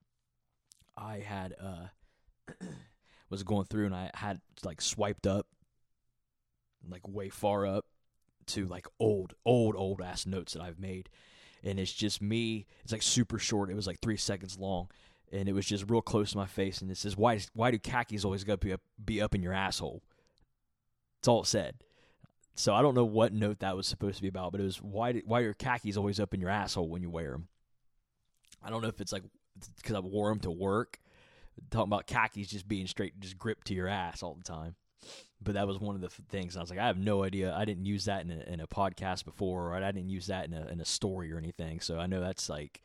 I 0.97 1.21
had 1.21 1.55
uh 1.59 1.87
was 3.31 3.43
going 3.43 3.67
through 3.67 3.87
and 3.87 3.95
I 3.95 4.11
had 4.15 4.41
like 4.65 4.81
swiped 4.81 5.27
up 5.27 5.47
like 6.91 7.07
way 7.07 7.29
far 7.29 7.67
up 7.67 7.87
to 8.47 8.67
like 8.67 8.87
old, 9.01 9.35
old, 9.45 9.75
old 9.77 10.01
ass 10.01 10.27
notes 10.27 10.53
that 10.53 10.63
I've 10.63 10.79
made. 10.79 11.09
And 11.63 11.81
it's 11.81 11.93
just 11.93 12.23
me. 12.23 12.67
It's 12.83 12.93
like 12.93 13.03
super 13.03 13.39
short. 13.39 13.71
It 13.71 13.75
was 13.75 13.87
like 13.87 14.01
three 14.01 14.17
seconds 14.17 14.59
long, 14.59 14.89
and 15.33 15.49
it 15.49 15.53
was 15.53 15.67
just 15.67 15.91
real 15.91 16.03
close 16.03 16.33
to 16.33 16.39
my 16.39 16.47
face. 16.47 16.81
And 16.81 16.91
it 16.91 16.97
says, 16.97 17.17
"Why? 17.17 17.41
Why 17.55 17.71
do 17.71 17.79
khakis 17.79 18.25
always 18.25 18.45
go 18.45 18.57
be 18.57 18.73
up, 18.73 18.81
be 19.03 19.21
up 19.21 19.35
in 19.35 19.43
your 19.43 19.53
asshole?" 19.53 20.03
That's 21.19 21.29
all 21.29 21.43
it 21.43 21.47
said. 21.47 21.77
So 22.55 22.75
I 22.75 22.83
don't 22.83 22.95
know 22.95 23.05
what 23.05 23.33
note 23.33 23.59
that 23.61 23.77
was 23.77 23.87
supposed 23.87 24.17
to 24.17 24.23
be 24.23 24.29
about, 24.29 24.53
but 24.53 24.61
it 24.61 24.65
was 24.65 24.81
why 24.83 25.13
do, 25.13 25.23
why 25.27 25.41
are 25.41 25.53
khakis 25.53 25.97
always 25.97 26.21
up 26.21 26.33
in 26.33 26.41
your 26.41 26.51
asshole 26.51 26.89
when 26.89 27.03
you 27.03 27.11
wear 27.11 27.33
them? 27.33 27.49
I 28.63 28.71
don't 28.71 28.83
know 28.83 28.89
if 28.89 29.01
it's 29.01 29.13
like 29.13 29.25
because 29.77 29.95
I 29.95 30.01
wore 30.01 30.31
them 30.31 30.41
to 30.41 30.51
work. 30.51 30.99
Talking 31.71 31.91
about 31.91 32.07
khakis 32.07 32.49
just 32.49 32.69
being 32.69 32.87
straight, 32.87 33.19
just 33.21 33.39
gripped 33.39 33.67
to 33.69 33.75
your 33.75 33.89
ass 33.89 34.23
all 34.23 34.35
the 34.35 34.45
time 34.45 34.77
but 35.43 35.55
that 35.55 35.67
was 35.67 35.79
one 35.79 35.95
of 35.95 36.01
the 36.01 36.09
things. 36.09 36.57
I 36.57 36.61
was 36.61 36.71
like, 36.71 36.79
I 36.79 36.87
have 36.87 36.99
no 36.99 37.23
idea. 37.23 37.55
I 37.55 37.65
didn't 37.65 37.87
use 37.87 38.07
that 38.07 38.25
in 38.25 38.31
a, 38.31 38.53
in 38.53 38.61
a 38.61 38.67
podcast 38.67 39.25
before, 39.25 39.69
or 39.69 39.75
I 39.75 39.93
didn't 39.93 40.09
use 40.09 40.27
that 40.27 40.47
in 40.47 40.55
a 40.55 40.67
in 40.67 40.81
a 40.81 40.85
story 40.85 41.33
or 41.33 41.39
anything. 41.39 41.81
So 41.81 41.99
I 41.99 42.07
know 42.07 42.21
that's 42.21 42.49
like 42.49 42.83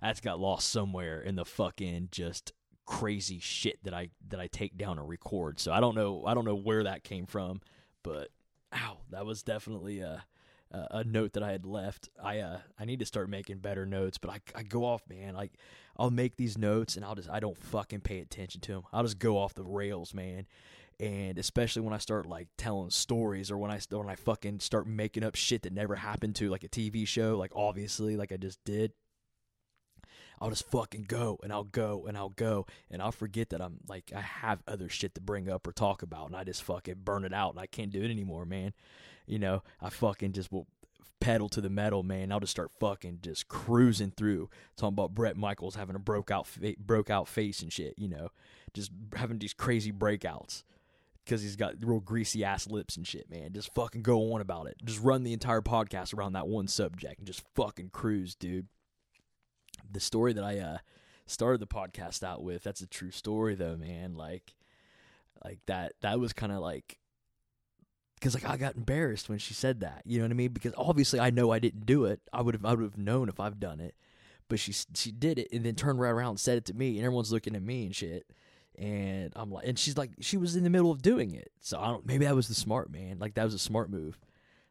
that's 0.00 0.20
got 0.20 0.40
lost 0.40 0.70
somewhere 0.70 1.20
in 1.20 1.36
the 1.36 1.44
fucking 1.44 2.08
just 2.10 2.52
crazy 2.86 3.38
shit 3.38 3.82
that 3.84 3.92
I 3.92 4.10
that 4.28 4.40
I 4.40 4.46
take 4.46 4.76
down 4.76 4.98
and 4.98 5.08
record. 5.08 5.60
So 5.60 5.72
I 5.72 5.80
don't 5.80 5.94
know. 5.94 6.24
I 6.26 6.34
don't 6.34 6.44
know 6.44 6.54
where 6.54 6.84
that 6.84 7.04
came 7.04 7.26
from, 7.26 7.60
but 8.02 8.28
ow, 8.74 8.98
that 9.10 9.26
was 9.26 9.42
definitely 9.42 10.00
a 10.00 10.24
a 10.70 11.02
note 11.02 11.32
that 11.32 11.42
I 11.42 11.52
had 11.52 11.64
left. 11.64 12.10
I 12.22 12.40
uh 12.40 12.58
I 12.78 12.84
need 12.84 13.00
to 13.00 13.06
start 13.06 13.30
making 13.30 13.58
better 13.58 13.86
notes, 13.86 14.18
but 14.18 14.30
I 14.30 14.40
I 14.54 14.62
go 14.62 14.84
off, 14.84 15.02
man. 15.08 15.34
Like 15.34 15.52
I'll 15.96 16.10
make 16.10 16.36
these 16.36 16.58
notes 16.58 16.96
and 16.96 17.04
I'll 17.04 17.14
just 17.14 17.30
I 17.30 17.40
don't 17.40 17.56
fucking 17.56 18.00
pay 18.00 18.20
attention 18.20 18.60
to 18.62 18.72
them. 18.72 18.82
I'll 18.92 19.02
just 19.02 19.18
go 19.18 19.38
off 19.38 19.54
the 19.54 19.64
rails, 19.64 20.14
man 20.14 20.46
and 21.00 21.38
especially 21.38 21.82
when 21.82 21.94
I 21.94 21.98
start 21.98 22.26
like 22.26 22.48
telling 22.56 22.90
stories 22.90 23.50
or 23.50 23.58
when 23.58 23.70
I 23.70 23.78
when 23.90 24.08
I 24.08 24.16
fucking 24.16 24.60
start 24.60 24.86
making 24.86 25.22
up 25.22 25.36
shit 25.36 25.62
that 25.62 25.72
never 25.72 25.94
happened 25.94 26.34
to 26.36 26.50
like 26.50 26.64
a 26.64 26.68
TV 26.68 27.06
show, 27.06 27.36
like 27.38 27.52
obviously 27.54 28.16
like 28.16 28.32
I 28.32 28.36
just 28.36 28.62
did. 28.64 28.92
I'll 30.40 30.50
just 30.50 30.70
fucking 30.70 31.04
go 31.08 31.38
and 31.42 31.52
I'll 31.52 31.64
go 31.64 32.04
and 32.06 32.16
I'll 32.16 32.28
go 32.30 32.66
and 32.90 33.02
I'll 33.02 33.12
forget 33.12 33.50
that 33.50 33.60
I'm 33.60 33.78
like 33.88 34.12
I 34.14 34.20
have 34.20 34.62
other 34.66 34.88
shit 34.88 35.14
to 35.14 35.20
bring 35.20 35.48
up 35.48 35.66
or 35.66 35.72
talk 35.72 36.02
about 36.02 36.26
and 36.26 36.36
I 36.36 36.44
just 36.44 36.62
fucking 36.62 37.02
burn 37.04 37.24
it 37.24 37.32
out 37.32 37.50
and 37.50 37.60
I 37.60 37.66
can't 37.66 37.92
do 37.92 38.02
it 38.02 38.10
anymore, 38.10 38.44
man. 38.44 38.72
You 39.26 39.38
know, 39.38 39.62
I 39.80 39.90
fucking 39.90 40.32
just 40.32 40.50
will 40.50 40.66
pedal 41.20 41.48
to 41.50 41.60
the 41.60 41.70
metal, 41.70 42.02
man. 42.02 42.32
I'll 42.32 42.40
just 42.40 42.52
start 42.52 42.70
fucking 42.78 43.18
just 43.22 43.48
cruising 43.48 44.12
through, 44.16 44.48
talking 44.76 44.94
about 44.94 45.14
Bret 45.14 45.36
Michaels 45.36 45.74
having 45.74 45.96
a 45.96 46.00
broke 46.00 46.30
out 46.30 46.46
fa- 46.46 46.74
broke 46.78 47.10
out 47.10 47.28
face 47.28 47.62
and 47.62 47.72
shit. 47.72 47.94
You 47.98 48.08
know, 48.08 48.28
just 48.72 48.90
having 49.16 49.38
these 49.38 49.52
crazy 49.52 49.92
breakouts 49.92 50.62
because 51.24 51.42
he's 51.42 51.56
got 51.56 51.74
real 51.84 52.00
greasy 52.00 52.42
ass 52.42 52.66
lips 52.66 52.96
and 52.96 53.06
shit, 53.06 53.30
man. 53.30 53.52
Just 53.52 53.74
fucking 53.74 54.02
go 54.02 54.32
on 54.32 54.40
about 54.40 54.66
it. 54.66 54.76
Just 54.84 55.02
run 55.02 55.24
the 55.24 55.34
entire 55.34 55.60
podcast 55.60 56.14
around 56.14 56.32
that 56.32 56.48
one 56.48 56.68
subject 56.68 57.18
and 57.18 57.26
just 57.26 57.42
fucking 57.54 57.90
cruise, 57.90 58.34
dude. 58.34 58.66
The 59.90 60.00
story 60.00 60.32
that 60.32 60.44
I 60.44 60.58
uh, 60.58 60.78
started 61.26 61.60
the 61.60 61.66
podcast 61.66 62.22
out 62.22 62.42
with, 62.42 62.62
that's 62.62 62.80
a 62.80 62.86
true 62.86 63.10
story 63.10 63.54
though, 63.54 63.76
man. 63.76 64.14
Like 64.14 64.54
like 65.44 65.60
that 65.66 65.92
that 66.02 66.18
was 66.18 66.32
kind 66.32 66.52
of 66.52 66.58
like 66.58 66.98
because 68.14 68.34
like 68.34 68.48
I 68.48 68.56
got 68.56 68.76
embarrassed 68.76 69.28
when 69.28 69.38
she 69.38 69.54
said 69.54 69.80
that. 69.80 70.02
You 70.04 70.18
know 70.18 70.24
what 70.24 70.32
I 70.32 70.34
mean? 70.34 70.52
Because 70.52 70.74
obviously 70.76 71.20
I 71.20 71.30
know 71.30 71.50
I 71.50 71.58
didn't 71.58 71.86
do 71.86 72.04
it. 72.04 72.20
I 72.32 72.42
would 72.42 72.54
have 72.54 72.64
I 72.64 72.74
would 72.74 72.82
have 72.82 72.98
known 72.98 73.28
if 73.28 73.40
I've 73.40 73.60
done 73.60 73.80
it. 73.80 73.94
But 74.48 74.58
she 74.58 74.72
she 74.94 75.12
did 75.12 75.38
it 75.38 75.48
and 75.52 75.64
then 75.64 75.74
turned 75.74 76.00
right 76.00 76.10
around 76.10 76.30
and 76.30 76.40
said 76.40 76.58
it 76.58 76.64
to 76.66 76.74
me 76.74 76.96
and 76.96 77.04
everyone's 77.04 77.32
looking 77.32 77.54
at 77.54 77.62
me 77.62 77.86
and 77.86 77.94
shit 77.94 78.26
and 78.78 79.32
I'm 79.34 79.50
like, 79.50 79.66
and 79.66 79.78
she's 79.78 79.98
like, 79.98 80.12
she 80.20 80.36
was 80.36 80.54
in 80.54 80.62
the 80.62 80.70
middle 80.70 80.92
of 80.92 81.02
doing 81.02 81.34
it, 81.34 81.50
so 81.60 81.80
I 81.80 81.88
don't. 81.88 82.06
Maybe 82.06 82.24
that 82.26 82.36
was 82.36 82.46
the 82.46 82.54
smart 82.54 82.92
man. 82.92 83.18
Like 83.18 83.34
that 83.34 83.44
was 83.44 83.54
a 83.54 83.58
smart 83.58 83.90
move. 83.90 84.18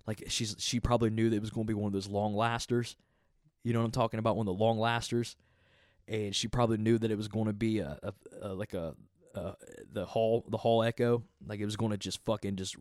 Like 0.06 0.24
she's 0.30 0.56
she 0.60 0.80
probably 0.80 1.10
knew 1.10 1.30
that 1.30 1.36
it 1.36 1.42
was 1.42 1.50
going 1.50 1.68
to 1.68 1.72
be 1.72 1.74
one 1.74 1.88
of 1.88 1.94
those 1.94 2.08
long 2.08 2.34
lasters. 2.34 2.96
You 3.64 3.74
know 3.74 3.80
what 3.80 3.86
I'm 3.86 3.92
talking 3.92 4.20
about? 4.20 4.38
One 4.38 4.48
of 4.48 4.58
the 4.58 4.64
long 4.64 4.80
lasters, 4.80 5.36
and 6.08 6.36
she 6.36 6.48
probably 6.48 6.78
knew 6.78 6.98
that 6.98 7.12
it 7.12 7.18
was 7.18 7.28
going 7.28 7.48
to 7.48 7.54
be 7.54 7.80
a, 7.80 8.00
a, 8.04 8.14
a 8.42 8.54
like 8.54 8.74
a, 8.74 8.96
the 9.92 10.06
hall 10.06 10.46
the 10.50 10.58
hall 10.58 10.84
echo. 10.84 11.24
Like 11.46 11.60
it 11.60 11.66
was 11.66 11.76
going 11.76 11.92
to 11.92 11.98
just 11.98 12.24
fucking 12.26 12.56
just 12.56 12.76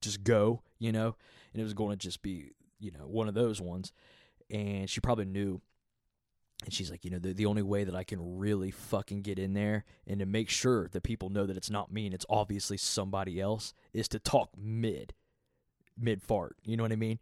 just 0.00 0.24
go, 0.24 0.62
you 0.78 0.92
know, 0.92 1.16
and 1.52 1.60
it 1.60 1.64
was 1.64 1.74
going 1.74 1.90
to 1.90 1.96
just 1.96 2.22
be 2.22 2.52
you 2.80 2.90
know 2.90 3.06
one 3.06 3.28
of 3.28 3.34
those 3.34 3.60
ones. 3.60 3.92
And 4.50 4.88
she 4.90 5.00
probably 5.00 5.24
knew 5.24 5.62
and 6.64 6.72
she's 6.72 6.90
like, 6.90 7.04
you 7.04 7.10
know, 7.10 7.18
the, 7.18 7.32
the 7.32 7.46
only 7.46 7.62
way 7.62 7.84
that 7.84 7.94
I 7.94 8.04
can 8.04 8.38
really 8.38 8.70
fucking 8.70 9.22
get 9.22 9.38
in 9.38 9.54
there 9.54 9.84
and 10.06 10.20
to 10.20 10.26
make 10.26 10.48
sure 10.48 10.88
that 10.92 11.02
people 11.02 11.28
know 11.28 11.46
that 11.46 11.56
it's 11.56 11.70
not 11.70 11.92
me 11.92 12.06
and 12.06 12.14
it's 12.14 12.26
obviously 12.28 12.76
somebody 12.76 13.40
else 13.40 13.74
is 13.92 14.08
to 14.08 14.18
talk 14.18 14.50
mid, 14.56 15.14
mid 15.98 16.22
fart. 16.22 16.56
You 16.64 16.76
know 16.76 16.84
what 16.84 16.92
I 16.92 16.96
mean? 16.96 17.18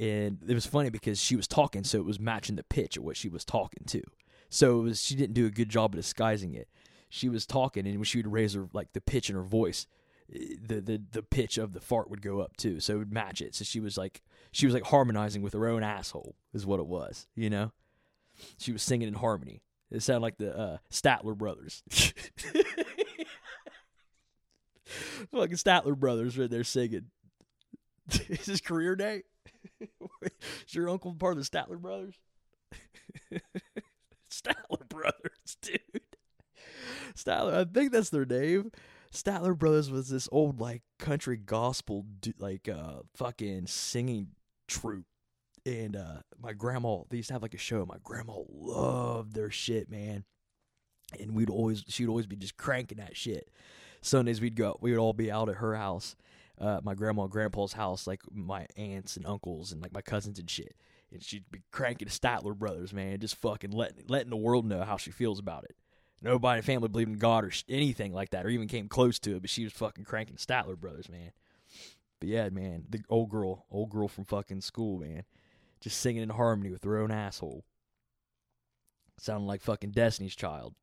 And 0.00 0.38
it 0.48 0.54
was 0.54 0.66
funny 0.66 0.90
because 0.90 1.20
she 1.20 1.36
was 1.36 1.46
talking, 1.46 1.84
so 1.84 1.98
it 1.98 2.06
was 2.06 2.18
matching 2.18 2.56
the 2.56 2.64
pitch 2.64 2.96
of 2.96 3.04
what 3.04 3.16
she 3.16 3.28
was 3.28 3.44
talking 3.44 3.84
to. 3.86 4.02
So 4.48 4.78
was 4.78 5.02
she 5.02 5.14
didn't 5.14 5.34
do 5.34 5.46
a 5.46 5.50
good 5.50 5.68
job 5.68 5.94
of 5.94 6.00
disguising 6.00 6.54
it. 6.54 6.68
She 7.08 7.28
was 7.28 7.44
talking, 7.46 7.86
and 7.86 7.96
when 7.96 8.04
she 8.04 8.18
would 8.18 8.32
raise 8.32 8.54
her 8.54 8.68
like 8.72 8.92
the 8.94 9.00
pitch 9.00 9.28
in 9.28 9.36
her 9.36 9.42
voice, 9.42 9.86
eh, 10.34 10.54
the 10.60 10.80
the 10.80 11.02
the 11.12 11.22
pitch 11.22 11.58
of 11.58 11.74
the 11.74 11.80
fart 11.80 12.08
would 12.08 12.22
go 12.22 12.40
up 12.40 12.56
too, 12.56 12.80
so 12.80 12.94
it 12.94 12.98
would 12.98 13.12
match 13.12 13.40
it. 13.40 13.54
So 13.54 13.64
she 13.64 13.78
was 13.78 13.98
like 13.98 14.22
she 14.50 14.66
was 14.66 14.74
like 14.74 14.84
harmonizing 14.84 15.42
with 15.42 15.52
her 15.52 15.68
own 15.68 15.82
asshole, 15.82 16.34
is 16.54 16.64
what 16.66 16.80
it 16.80 16.86
was, 16.86 17.26
you 17.36 17.50
know 17.50 17.72
she 18.58 18.72
was 18.72 18.82
singing 18.82 19.08
in 19.08 19.14
harmony. 19.14 19.62
It 19.90 20.02
sounded 20.02 20.22
like 20.22 20.38
the 20.38 20.56
uh, 20.56 20.78
Statler 20.90 21.36
brothers. 21.36 21.82
Fucking 25.32 25.56
Statler 25.56 25.96
brothers 25.96 26.38
right 26.38 26.50
there 26.50 26.64
singing. 26.64 27.06
Is 28.28 28.46
his 28.46 28.60
career 28.60 28.96
day? 28.96 29.22
Is 30.22 30.74
your 30.74 30.88
uncle 30.88 31.14
part 31.14 31.36
of 31.36 31.44
the 31.44 31.48
Statler 31.48 31.78
brothers? 31.78 32.14
Statler 34.30 34.88
brothers, 34.88 35.56
dude. 35.62 35.80
Statler, 37.14 37.54
I 37.54 37.64
think 37.64 37.92
that's 37.92 38.10
their 38.10 38.24
name. 38.24 38.70
Statler 39.12 39.58
Brothers 39.58 39.90
was 39.90 40.08
this 40.08 40.28
old 40.30 40.60
like 40.60 40.82
country 40.98 41.36
gospel 41.36 42.06
like 42.38 42.68
uh 42.68 43.00
fucking 43.16 43.66
singing 43.66 44.28
troupe 44.68 45.04
and 45.66 45.96
uh, 45.96 46.18
my 46.40 46.52
grandma 46.52 46.98
they 47.10 47.16
used 47.18 47.28
to 47.28 47.34
have 47.34 47.42
like 47.42 47.54
a 47.54 47.58
show 47.58 47.84
my 47.84 47.98
grandma 48.02 48.34
loved 48.48 49.34
their 49.34 49.50
shit 49.50 49.90
man 49.90 50.24
and 51.18 51.34
we'd 51.34 51.50
always 51.50 51.84
she'd 51.88 52.08
always 52.08 52.26
be 52.26 52.36
just 52.36 52.56
cranking 52.56 52.98
that 52.98 53.16
shit 53.16 53.50
sundays 54.00 54.40
we'd 54.40 54.56
go 54.56 54.76
we 54.80 54.90
would 54.90 55.00
all 55.00 55.12
be 55.12 55.30
out 55.30 55.48
at 55.48 55.56
her 55.56 55.74
house 55.74 56.14
uh, 56.60 56.80
my 56.82 56.94
grandma 56.94 57.22
and 57.22 57.30
grandpa's 57.30 57.72
house 57.72 58.06
like 58.06 58.20
my 58.30 58.66
aunts 58.76 59.16
and 59.16 59.26
uncles 59.26 59.72
and 59.72 59.80
like 59.82 59.92
my 59.92 60.02
cousins 60.02 60.38
and 60.38 60.50
shit 60.50 60.74
and 61.12 61.22
she'd 61.22 61.50
be 61.50 61.62
cranking 61.70 62.06
the 62.06 62.12
statler 62.12 62.54
brothers 62.56 62.92
man 62.92 63.18
just 63.18 63.36
fucking 63.36 63.70
letting 63.70 64.04
letting 64.08 64.30
the 64.30 64.36
world 64.36 64.66
know 64.66 64.82
how 64.82 64.96
she 64.96 65.10
feels 65.10 65.38
about 65.38 65.64
it 65.64 65.74
Nobody 66.22 66.58
in 66.58 66.60
the 66.62 66.66
family 66.66 66.88
believed 66.88 67.12
in 67.12 67.18
God 67.18 67.44
or 67.44 67.52
anything 67.68 68.12
like 68.12 68.30
that, 68.30 68.44
or 68.44 68.50
even 68.50 68.68
came 68.68 68.88
close 68.88 69.18
to 69.20 69.36
it. 69.36 69.40
But 69.40 69.50
she 69.50 69.64
was 69.64 69.72
fucking 69.72 70.04
cranking 70.04 70.36
Statler 70.36 70.76
Brothers, 70.76 71.08
man. 71.08 71.32
But 72.20 72.28
yeah, 72.28 72.48
man, 72.50 72.84
the 72.90 73.00
old 73.08 73.30
girl, 73.30 73.64
old 73.70 73.90
girl 73.90 74.08
from 74.08 74.24
fucking 74.24 74.60
school, 74.60 74.98
man, 74.98 75.24
just 75.80 75.98
singing 75.98 76.22
in 76.22 76.28
harmony 76.28 76.70
with 76.70 76.84
her 76.84 76.98
own 76.98 77.10
asshole, 77.10 77.64
sounding 79.18 79.46
like 79.46 79.62
fucking 79.62 79.92
Destiny's 79.92 80.36
Child. 80.36 80.74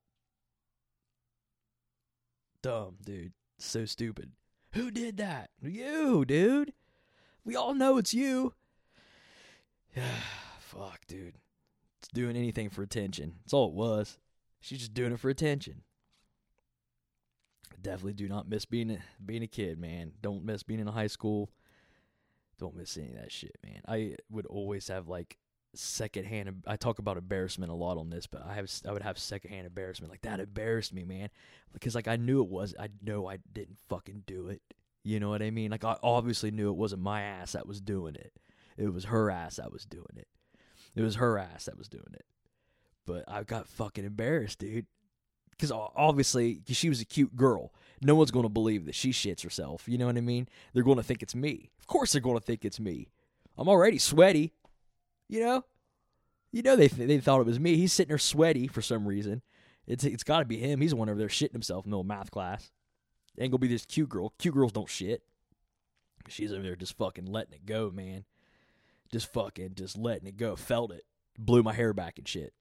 Dumb, 2.63 2.95
dude. 3.05 3.33
So 3.59 3.85
stupid. 3.85 4.31
Who 4.77 4.91
did 4.91 5.17
that? 5.17 5.49
You, 5.59 6.23
dude. 6.23 6.71
We 7.43 7.55
all 7.55 7.73
know 7.73 7.97
it's 7.97 8.13
you. 8.13 8.53
Fuck, 10.59 11.07
dude. 11.07 11.39
It's 11.99 12.09
doing 12.13 12.37
anything 12.37 12.69
for 12.69 12.83
attention. 12.83 13.37
That's 13.43 13.53
all 13.53 13.69
it 13.69 13.73
was. 13.73 14.19
She's 14.61 14.77
just 14.77 14.93
doing 14.93 15.13
it 15.13 15.19
for 15.19 15.29
attention. 15.29 15.81
Definitely 17.81 18.13
do 18.13 18.27
not 18.27 18.47
miss 18.47 18.65
being 18.65 18.91
a, 18.91 18.99
being 19.25 19.41
a 19.41 19.47
kid, 19.47 19.79
man. 19.79 20.11
Don't 20.21 20.45
miss 20.45 20.61
being 20.61 20.79
in 20.79 20.85
high 20.85 21.07
school. 21.07 21.49
Don't 22.59 22.75
miss 22.75 22.97
any 22.97 23.09
of 23.09 23.15
that 23.15 23.31
shit, 23.31 23.57
man. 23.65 23.81
I 23.87 24.15
would 24.29 24.45
always 24.45 24.89
have 24.89 25.07
like 25.07 25.39
secondhand. 25.77 26.63
I 26.65 26.75
talk 26.75 26.99
about 26.99 27.17
embarrassment 27.17 27.71
a 27.71 27.75
lot 27.75 27.97
on 27.97 28.09
this, 28.09 28.27
but 28.27 28.45
I 28.45 28.53
have 28.55 28.71
I 28.87 28.91
would 28.91 29.01
have 29.03 29.17
secondhand 29.17 29.67
embarrassment. 29.67 30.11
Like 30.11 30.21
that 30.21 30.39
embarrassed 30.39 30.93
me, 30.93 31.03
man, 31.03 31.29
because 31.73 31.95
like 31.95 32.07
I 32.07 32.15
knew 32.15 32.41
it 32.41 32.49
was. 32.49 32.75
I 32.79 32.89
know 33.01 33.29
I 33.29 33.39
didn't 33.53 33.79
fucking 33.89 34.23
do 34.25 34.47
it. 34.47 34.61
You 35.03 35.19
know 35.19 35.29
what 35.29 35.41
I 35.41 35.51
mean? 35.51 35.71
Like 35.71 35.83
I 35.83 35.97
obviously 36.03 36.51
knew 36.51 36.69
it 36.69 36.77
wasn't 36.77 37.01
my 37.01 37.21
ass 37.21 37.53
that 37.53 37.67
was 37.67 37.81
doing 37.81 38.15
it. 38.15 38.33
It 38.77 38.93
was 38.93 39.05
her 39.05 39.29
ass 39.29 39.55
that 39.55 39.71
was 39.71 39.85
doing 39.85 40.05
it. 40.15 40.27
It 40.95 41.01
was 41.01 41.15
her 41.15 41.37
ass 41.37 41.65
that 41.65 41.77
was 41.77 41.87
doing 41.89 42.13
it. 42.13 42.25
But 43.05 43.23
I 43.27 43.43
got 43.43 43.67
fucking 43.67 44.05
embarrassed, 44.05 44.59
dude 44.59 44.87
because 45.57 45.71
obviously 45.71 46.61
cause 46.67 46.77
she 46.77 46.89
was 46.89 47.01
a 47.01 47.05
cute 47.05 47.35
girl. 47.35 47.73
No 48.01 48.15
one's 48.15 48.31
going 48.31 48.45
to 48.45 48.49
believe 48.49 48.85
that 48.85 48.95
she 48.95 49.09
shits 49.09 49.41
herself. 49.43 49.87
You 49.87 49.97
know 49.97 50.05
what 50.05 50.17
I 50.17 50.21
mean? 50.21 50.47
They're 50.73 50.83
going 50.83 50.97
to 50.97 51.03
think 51.03 51.23
it's 51.23 51.35
me. 51.35 51.71
Of 51.79 51.87
course, 51.87 52.11
they're 52.11 52.21
going 52.21 52.37
to 52.37 52.45
think 52.45 52.63
it's 52.63 52.79
me. 52.79 53.09
I'm 53.57 53.67
already 53.67 53.97
sweaty. 53.97 54.53
You 55.29 55.41
know, 55.41 55.65
you 56.51 56.61
know 56.61 56.75
they 56.75 56.87
th- 56.87 57.07
they 57.07 57.19
thought 57.19 57.41
it 57.41 57.45
was 57.45 57.59
me. 57.59 57.75
He's 57.75 57.93
sitting 57.93 58.09
there 58.09 58.17
sweaty 58.17 58.67
for 58.67 58.81
some 58.81 59.07
reason. 59.07 59.41
It's 59.85 60.03
it's 60.03 60.23
got 60.23 60.39
to 60.39 60.45
be 60.45 60.57
him. 60.57 60.81
He's 60.81 60.91
the 60.91 60.95
one 60.97 61.09
over 61.09 61.19
there 61.19 61.27
shitting 61.27 61.53
himself 61.53 61.85
in 61.85 61.91
the 61.91 61.95
middle 61.95 62.01
of 62.01 62.07
math 62.07 62.31
class. 62.31 62.71
Ain't 63.39 63.51
gonna 63.51 63.59
be 63.59 63.67
this 63.67 63.85
cute 63.85 64.09
girl. 64.09 64.33
Cute 64.39 64.53
girls 64.53 64.71
don't 64.71 64.89
shit. 64.89 65.23
She's 66.27 66.51
over 66.51 66.63
there 66.63 66.75
just 66.75 66.97
fucking 66.97 67.25
letting 67.25 67.53
it 67.53 67.65
go, 67.65 67.91
man. 67.93 68.25
Just 69.11 69.31
fucking 69.31 69.75
just 69.75 69.97
letting 69.97 70.27
it 70.27 70.37
go. 70.37 70.55
Felt 70.55 70.91
it. 70.91 71.03
Blew 71.37 71.63
my 71.63 71.73
hair 71.73 71.93
back 71.93 72.17
and 72.17 72.27
shit 72.27 72.53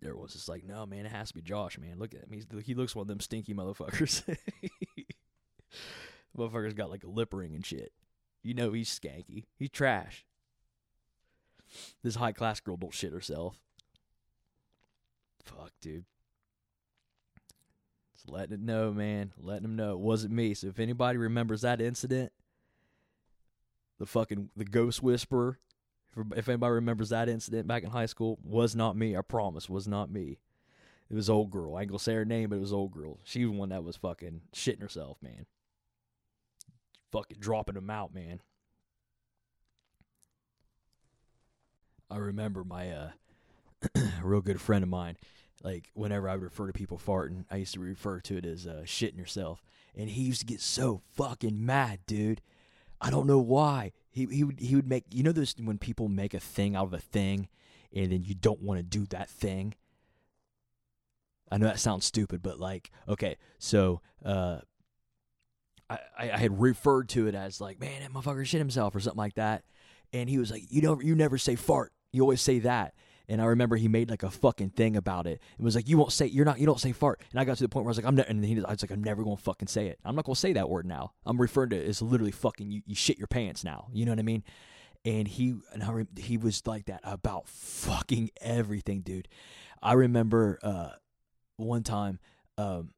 there 0.00 0.16
was 0.16 0.32
just 0.32 0.48
like, 0.48 0.64
no, 0.64 0.86
man, 0.86 1.06
it 1.06 1.12
has 1.12 1.28
to 1.28 1.34
be 1.34 1.42
Josh, 1.42 1.78
man. 1.78 1.98
Look 1.98 2.14
at 2.14 2.20
him. 2.22 2.30
He's 2.30 2.46
he 2.64 2.74
looks 2.74 2.94
one 2.94 3.02
of 3.02 3.08
them 3.08 3.20
stinky 3.20 3.54
motherfuckers. 3.54 4.22
motherfucker's 6.38 6.74
got 6.74 6.90
like 6.90 7.04
a 7.04 7.08
lip 7.10 7.32
ring 7.32 7.54
and 7.54 7.64
shit. 7.64 7.92
You 8.42 8.54
know 8.54 8.72
he's 8.72 8.88
skanky. 8.88 9.44
He's 9.58 9.70
trash. 9.70 10.24
This 12.02 12.16
high 12.16 12.32
class 12.32 12.60
girl 12.60 12.76
don't 12.76 12.94
shit 12.94 13.12
herself. 13.12 13.58
Fuck, 15.44 15.72
dude. 15.80 16.04
Just 18.14 18.28
letting 18.28 18.54
it 18.54 18.60
know, 18.60 18.92
man. 18.92 19.32
Letting 19.38 19.62
them 19.62 19.76
know 19.76 19.92
it 19.92 19.98
wasn't 19.98 20.32
me. 20.32 20.54
So 20.54 20.68
if 20.68 20.78
anybody 20.78 21.18
remembers 21.18 21.62
that 21.62 21.80
incident, 21.80 22.32
the 23.98 24.06
fucking 24.06 24.50
the 24.56 24.64
ghost 24.64 25.02
whisperer 25.02 25.58
if 26.34 26.48
anybody 26.48 26.72
remembers 26.72 27.10
that 27.10 27.28
incident 27.28 27.66
back 27.66 27.82
in 27.82 27.90
high 27.90 28.06
school, 28.06 28.38
was 28.42 28.74
not 28.74 28.96
me. 28.96 29.16
I 29.16 29.20
promise, 29.22 29.68
was 29.68 29.86
not 29.86 30.10
me. 30.10 30.38
It 31.10 31.14
was 31.14 31.30
old 31.30 31.50
girl. 31.50 31.76
I 31.76 31.82
ain't 31.82 31.90
gonna 31.90 31.98
say 31.98 32.14
her 32.14 32.24
name, 32.24 32.50
but 32.50 32.56
it 32.56 32.60
was 32.60 32.72
old 32.72 32.92
girl. 32.92 33.18
She 33.24 33.44
was 33.44 33.52
the 33.52 33.58
one 33.58 33.68
that 33.68 33.84
was 33.84 33.96
fucking 33.96 34.42
shitting 34.54 34.80
herself, 34.80 35.18
man. 35.22 35.46
Fucking 37.12 37.38
dropping 37.38 37.74
them 37.74 37.90
out, 37.90 38.14
man. 38.14 38.40
I 42.10 42.18
remember 42.18 42.64
my 42.64 42.90
uh 42.90 43.10
real 44.22 44.40
good 44.40 44.60
friend 44.60 44.82
of 44.82 44.88
mine, 44.88 45.16
like 45.62 45.90
whenever 45.94 46.28
I 46.28 46.34
would 46.34 46.44
refer 46.44 46.66
to 46.66 46.72
people 46.72 47.00
farting, 47.04 47.44
I 47.50 47.56
used 47.56 47.74
to 47.74 47.80
refer 47.80 48.20
to 48.20 48.36
it 48.36 48.46
as 48.46 48.66
uh, 48.66 48.82
shitting 48.84 49.18
yourself. 49.18 49.62
And 49.94 50.10
he 50.10 50.22
used 50.22 50.40
to 50.40 50.46
get 50.46 50.60
so 50.60 51.02
fucking 51.14 51.64
mad, 51.64 52.00
dude. 52.06 52.40
I 53.00 53.10
don't 53.10 53.26
know 53.26 53.38
why. 53.38 53.92
He 54.10 54.26
he 54.26 54.44
would 54.44 54.60
he 54.60 54.74
would 54.74 54.88
make 54.88 55.04
you 55.12 55.22
know 55.22 55.32
this 55.32 55.54
when 55.58 55.78
people 55.78 56.08
make 56.08 56.34
a 56.34 56.40
thing 56.40 56.74
out 56.74 56.86
of 56.86 56.94
a 56.94 56.98
thing 56.98 57.48
and 57.94 58.12
then 58.12 58.24
you 58.24 58.34
don't 58.34 58.62
want 58.62 58.78
to 58.78 58.82
do 58.82 59.06
that 59.06 59.28
thing. 59.28 59.74
I 61.50 61.58
know 61.58 61.66
that 61.66 61.78
sounds 61.78 62.04
stupid, 62.04 62.42
but 62.42 62.58
like, 62.58 62.90
okay, 63.08 63.36
so 63.58 64.00
uh 64.24 64.60
I, 65.88 65.98
I 66.18 66.36
had 66.36 66.60
referred 66.60 67.08
to 67.10 67.28
it 67.28 67.34
as 67.34 67.60
like, 67.60 67.78
man, 67.78 68.02
that 68.02 68.12
motherfucker 68.12 68.44
shit 68.44 68.58
himself 68.58 68.94
or 68.94 69.00
something 69.00 69.18
like 69.18 69.34
that. 69.34 69.62
And 70.12 70.28
he 70.28 70.38
was 70.38 70.50
like, 70.50 70.64
You 70.70 70.82
never 70.82 71.02
you 71.02 71.14
never 71.14 71.38
say 71.38 71.54
fart. 71.54 71.92
You 72.16 72.22
always 72.22 72.40
say 72.40 72.60
that. 72.60 72.94
And 73.28 73.42
I 73.42 73.46
remember 73.46 73.76
he 73.76 73.88
made 73.88 74.08
like 74.08 74.22
a 74.22 74.30
fucking 74.30 74.70
thing 74.70 74.96
about 74.96 75.26
it. 75.26 75.42
It 75.58 75.62
was 75.62 75.74
like, 75.74 75.88
you 75.88 75.98
won't 75.98 76.12
say, 76.12 76.26
you're 76.26 76.44
not, 76.44 76.60
you 76.60 76.66
don't 76.66 76.80
say 76.80 76.92
fart. 76.92 77.20
And 77.32 77.40
I 77.40 77.44
got 77.44 77.56
to 77.56 77.64
the 77.64 77.68
point 77.68 77.84
where 77.84 77.90
I 77.90 77.92
was 77.92 77.98
like, 77.98 78.06
I'm 78.06 78.14
not, 78.14 78.28
and 78.28 78.44
he, 78.44 78.56
I 78.64 78.70
was 78.70 78.82
like, 78.82 78.92
I'm 78.92 79.02
never 79.02 79.24
going 79.24 79.36
to 79.36 79.42
fucking 79.42 79.68
say 79.68 79.88
it. 79.88 79.98
I'm 80.04 80.14
not 80.14 80.24
going 80.24 80.34
to 80.34 80.40
say 80.40 80.52
that 80.52 80.70
word 80.70 80.86
now. 80.86 81.12
I'm 81.24 81.40
referring 81.40 81.70
to 81.70 81.76
it 81.76 81.88
as 81.88 82.00
literally 82.00 82.30
fucking, 82.30 82.70
you, 82.70 82.82
you 82.86 82.94
shit 82.94 83.18
your 83.18 83.26
pants 83.26 83.64
now. 83.64 83.88
You 83.92 84.04
know 84.04 84.12
what 84.12 84.20
I 84.20 84.22
mean? 84.22 84.44
And 85.04 85.26
he, 85.26 85.56
and 85.72 85.82
I, 85.82 86.06
he 86.20 86.36
was 86.36 86.64
like 86.66 86.86
that 86.86 87.00
about 87.02 87.48
fucking 87.48 88.30
everything, 88.40 89.00
dude. 89.00 89.28
I 89.82 89.94
remember, 89.94 90.60
uh, 90.62 90.90
one 91.56 91.82
time, 91.82 92.20
um, 92.58 92.90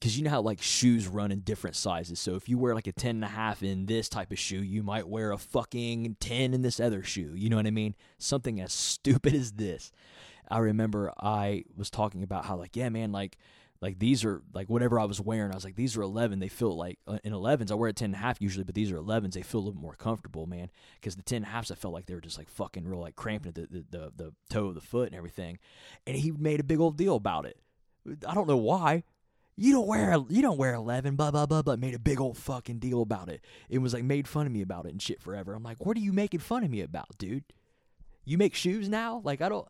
because 0.00 0.16
you 0.16 0.24
know 0.24 0.30
how 0.30 0.40
like 0.40 0.62
shoes 0.62 1.06
run 1.06 1.30
in 1.30 1.40
different 1.40 1.76
sizes. 1.76 2.18
So 2.18 2.34
if 2.34 2.48
you 2.48 2.56
wear 2.56 2.74
like 2.74 2.86
a 2.86 2.92
10 2.92 3.16
and 3.16 3.24
a 3.24 3.28
half 3.28 3.62
in 3.62 3.84
this 3.84 4.08
type 4.08 4.32
of 4.32 4.38
shoe, 4.38 4.62
you 4.62 4.82
might 4.82 5.06
wear 5.06 5.30
a 5.30 5.38
fucking 5.38 6.16
10 6.20 6.54
in 6.54 6.62
this 6.62 6.80
other 6.80 7.02
shoe. 7.02 7.34
You 7.34 7.50
know 7.50 7.56
what 7.56 7.66
I 7.66 7.70
mean? 7.70 7.94
Something 8.16 8.60
as 8.60 8.72
stupid 8.90 9.34
as 9.34 9.52
this. 9.52 9.92
I 10.50 10.58
remember 10.58 11.12
I 11.20 11.64
was 11.76 11.90
talking 11.90 12.22
about 12.22 12.46
how 12.46 12.56
like, 12.56 12.76
yeah, 12.76 12.88
man, 12.88 13.12
like 13.12 13.36
like 13.82 13.98
these 13.98 14.24
are 14.24 14.42
like 14.52 14.68
whatever 14.68 14.98
I 14.98 15.04
was 15.04 15.20
wearing, 15.20 15.52
I 15.52 15.54
was 15.54 15.64
like, 15.64 15.76
these 15.76 15.96
are 15.96 16.02
11. 16.02 16.38
They 16.38 16.48
feel 16.48 16.76
like 16.76 16.98
uh, 17.06 17.18
in 17.24 17.32
11s, 17.32 17.70
I 17.70 17.74
wear 17.74 17.88
a 17.90 17.92
10 17.92 18.06
and 18.06 18.14
a 18.14 18.18
half 18.18 18.40
usually, 18.40 18.64
but 18.64 18.74
these 18.74 18.90
are 18.90 18.96
11s. 18.96 19.32
They 19.32 19.42
feel 19.42 19.60
a 19.60 19.64
little 19.64 19.80
more 19.80 19.94
comfortable, 19.94 20.46
man. 20.46 20.70
Because 20.94 21.16
the 21.16 21.22
10 21.22 21.36
and 21.36 21.46
a 21.46 21.48
halves, 21.48 21.70
I 21.70 21.76
felt 21.76 21.94
like 21.94 22.06
they 22.06 22.14
were 22.14 22.20
just 22.20 22.36
like 22.36 22.50
fucking 22.50 22.86
real, 22.86 23.00
like 23.00 23.16
cramping 23.16 23.52
the, 23.52 23.68
the, 23.70 23.84
the, 23.90 24.12
the 24.16 24.32
toe 24.50 24.66
of 24.66 24.74
the 24.74 24.80
foot 24.82 25.08
and 25.08 25.16
everything. 25.16 25.58
And 26.06 26.16
he 26.16 26.30
made 26.30 26.60
a 26.60 26.64
big 26.64 26.80
old 26.80 26.96
deal 26.98 27.16
about 27.16 27.46
it. 27.46 27.56
I 28.26 28.34
don't 28.34 28.48
know 28.48 28.56
why 28.56 29.04
you 29.60 29.72
don't 29.72 29.86
wear 29.86 30.16
you 30.30 30.40
don't 30.40 30.56
wear 30.56 30.72
11 30.72 31.16
blah 31.16 31.30
blah 31.30 31.44
blah 31.44 31.60
blah 31.60 31.76
made 31.76 31.94
a 31.94 31.98
big 31.98 32.18
old 32.18 32.38
fucking 32.38 32.78
deal 32.78 33.02
about 33.02 33.28
it. 33.28 33.44
It 33.68 33.78
was 33.78 33.92
like 33.92 34.02
made 34.02 34.26
fun 34.26 34.46
of 34.46 34.52
me 34.52 34.62
about 34.62 34.86
it 34.86 34.92
and 34.92 35.02
shit 35.02 35.20
forever. 35.20 35.52
I'm 35.52 35.62
like 35.62 35.84
what 35.84 35.98
are 35.98 36.00
you 36.00 36.14
making 36.14 36.40
fun 36.40 36.64
of 36.64 36.70
me 36.70 36.80
about 36.80 37.18
dude? 37.18 37.44
You 38.24 38.38
make 38.38 38.54
shoes 38.54 38.88
now? 38.88 39.20
Like 39.22 39.42
i 39.42 39.50
don't 39.50 39.68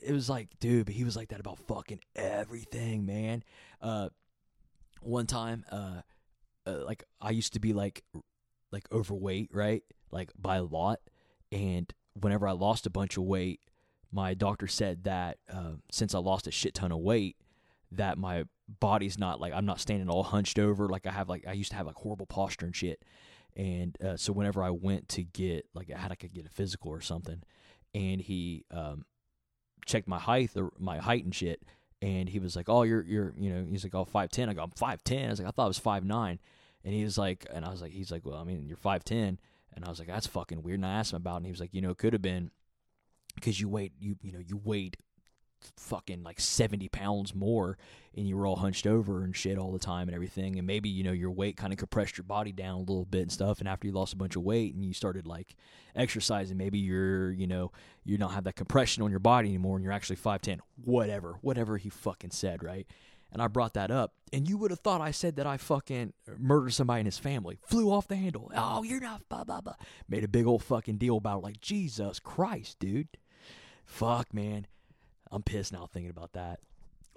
it 0.00 0.12
was 0.12 0.30
like 0.30 0.48
dude 0.60 0.86
but 0.86 0.94
he 0.94 1.02
was 1.02 1.16
like 1.16 1.30
that 1.30 1.40
about 1.40 1.58
fucking 1.58 1.98
everything 2.14 3.06
man. 3.06 3.42
Uh 3.82 4.08
one 5.00 5.26
time 5.26 5.64
uh, 5.70 6.02
uh 6.64 6.84
like 6.86 7.02
i 7.20 7.30
used 7.30 7.54
to 7.54 7.60
be 7.60 7.72
like 7.72 8.04
like 8.70 8.84
overweight 8.92 9.50
right? 9.52 9.82
Like 10.12 10.30
by 10.40 10.56
a 10.58 10.62
lot. 10.62 11.00
And 11.50 11.92
whenever 12.20 12.46
i 12.46 12.52
lost 12.52 12.86
a 12.86 12.90
bunch 12.90 13.16
of 13.16 13.24
weight 13.24 13.58
my 14.12 14.32
doctor 14.32 14.68
said 14.68 15.02
that 15.02 15.38
uh, 15.52 15.72
since 15.90 16.14
i 16.14 16.18
lost 16.18 16.46
a 16.46 16.52
shit 16.52 16.72
ton 16.72 16.92
of 16.92 17.00
weight 17.00 17.36
that 17.90 18.16
my 18.16 18.44
body's 18.68 19.18
not 19.18 19.40
like 19.40 19.52
I'm 19.52 19.66
not 19.66 19.80
standing 19.80 20.08
all 20.08 20.22
hunched 20.22 20.58
over 20.58 20.88
like 20.88 21.06
I 21.06 21.10
have 21.10 21.28
like 21.28 21.46
I 21.46 21.52
used 21.52 21.70
to 21.70 21.76
have 21.76 21.86
like 21.86 21.96
horrible 21.96 22.26
posture 22.26 22.66
and 22.66 22.74
shit. 22.74 23.02
And 23.56 23.96
uh, 24.02 24.16
so 24.16 24.32
whenever 24.32 24.62
I 24.62 24.70
went 24.70 25.08
to 25.10 25.22
get 25.22 25.66
like 25.74 25.90
I 25.94 25.98
had 25.98 26.10
I 26.10 26.16
could 26.16 26.32
get 26.32 26.46
a 26.46 26.50
physical 26.50 26.90
or 26.90 27.00
something, 27.00 27.42
and 27.94 28.20
he 28.20 28.64
um, 28.70 29.04
checked 29.86 30.08
my 30.08 30.18
height 30.18 30.50
or 30.56 30.72
my 30.78 30.98
height 30.98 31.24
and 31.24 31.34
shit, 31.34 31.62
and 32.02 32.28
he 32.28 32.40
was 32.40 32.56
like, 32.56 32.68
"Oh, 32.68 32.82
you're 32.82 33.02
you're 33.02 33.32
you 33.38 33.50
know," 33.50 33.64
he's 33.70 33.84
like, 33.84 33.94
"Oh, 33.94 34.04
five 34.04 34.30
ten. 34.30 34.48
I 34.48 34.54
go, 34.54 34.62
"I'm 34.62 34.70
five 34.72 35.04
ten. 35.04 35.26
I 35.26 35.30
was 35.30 35.38
like, 35.38 35.48
"I 35.48 35.52
thought 35.52 35.64
I 35.64 35.68
was 35.68 35.78
five 35.78 36.04
nine. 36.04 36.40
and 36.84 36.92
he 36.92 37.04
was 37.04 37.16
like, 37.16 37.46
and 37.52 37.64
I 37.64 37.70
was 37.70 37.80
like, 37.80 37.92
he's 37.92 38.10
like, 38.10 38.26
"Well, 38.26 38.36
I 38.36 38.44
mean, 38.44 38.66
you're 38.66 38.76
five 38.76 39.04
ten. 39.04 39.38
and 39.72 39.84
I 39.84 39.88
was 39.88 40.00
like, 40.00 40.08
"That's 40.08 40.26
fucking 40.26 40.62
weird." 40.62 40.78
And 40.78 40.86
I 40.86 40.94
asked 40.94 41.12
him 41.12 41.18
about, 41.18 41.34
it, 41.34 41.36
and 41.38 41.46
he 41.46 41.52
was 41.52 41.60
like, 41.60 41.74
"You 41.74 41.80
know, 41.80 41.90
it 41.90 41.98
could 41.98 42.12
have 42.12 42.22
been." 42.22 42.50
Because 43.36 43.60
you 43.60 43.68
weighed 43.68 43.92
you 43.98 44.16
you 44.22 44.32
know 44.32 44.38
you 44.38 44.60
weighed 44.62 44.96
fucking 45.76 46.22
like 46.22 46.40
70 46.40 46.88
pounds 46.88 47.34
more 47.34 47.78
and 48.16 48.28
you 48.28 48.36
were 48.36 48.46
all 48.46 48.56
hunched 48.56 48.86
over 48.86 49.22
and 49.22 49.34
shit 49.34 49.58
all 49.58 49.72
the 49.72 49.78
time 49.78 50.08
and 50.08 50.14
everything 50.14 50.58
and 50.58 50.66
maybe 50.66 50.88
you 50.88 51.02
know 51.02 51.12
your 51.12 51.30
weight 51.30 51.56
kind 51.56 51.72
of 51.72 51.78
compressed 51.78 52.16
your 52.16 52.24
body 52.24 52.52
down 52.52 52.76
a 52.76 52.80
little 52.80 53.04
bit 53.04 53.22
and 53.22 53.32
stuff 53.32 53.58
and 53.58 53.68
after 53.68 53.86
you 53.86 53.92
lost 53.92 54.12
a 54.12 54.16
bunch 54.16 54.36
of 54.36 54.42
weight 54.42 54.74
and 54.74 54.84
you 54.84 54.92
started 54.92 55.26
like 55.26 55.56
exercising 55.94 56.56
maybe 56.56 56.78
you're 56.78 57.30
you 57.32 57.46
know 57.46 57.72
you 58.04 58.16
don't 58.18 58.32
have 58.32 58.44
that 58.44 58.56
compression 58.56 59.02
on 59.02 59.10
your 59.10 59.20
body 59.20 59.48
anymore 59.48 59.76
and 59.76 59.84
you're 59.84 59.92
actually 59.92 60.16
5'10 60.16 60.60
whatever 60.84 61.38
whatever 61.40 61.76
he 61.76 61.88
fucking 61.88 62.30
said 62.30 62.62
right 62.62 62.86
and 63.34 63.42
I 63.42 63.48
brought 63.48 63.74
that 63.74 63.90
up, 63.90 64.14
and 64.32 64.48
you 64.48 64.56
would 64.58 64.70
have 64.70 64.78
thought 64.78 65.00
I 65.00 65.10
said 65.10 65.36
that 65.36 65.46
I 65.46 65.56
fucking 65.56 66.12
murdered 66.38 66.72
somebody 66.72 67.00
in 67.00 67.06
his 67.06 67.18
family. 67.18 67.58
Flew 67.66 67.90
off 67.90 68.06
the 68.06 68.14
handle. 68.14 68.50
Oh, 68.54 68.84
you're 68.84 69.00
not 69.00 69.28
blah 69.28 69.42
blah 69.42 69.60
blah. 69.60 69.74
Made 70.08 70.22
a 70.22 70.28
big 70.28 70.46
old 70.46 70.62
fucking 70.62 70.98
deal 70.98 71.16
about 71.16 71.38
it. 71.38 71.42
Like 71.42 71.60
Jesus 71.60 72.20
Christ, 72.20 72.78
dude. 72.78 73.08
Fuck, 73.84 74.32
man. 74.32 74.68
I'm 75.30 75.42
pissed 75.42 75.72
now 75.72 75.86
thinking 75.86 76.10
about 76.10 76.32
that. 76.34 76.60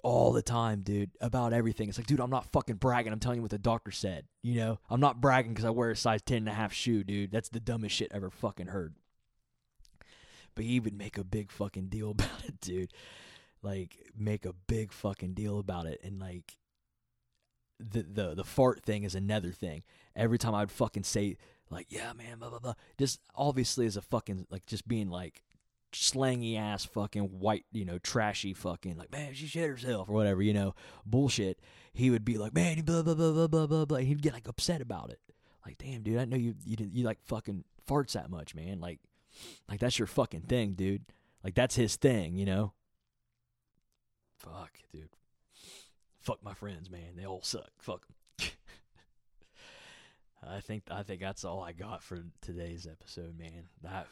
all 0.03 0.31
the 0.31 0.41
time, 0.41 0.81
dude, 0.81 1.11
about 1.19 1.51
everything. 1.53 1.89
It's 1.89 1.97
like, 1.97 2.07
dude, 2.07 2.21
I'm 2.21 2.29
not 2.29 2.45
fucking 2.51 2.75
bragging. 2.77 3.11
I'm 3.11 3.19
telling 3.19 3.37
you 3.37 3.41
what 3.41 3.51
the 3.51 3.57
doctor 3.57 3.91
said. 3.91 4.25
You 4.41 4.55
know, 4.55 4.79
I'm 4.89 4.99
not 5.01 5.19
bragging 5.19 5.51
because 5.53 5.65
I 5.65 5.69
wear 5.71 5.91
a 5.91 5.95
size 5.97 6.21
10 6.21 6.37
and 6.37 6.49
a 6.49 6.53
half 6.53 6.71
shoe, 6.71 7.03
dude. 7.03 7.31
That's 7.31 7.49
the 7.49 7.59
dumbest 7.59 7.95
shit 7.95 8.11
ever 8.13 8.29
fucking 8.29 8.67
heard. 8.67 8.95
But 10.55 10.65
he 10.65 10.79
would 10.79 10.93
make 10.97 11.17
a 11.17 11.23
big 11.23 11.51
fucking 11.51 11.87
deal 11.87 12.11
about 12.11 12.45
it, 12.45 12.61
dude. 12.61 12.93
Like, 13.61 13.97
make 14.17 14.45
a 14.45 14.53
big 14.53 14.91
fucking 14.93 15.33
deal 15.33 15.59
about 15.59 15.87
it. 15.87 15.99
And, 16.03 16.19
like, 16.19 16.55
the, 17.79 18.03
the, 18.03 18.35
the 18.35 18.43
fart 18.45 18.83
thing 18.83 19.03
is 19.03 19.15
another 19.15 19.51
thing. 19.51 19.83
Every 20.15 20.37
time 20.37 20.55
I'd 20.55 20.71
fucking 20.71 21.03
say, 21.03 21.37
like, 21.69 21.87
yeah, 21.89 22.13
man, 22.13 22.37
blah, 22.39 22.49
blah, 22.49 22.59
blah. 22.59 22.73
Just 22.97 23.19
obviously 23.35 23.85
as 23.87 23.97
a 23.97 24.01
fucking, 24.01 24.47
like, 24.49 24.65
just 24.67 24.87
being 24.87 25.09
like, 25.09 25.43
slangy 25.93 26.57
ass 26.57 26.85
fucking 26.85 27.39
white, 27.39 27.65
you 27.71 27.85
know, 27.85 27.97
trashy 27.97 28.53
fucking 28.53 28.97
like, 28.97 29.11
man, 29.11 29.33
she 29.33 29.47
shit 29.47 29.69
herself 29.69 30.09
or 30.09 30.13
whatever, 30.13 30.41
you 30.41 30.53
know, 30.53 30.73
bullshit. 31.05 31.59
He 31.93 32.09
would 32.09 32.25
be 32.25 32.37
like, 32.37 32.53
man, 32.53 32.81
blah 32.81 33.01
blah 33.01 33.15
blah 33.15 33.31
blah 33.31 33.47
blah 33.47 33.67
blah 33.67 33.85
blah. 33.85 33.97
He'd 33.97 34.21
get 34.21 34.33
like 34.33 34.47
upset 34.47 34.81
about 34.81 35.09
it. 35.11 35.19
Like, 35.65 35.77
damn, 35.77 36.01
dude, 36.01 36.19
I 36.19 36.25
know 36.25 36.37
you 36.37 36.55
you 36.65 36.77
you 36.79 37.03
like 37.03 37.19
fucking 37.25 37.63
farts 37.87 38.13
that 38.13 38.29
much, 38.29 38.55
man. 38.55 38.79
Like, 38.79 38.99
like 39.69 39.79
that's 39.79 39.99
your 39.99 40.07
fucking 40.07 40.41
thing, 40.41 40.73
dude. 40.73 41.05
Like 41.43 41.55
that's 41.55 41.75
his 41.75 41.95
thing, 41.95 42.37
you 42.37 42.45
know. 42.45 42.73
Fuck, 44.37 44.71
dude. 44.91 45.09
Fuck 46.21 46.43
my 46.43 46.53
friends, 46.53 46.89
man. 46.89 47.15
They 47.15 47.25
all 47.25 47.41
suck. 47.41 47.69
Fuck 47.79 48.05
them. 48.05 48.49
I 50.47 50.59
think 50.59 50.83
I 50.91 51.03
think 51.03 51.21
that's 51.21 51.43
all 51.43 51.61
I 51.61 51.71
got 51.71 52.03
for 52.03 52.23
today's 52.41 52.87
episode, 52.89 53.37
man. 53.37 53.69
That 53.81 54.07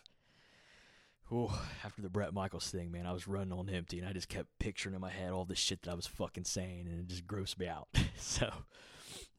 Ooh, 1.31 1.49
after 1.83 2.01
the 2.01 2.09
Bret 2.09 2.33
Michaels 2.33 2.69
thing, 2.69 2.91
man, 2.91 3.07
I 3.07 3.11
was 3.11 3.27
running 3.27 3.51
on 3.51 3.67
empty, 3.69 3.97
and 3.99 4.07
I 4.07 4.13
just 4.13 4.29
kept 4.29 4.59
picturing 4.59 4.93
in 4.93 5.01
my 5.01 5.09
head 5.09 5.31
all 5.31 5.45
the 5.45 5.55
shit 5.55 5.81
that 5.81 5.91
I 5.91 5.95
was 5.95 6.05
fucking 6.05 6.43
saying, 6.43 6.87
and 6.87 6.99
it 6.99 7.07
just 7.07 7.25
grossed 7.25 7.57
me 7.57 7.67
out. 7.67 7.87
so, 8.17 8.51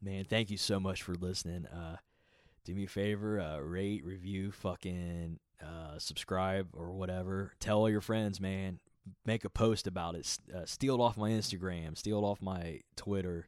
man, 0.01 0.25
thank 0.25 0.49
you 0.49 0.57
so 0.57 0.79
much 0.81 1.01
for 1.01 1.15
listening. 1.15 1.65
Uh, 1.65 1.97
do 2.65 2.75
me 2.75 2.83
a 2.83 2.89
favor, 2.89 3.39
uh, 3.39 3.59
rate, 3.59 4.03
review, 4.03 4.51
fucking 4.51 5.39
uh, 5.63 5.97
subscribe 5.97 6.67
or 6.73 6.91
whatever. 6.91 7.53
Tell 7.61 7.77
all 7.77 7.89
your 7.89 8.01
friends, 8.01 8.41
man. 8.41 8.79
Make 9.25 9.45
a 9.45 9.49
post 9.49 9.87
about 9.87 10.15
it. 10.15 10.37
Uh, 10.53 10.65
steal 10.65 10.95
it 10.95 10.99
off 10.99 11.15
my 11.15 11.29
Instagram. 11.29 11.97
Steal 11.97 12.19
it 12.19 12.23
off 12.23 12.41
my 12.41 12.81
Twitter. 12.97 13.47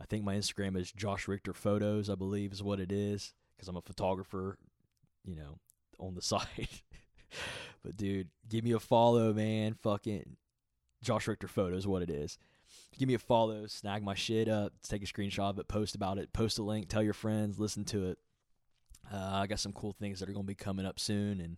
I 0.00 0.06
think 0.06 0.24
my 0.24 0.34
Instagram 0.34 0.78
is 0.78 0.90
Josh 0.90 1.28
Richter 1.28 1.52
Photos. 1.52 2.08
I 2.08 2.14
believe 2.14 2.52
is 2.52 2.62
what 2.62 2.80
it 2.80 2.90
is 2.90 3.34
because 3.54 3.68
I'm 3.68 3.76
a 3.76 3.82
photographer. 3.82 4.56
You 5.26 5.36
know, 5.36 5.58
on 5.98 6.14
the 6.14 6.22
side. 6.22 6.68
But 7.84 7.96
dude, 7.96 8.28
give 8.48 8.64
me 8.64 8.72
a 8.72 8.80
follow, 8.80 9.32
man. 9.32 9.74
Fucking 9.74 10.36
Josh 11.02 11.28
Richter 11.28 11.48
photos, 11.48 11.86
what 11.86 12.02
it 12.02 12.10
is. 12.10 12.38
Give 12.98 13.08
me 13.08 13.14
a 13.14 13.18
follow, 13.18 13.66
snag 13.66 14.02
my 14.02 14.14
shit 14.14 14.48
up, 14.48 14.72
take 14.82 15.02
a 15.02 15.06
screenshot 15.06 15.50
of 15.50 15.58
it, 15.58 15.68
post 15.68 15.94
about 15.94 16.18
it, 16.18 16.32
post 16.32 16.58
a 16.58 16.62
link, 16.62 16.88
tell 16.88 17.02
your 17.02 17.12
friends, 17.12 17.58
listen 17.58 17.84
to 17.86 18.06
it. 18.06 18.18
Uh, 19.12 19.30
I 19.32 19.46
got 19.46 19.60
some 19.60 19.72
cool 19.72 19.92
things 19.92 20.20
that 20.20 20.28
are 20.28 20.32
going 20.32 20.46
to 20.46 20.48
be 20.48 20.54
coming 20.54 20.86
up 20.86 20.98
soon, 20.98 21.40
and 21.40 21.56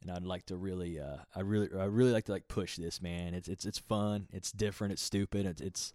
and 0.00 0.12
I'd 0.12 0.22
like 0.22 0.46
to 0.46 0.56
really, 0.56 1.00
uh, 1.00 1.16
I 1.34 1.40
really, 1.40 1.68
I 1.76 1.84
really 1.86 2.12
like 2.12 2.26
to 2.26 2.32
like 2.32 2.46
push 2.46 2.76
this, 2.76 3.02
man. 3.02 3.34
It's 3.34 3.48
it's 3.48 3.66
it's 3.66 3.78
fun, 3.78 4.28
it's 4.32 4.52
different, 4.52 4.92
it's 4.92 5.02
stupid, 5.02 5.44
it's 5.44 5.60
it's 5.60 5.92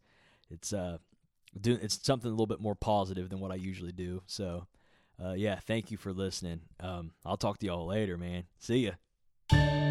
it's 0.49 0.73
uh, 0.73 0.97
doing 1.59 1.79
it's 1.81 1.99
something 2.03 2.27
a 2.27 2.33
little 2.33 2.47
bit 2.47 2.59
more 2.59 2.75
positive 2.75 3.29
than 3.29 3.39
what 3.39 3.51
I 3.51 3.55
usually 3.55 3.93
do. 3.93 4.21
So, 4.25 4.67
uh, 5.23 5.33
yeah, 5.33 5.59
thank 5.59 5.89
you 5.89 5.97
for 5.97 6.11
listening. 6.11 6.61
Um, 6.79 7.11
I'll 7.25 7.37
talk 7.37 7.59
to 7.59 7.65
y'all 7.65 7.87
later, 7.87 8.17
man. 8.17 8.43
See 8.59 8.85
ya 8.85 8.91
thank 9.53 9.73
you 9.73 9.82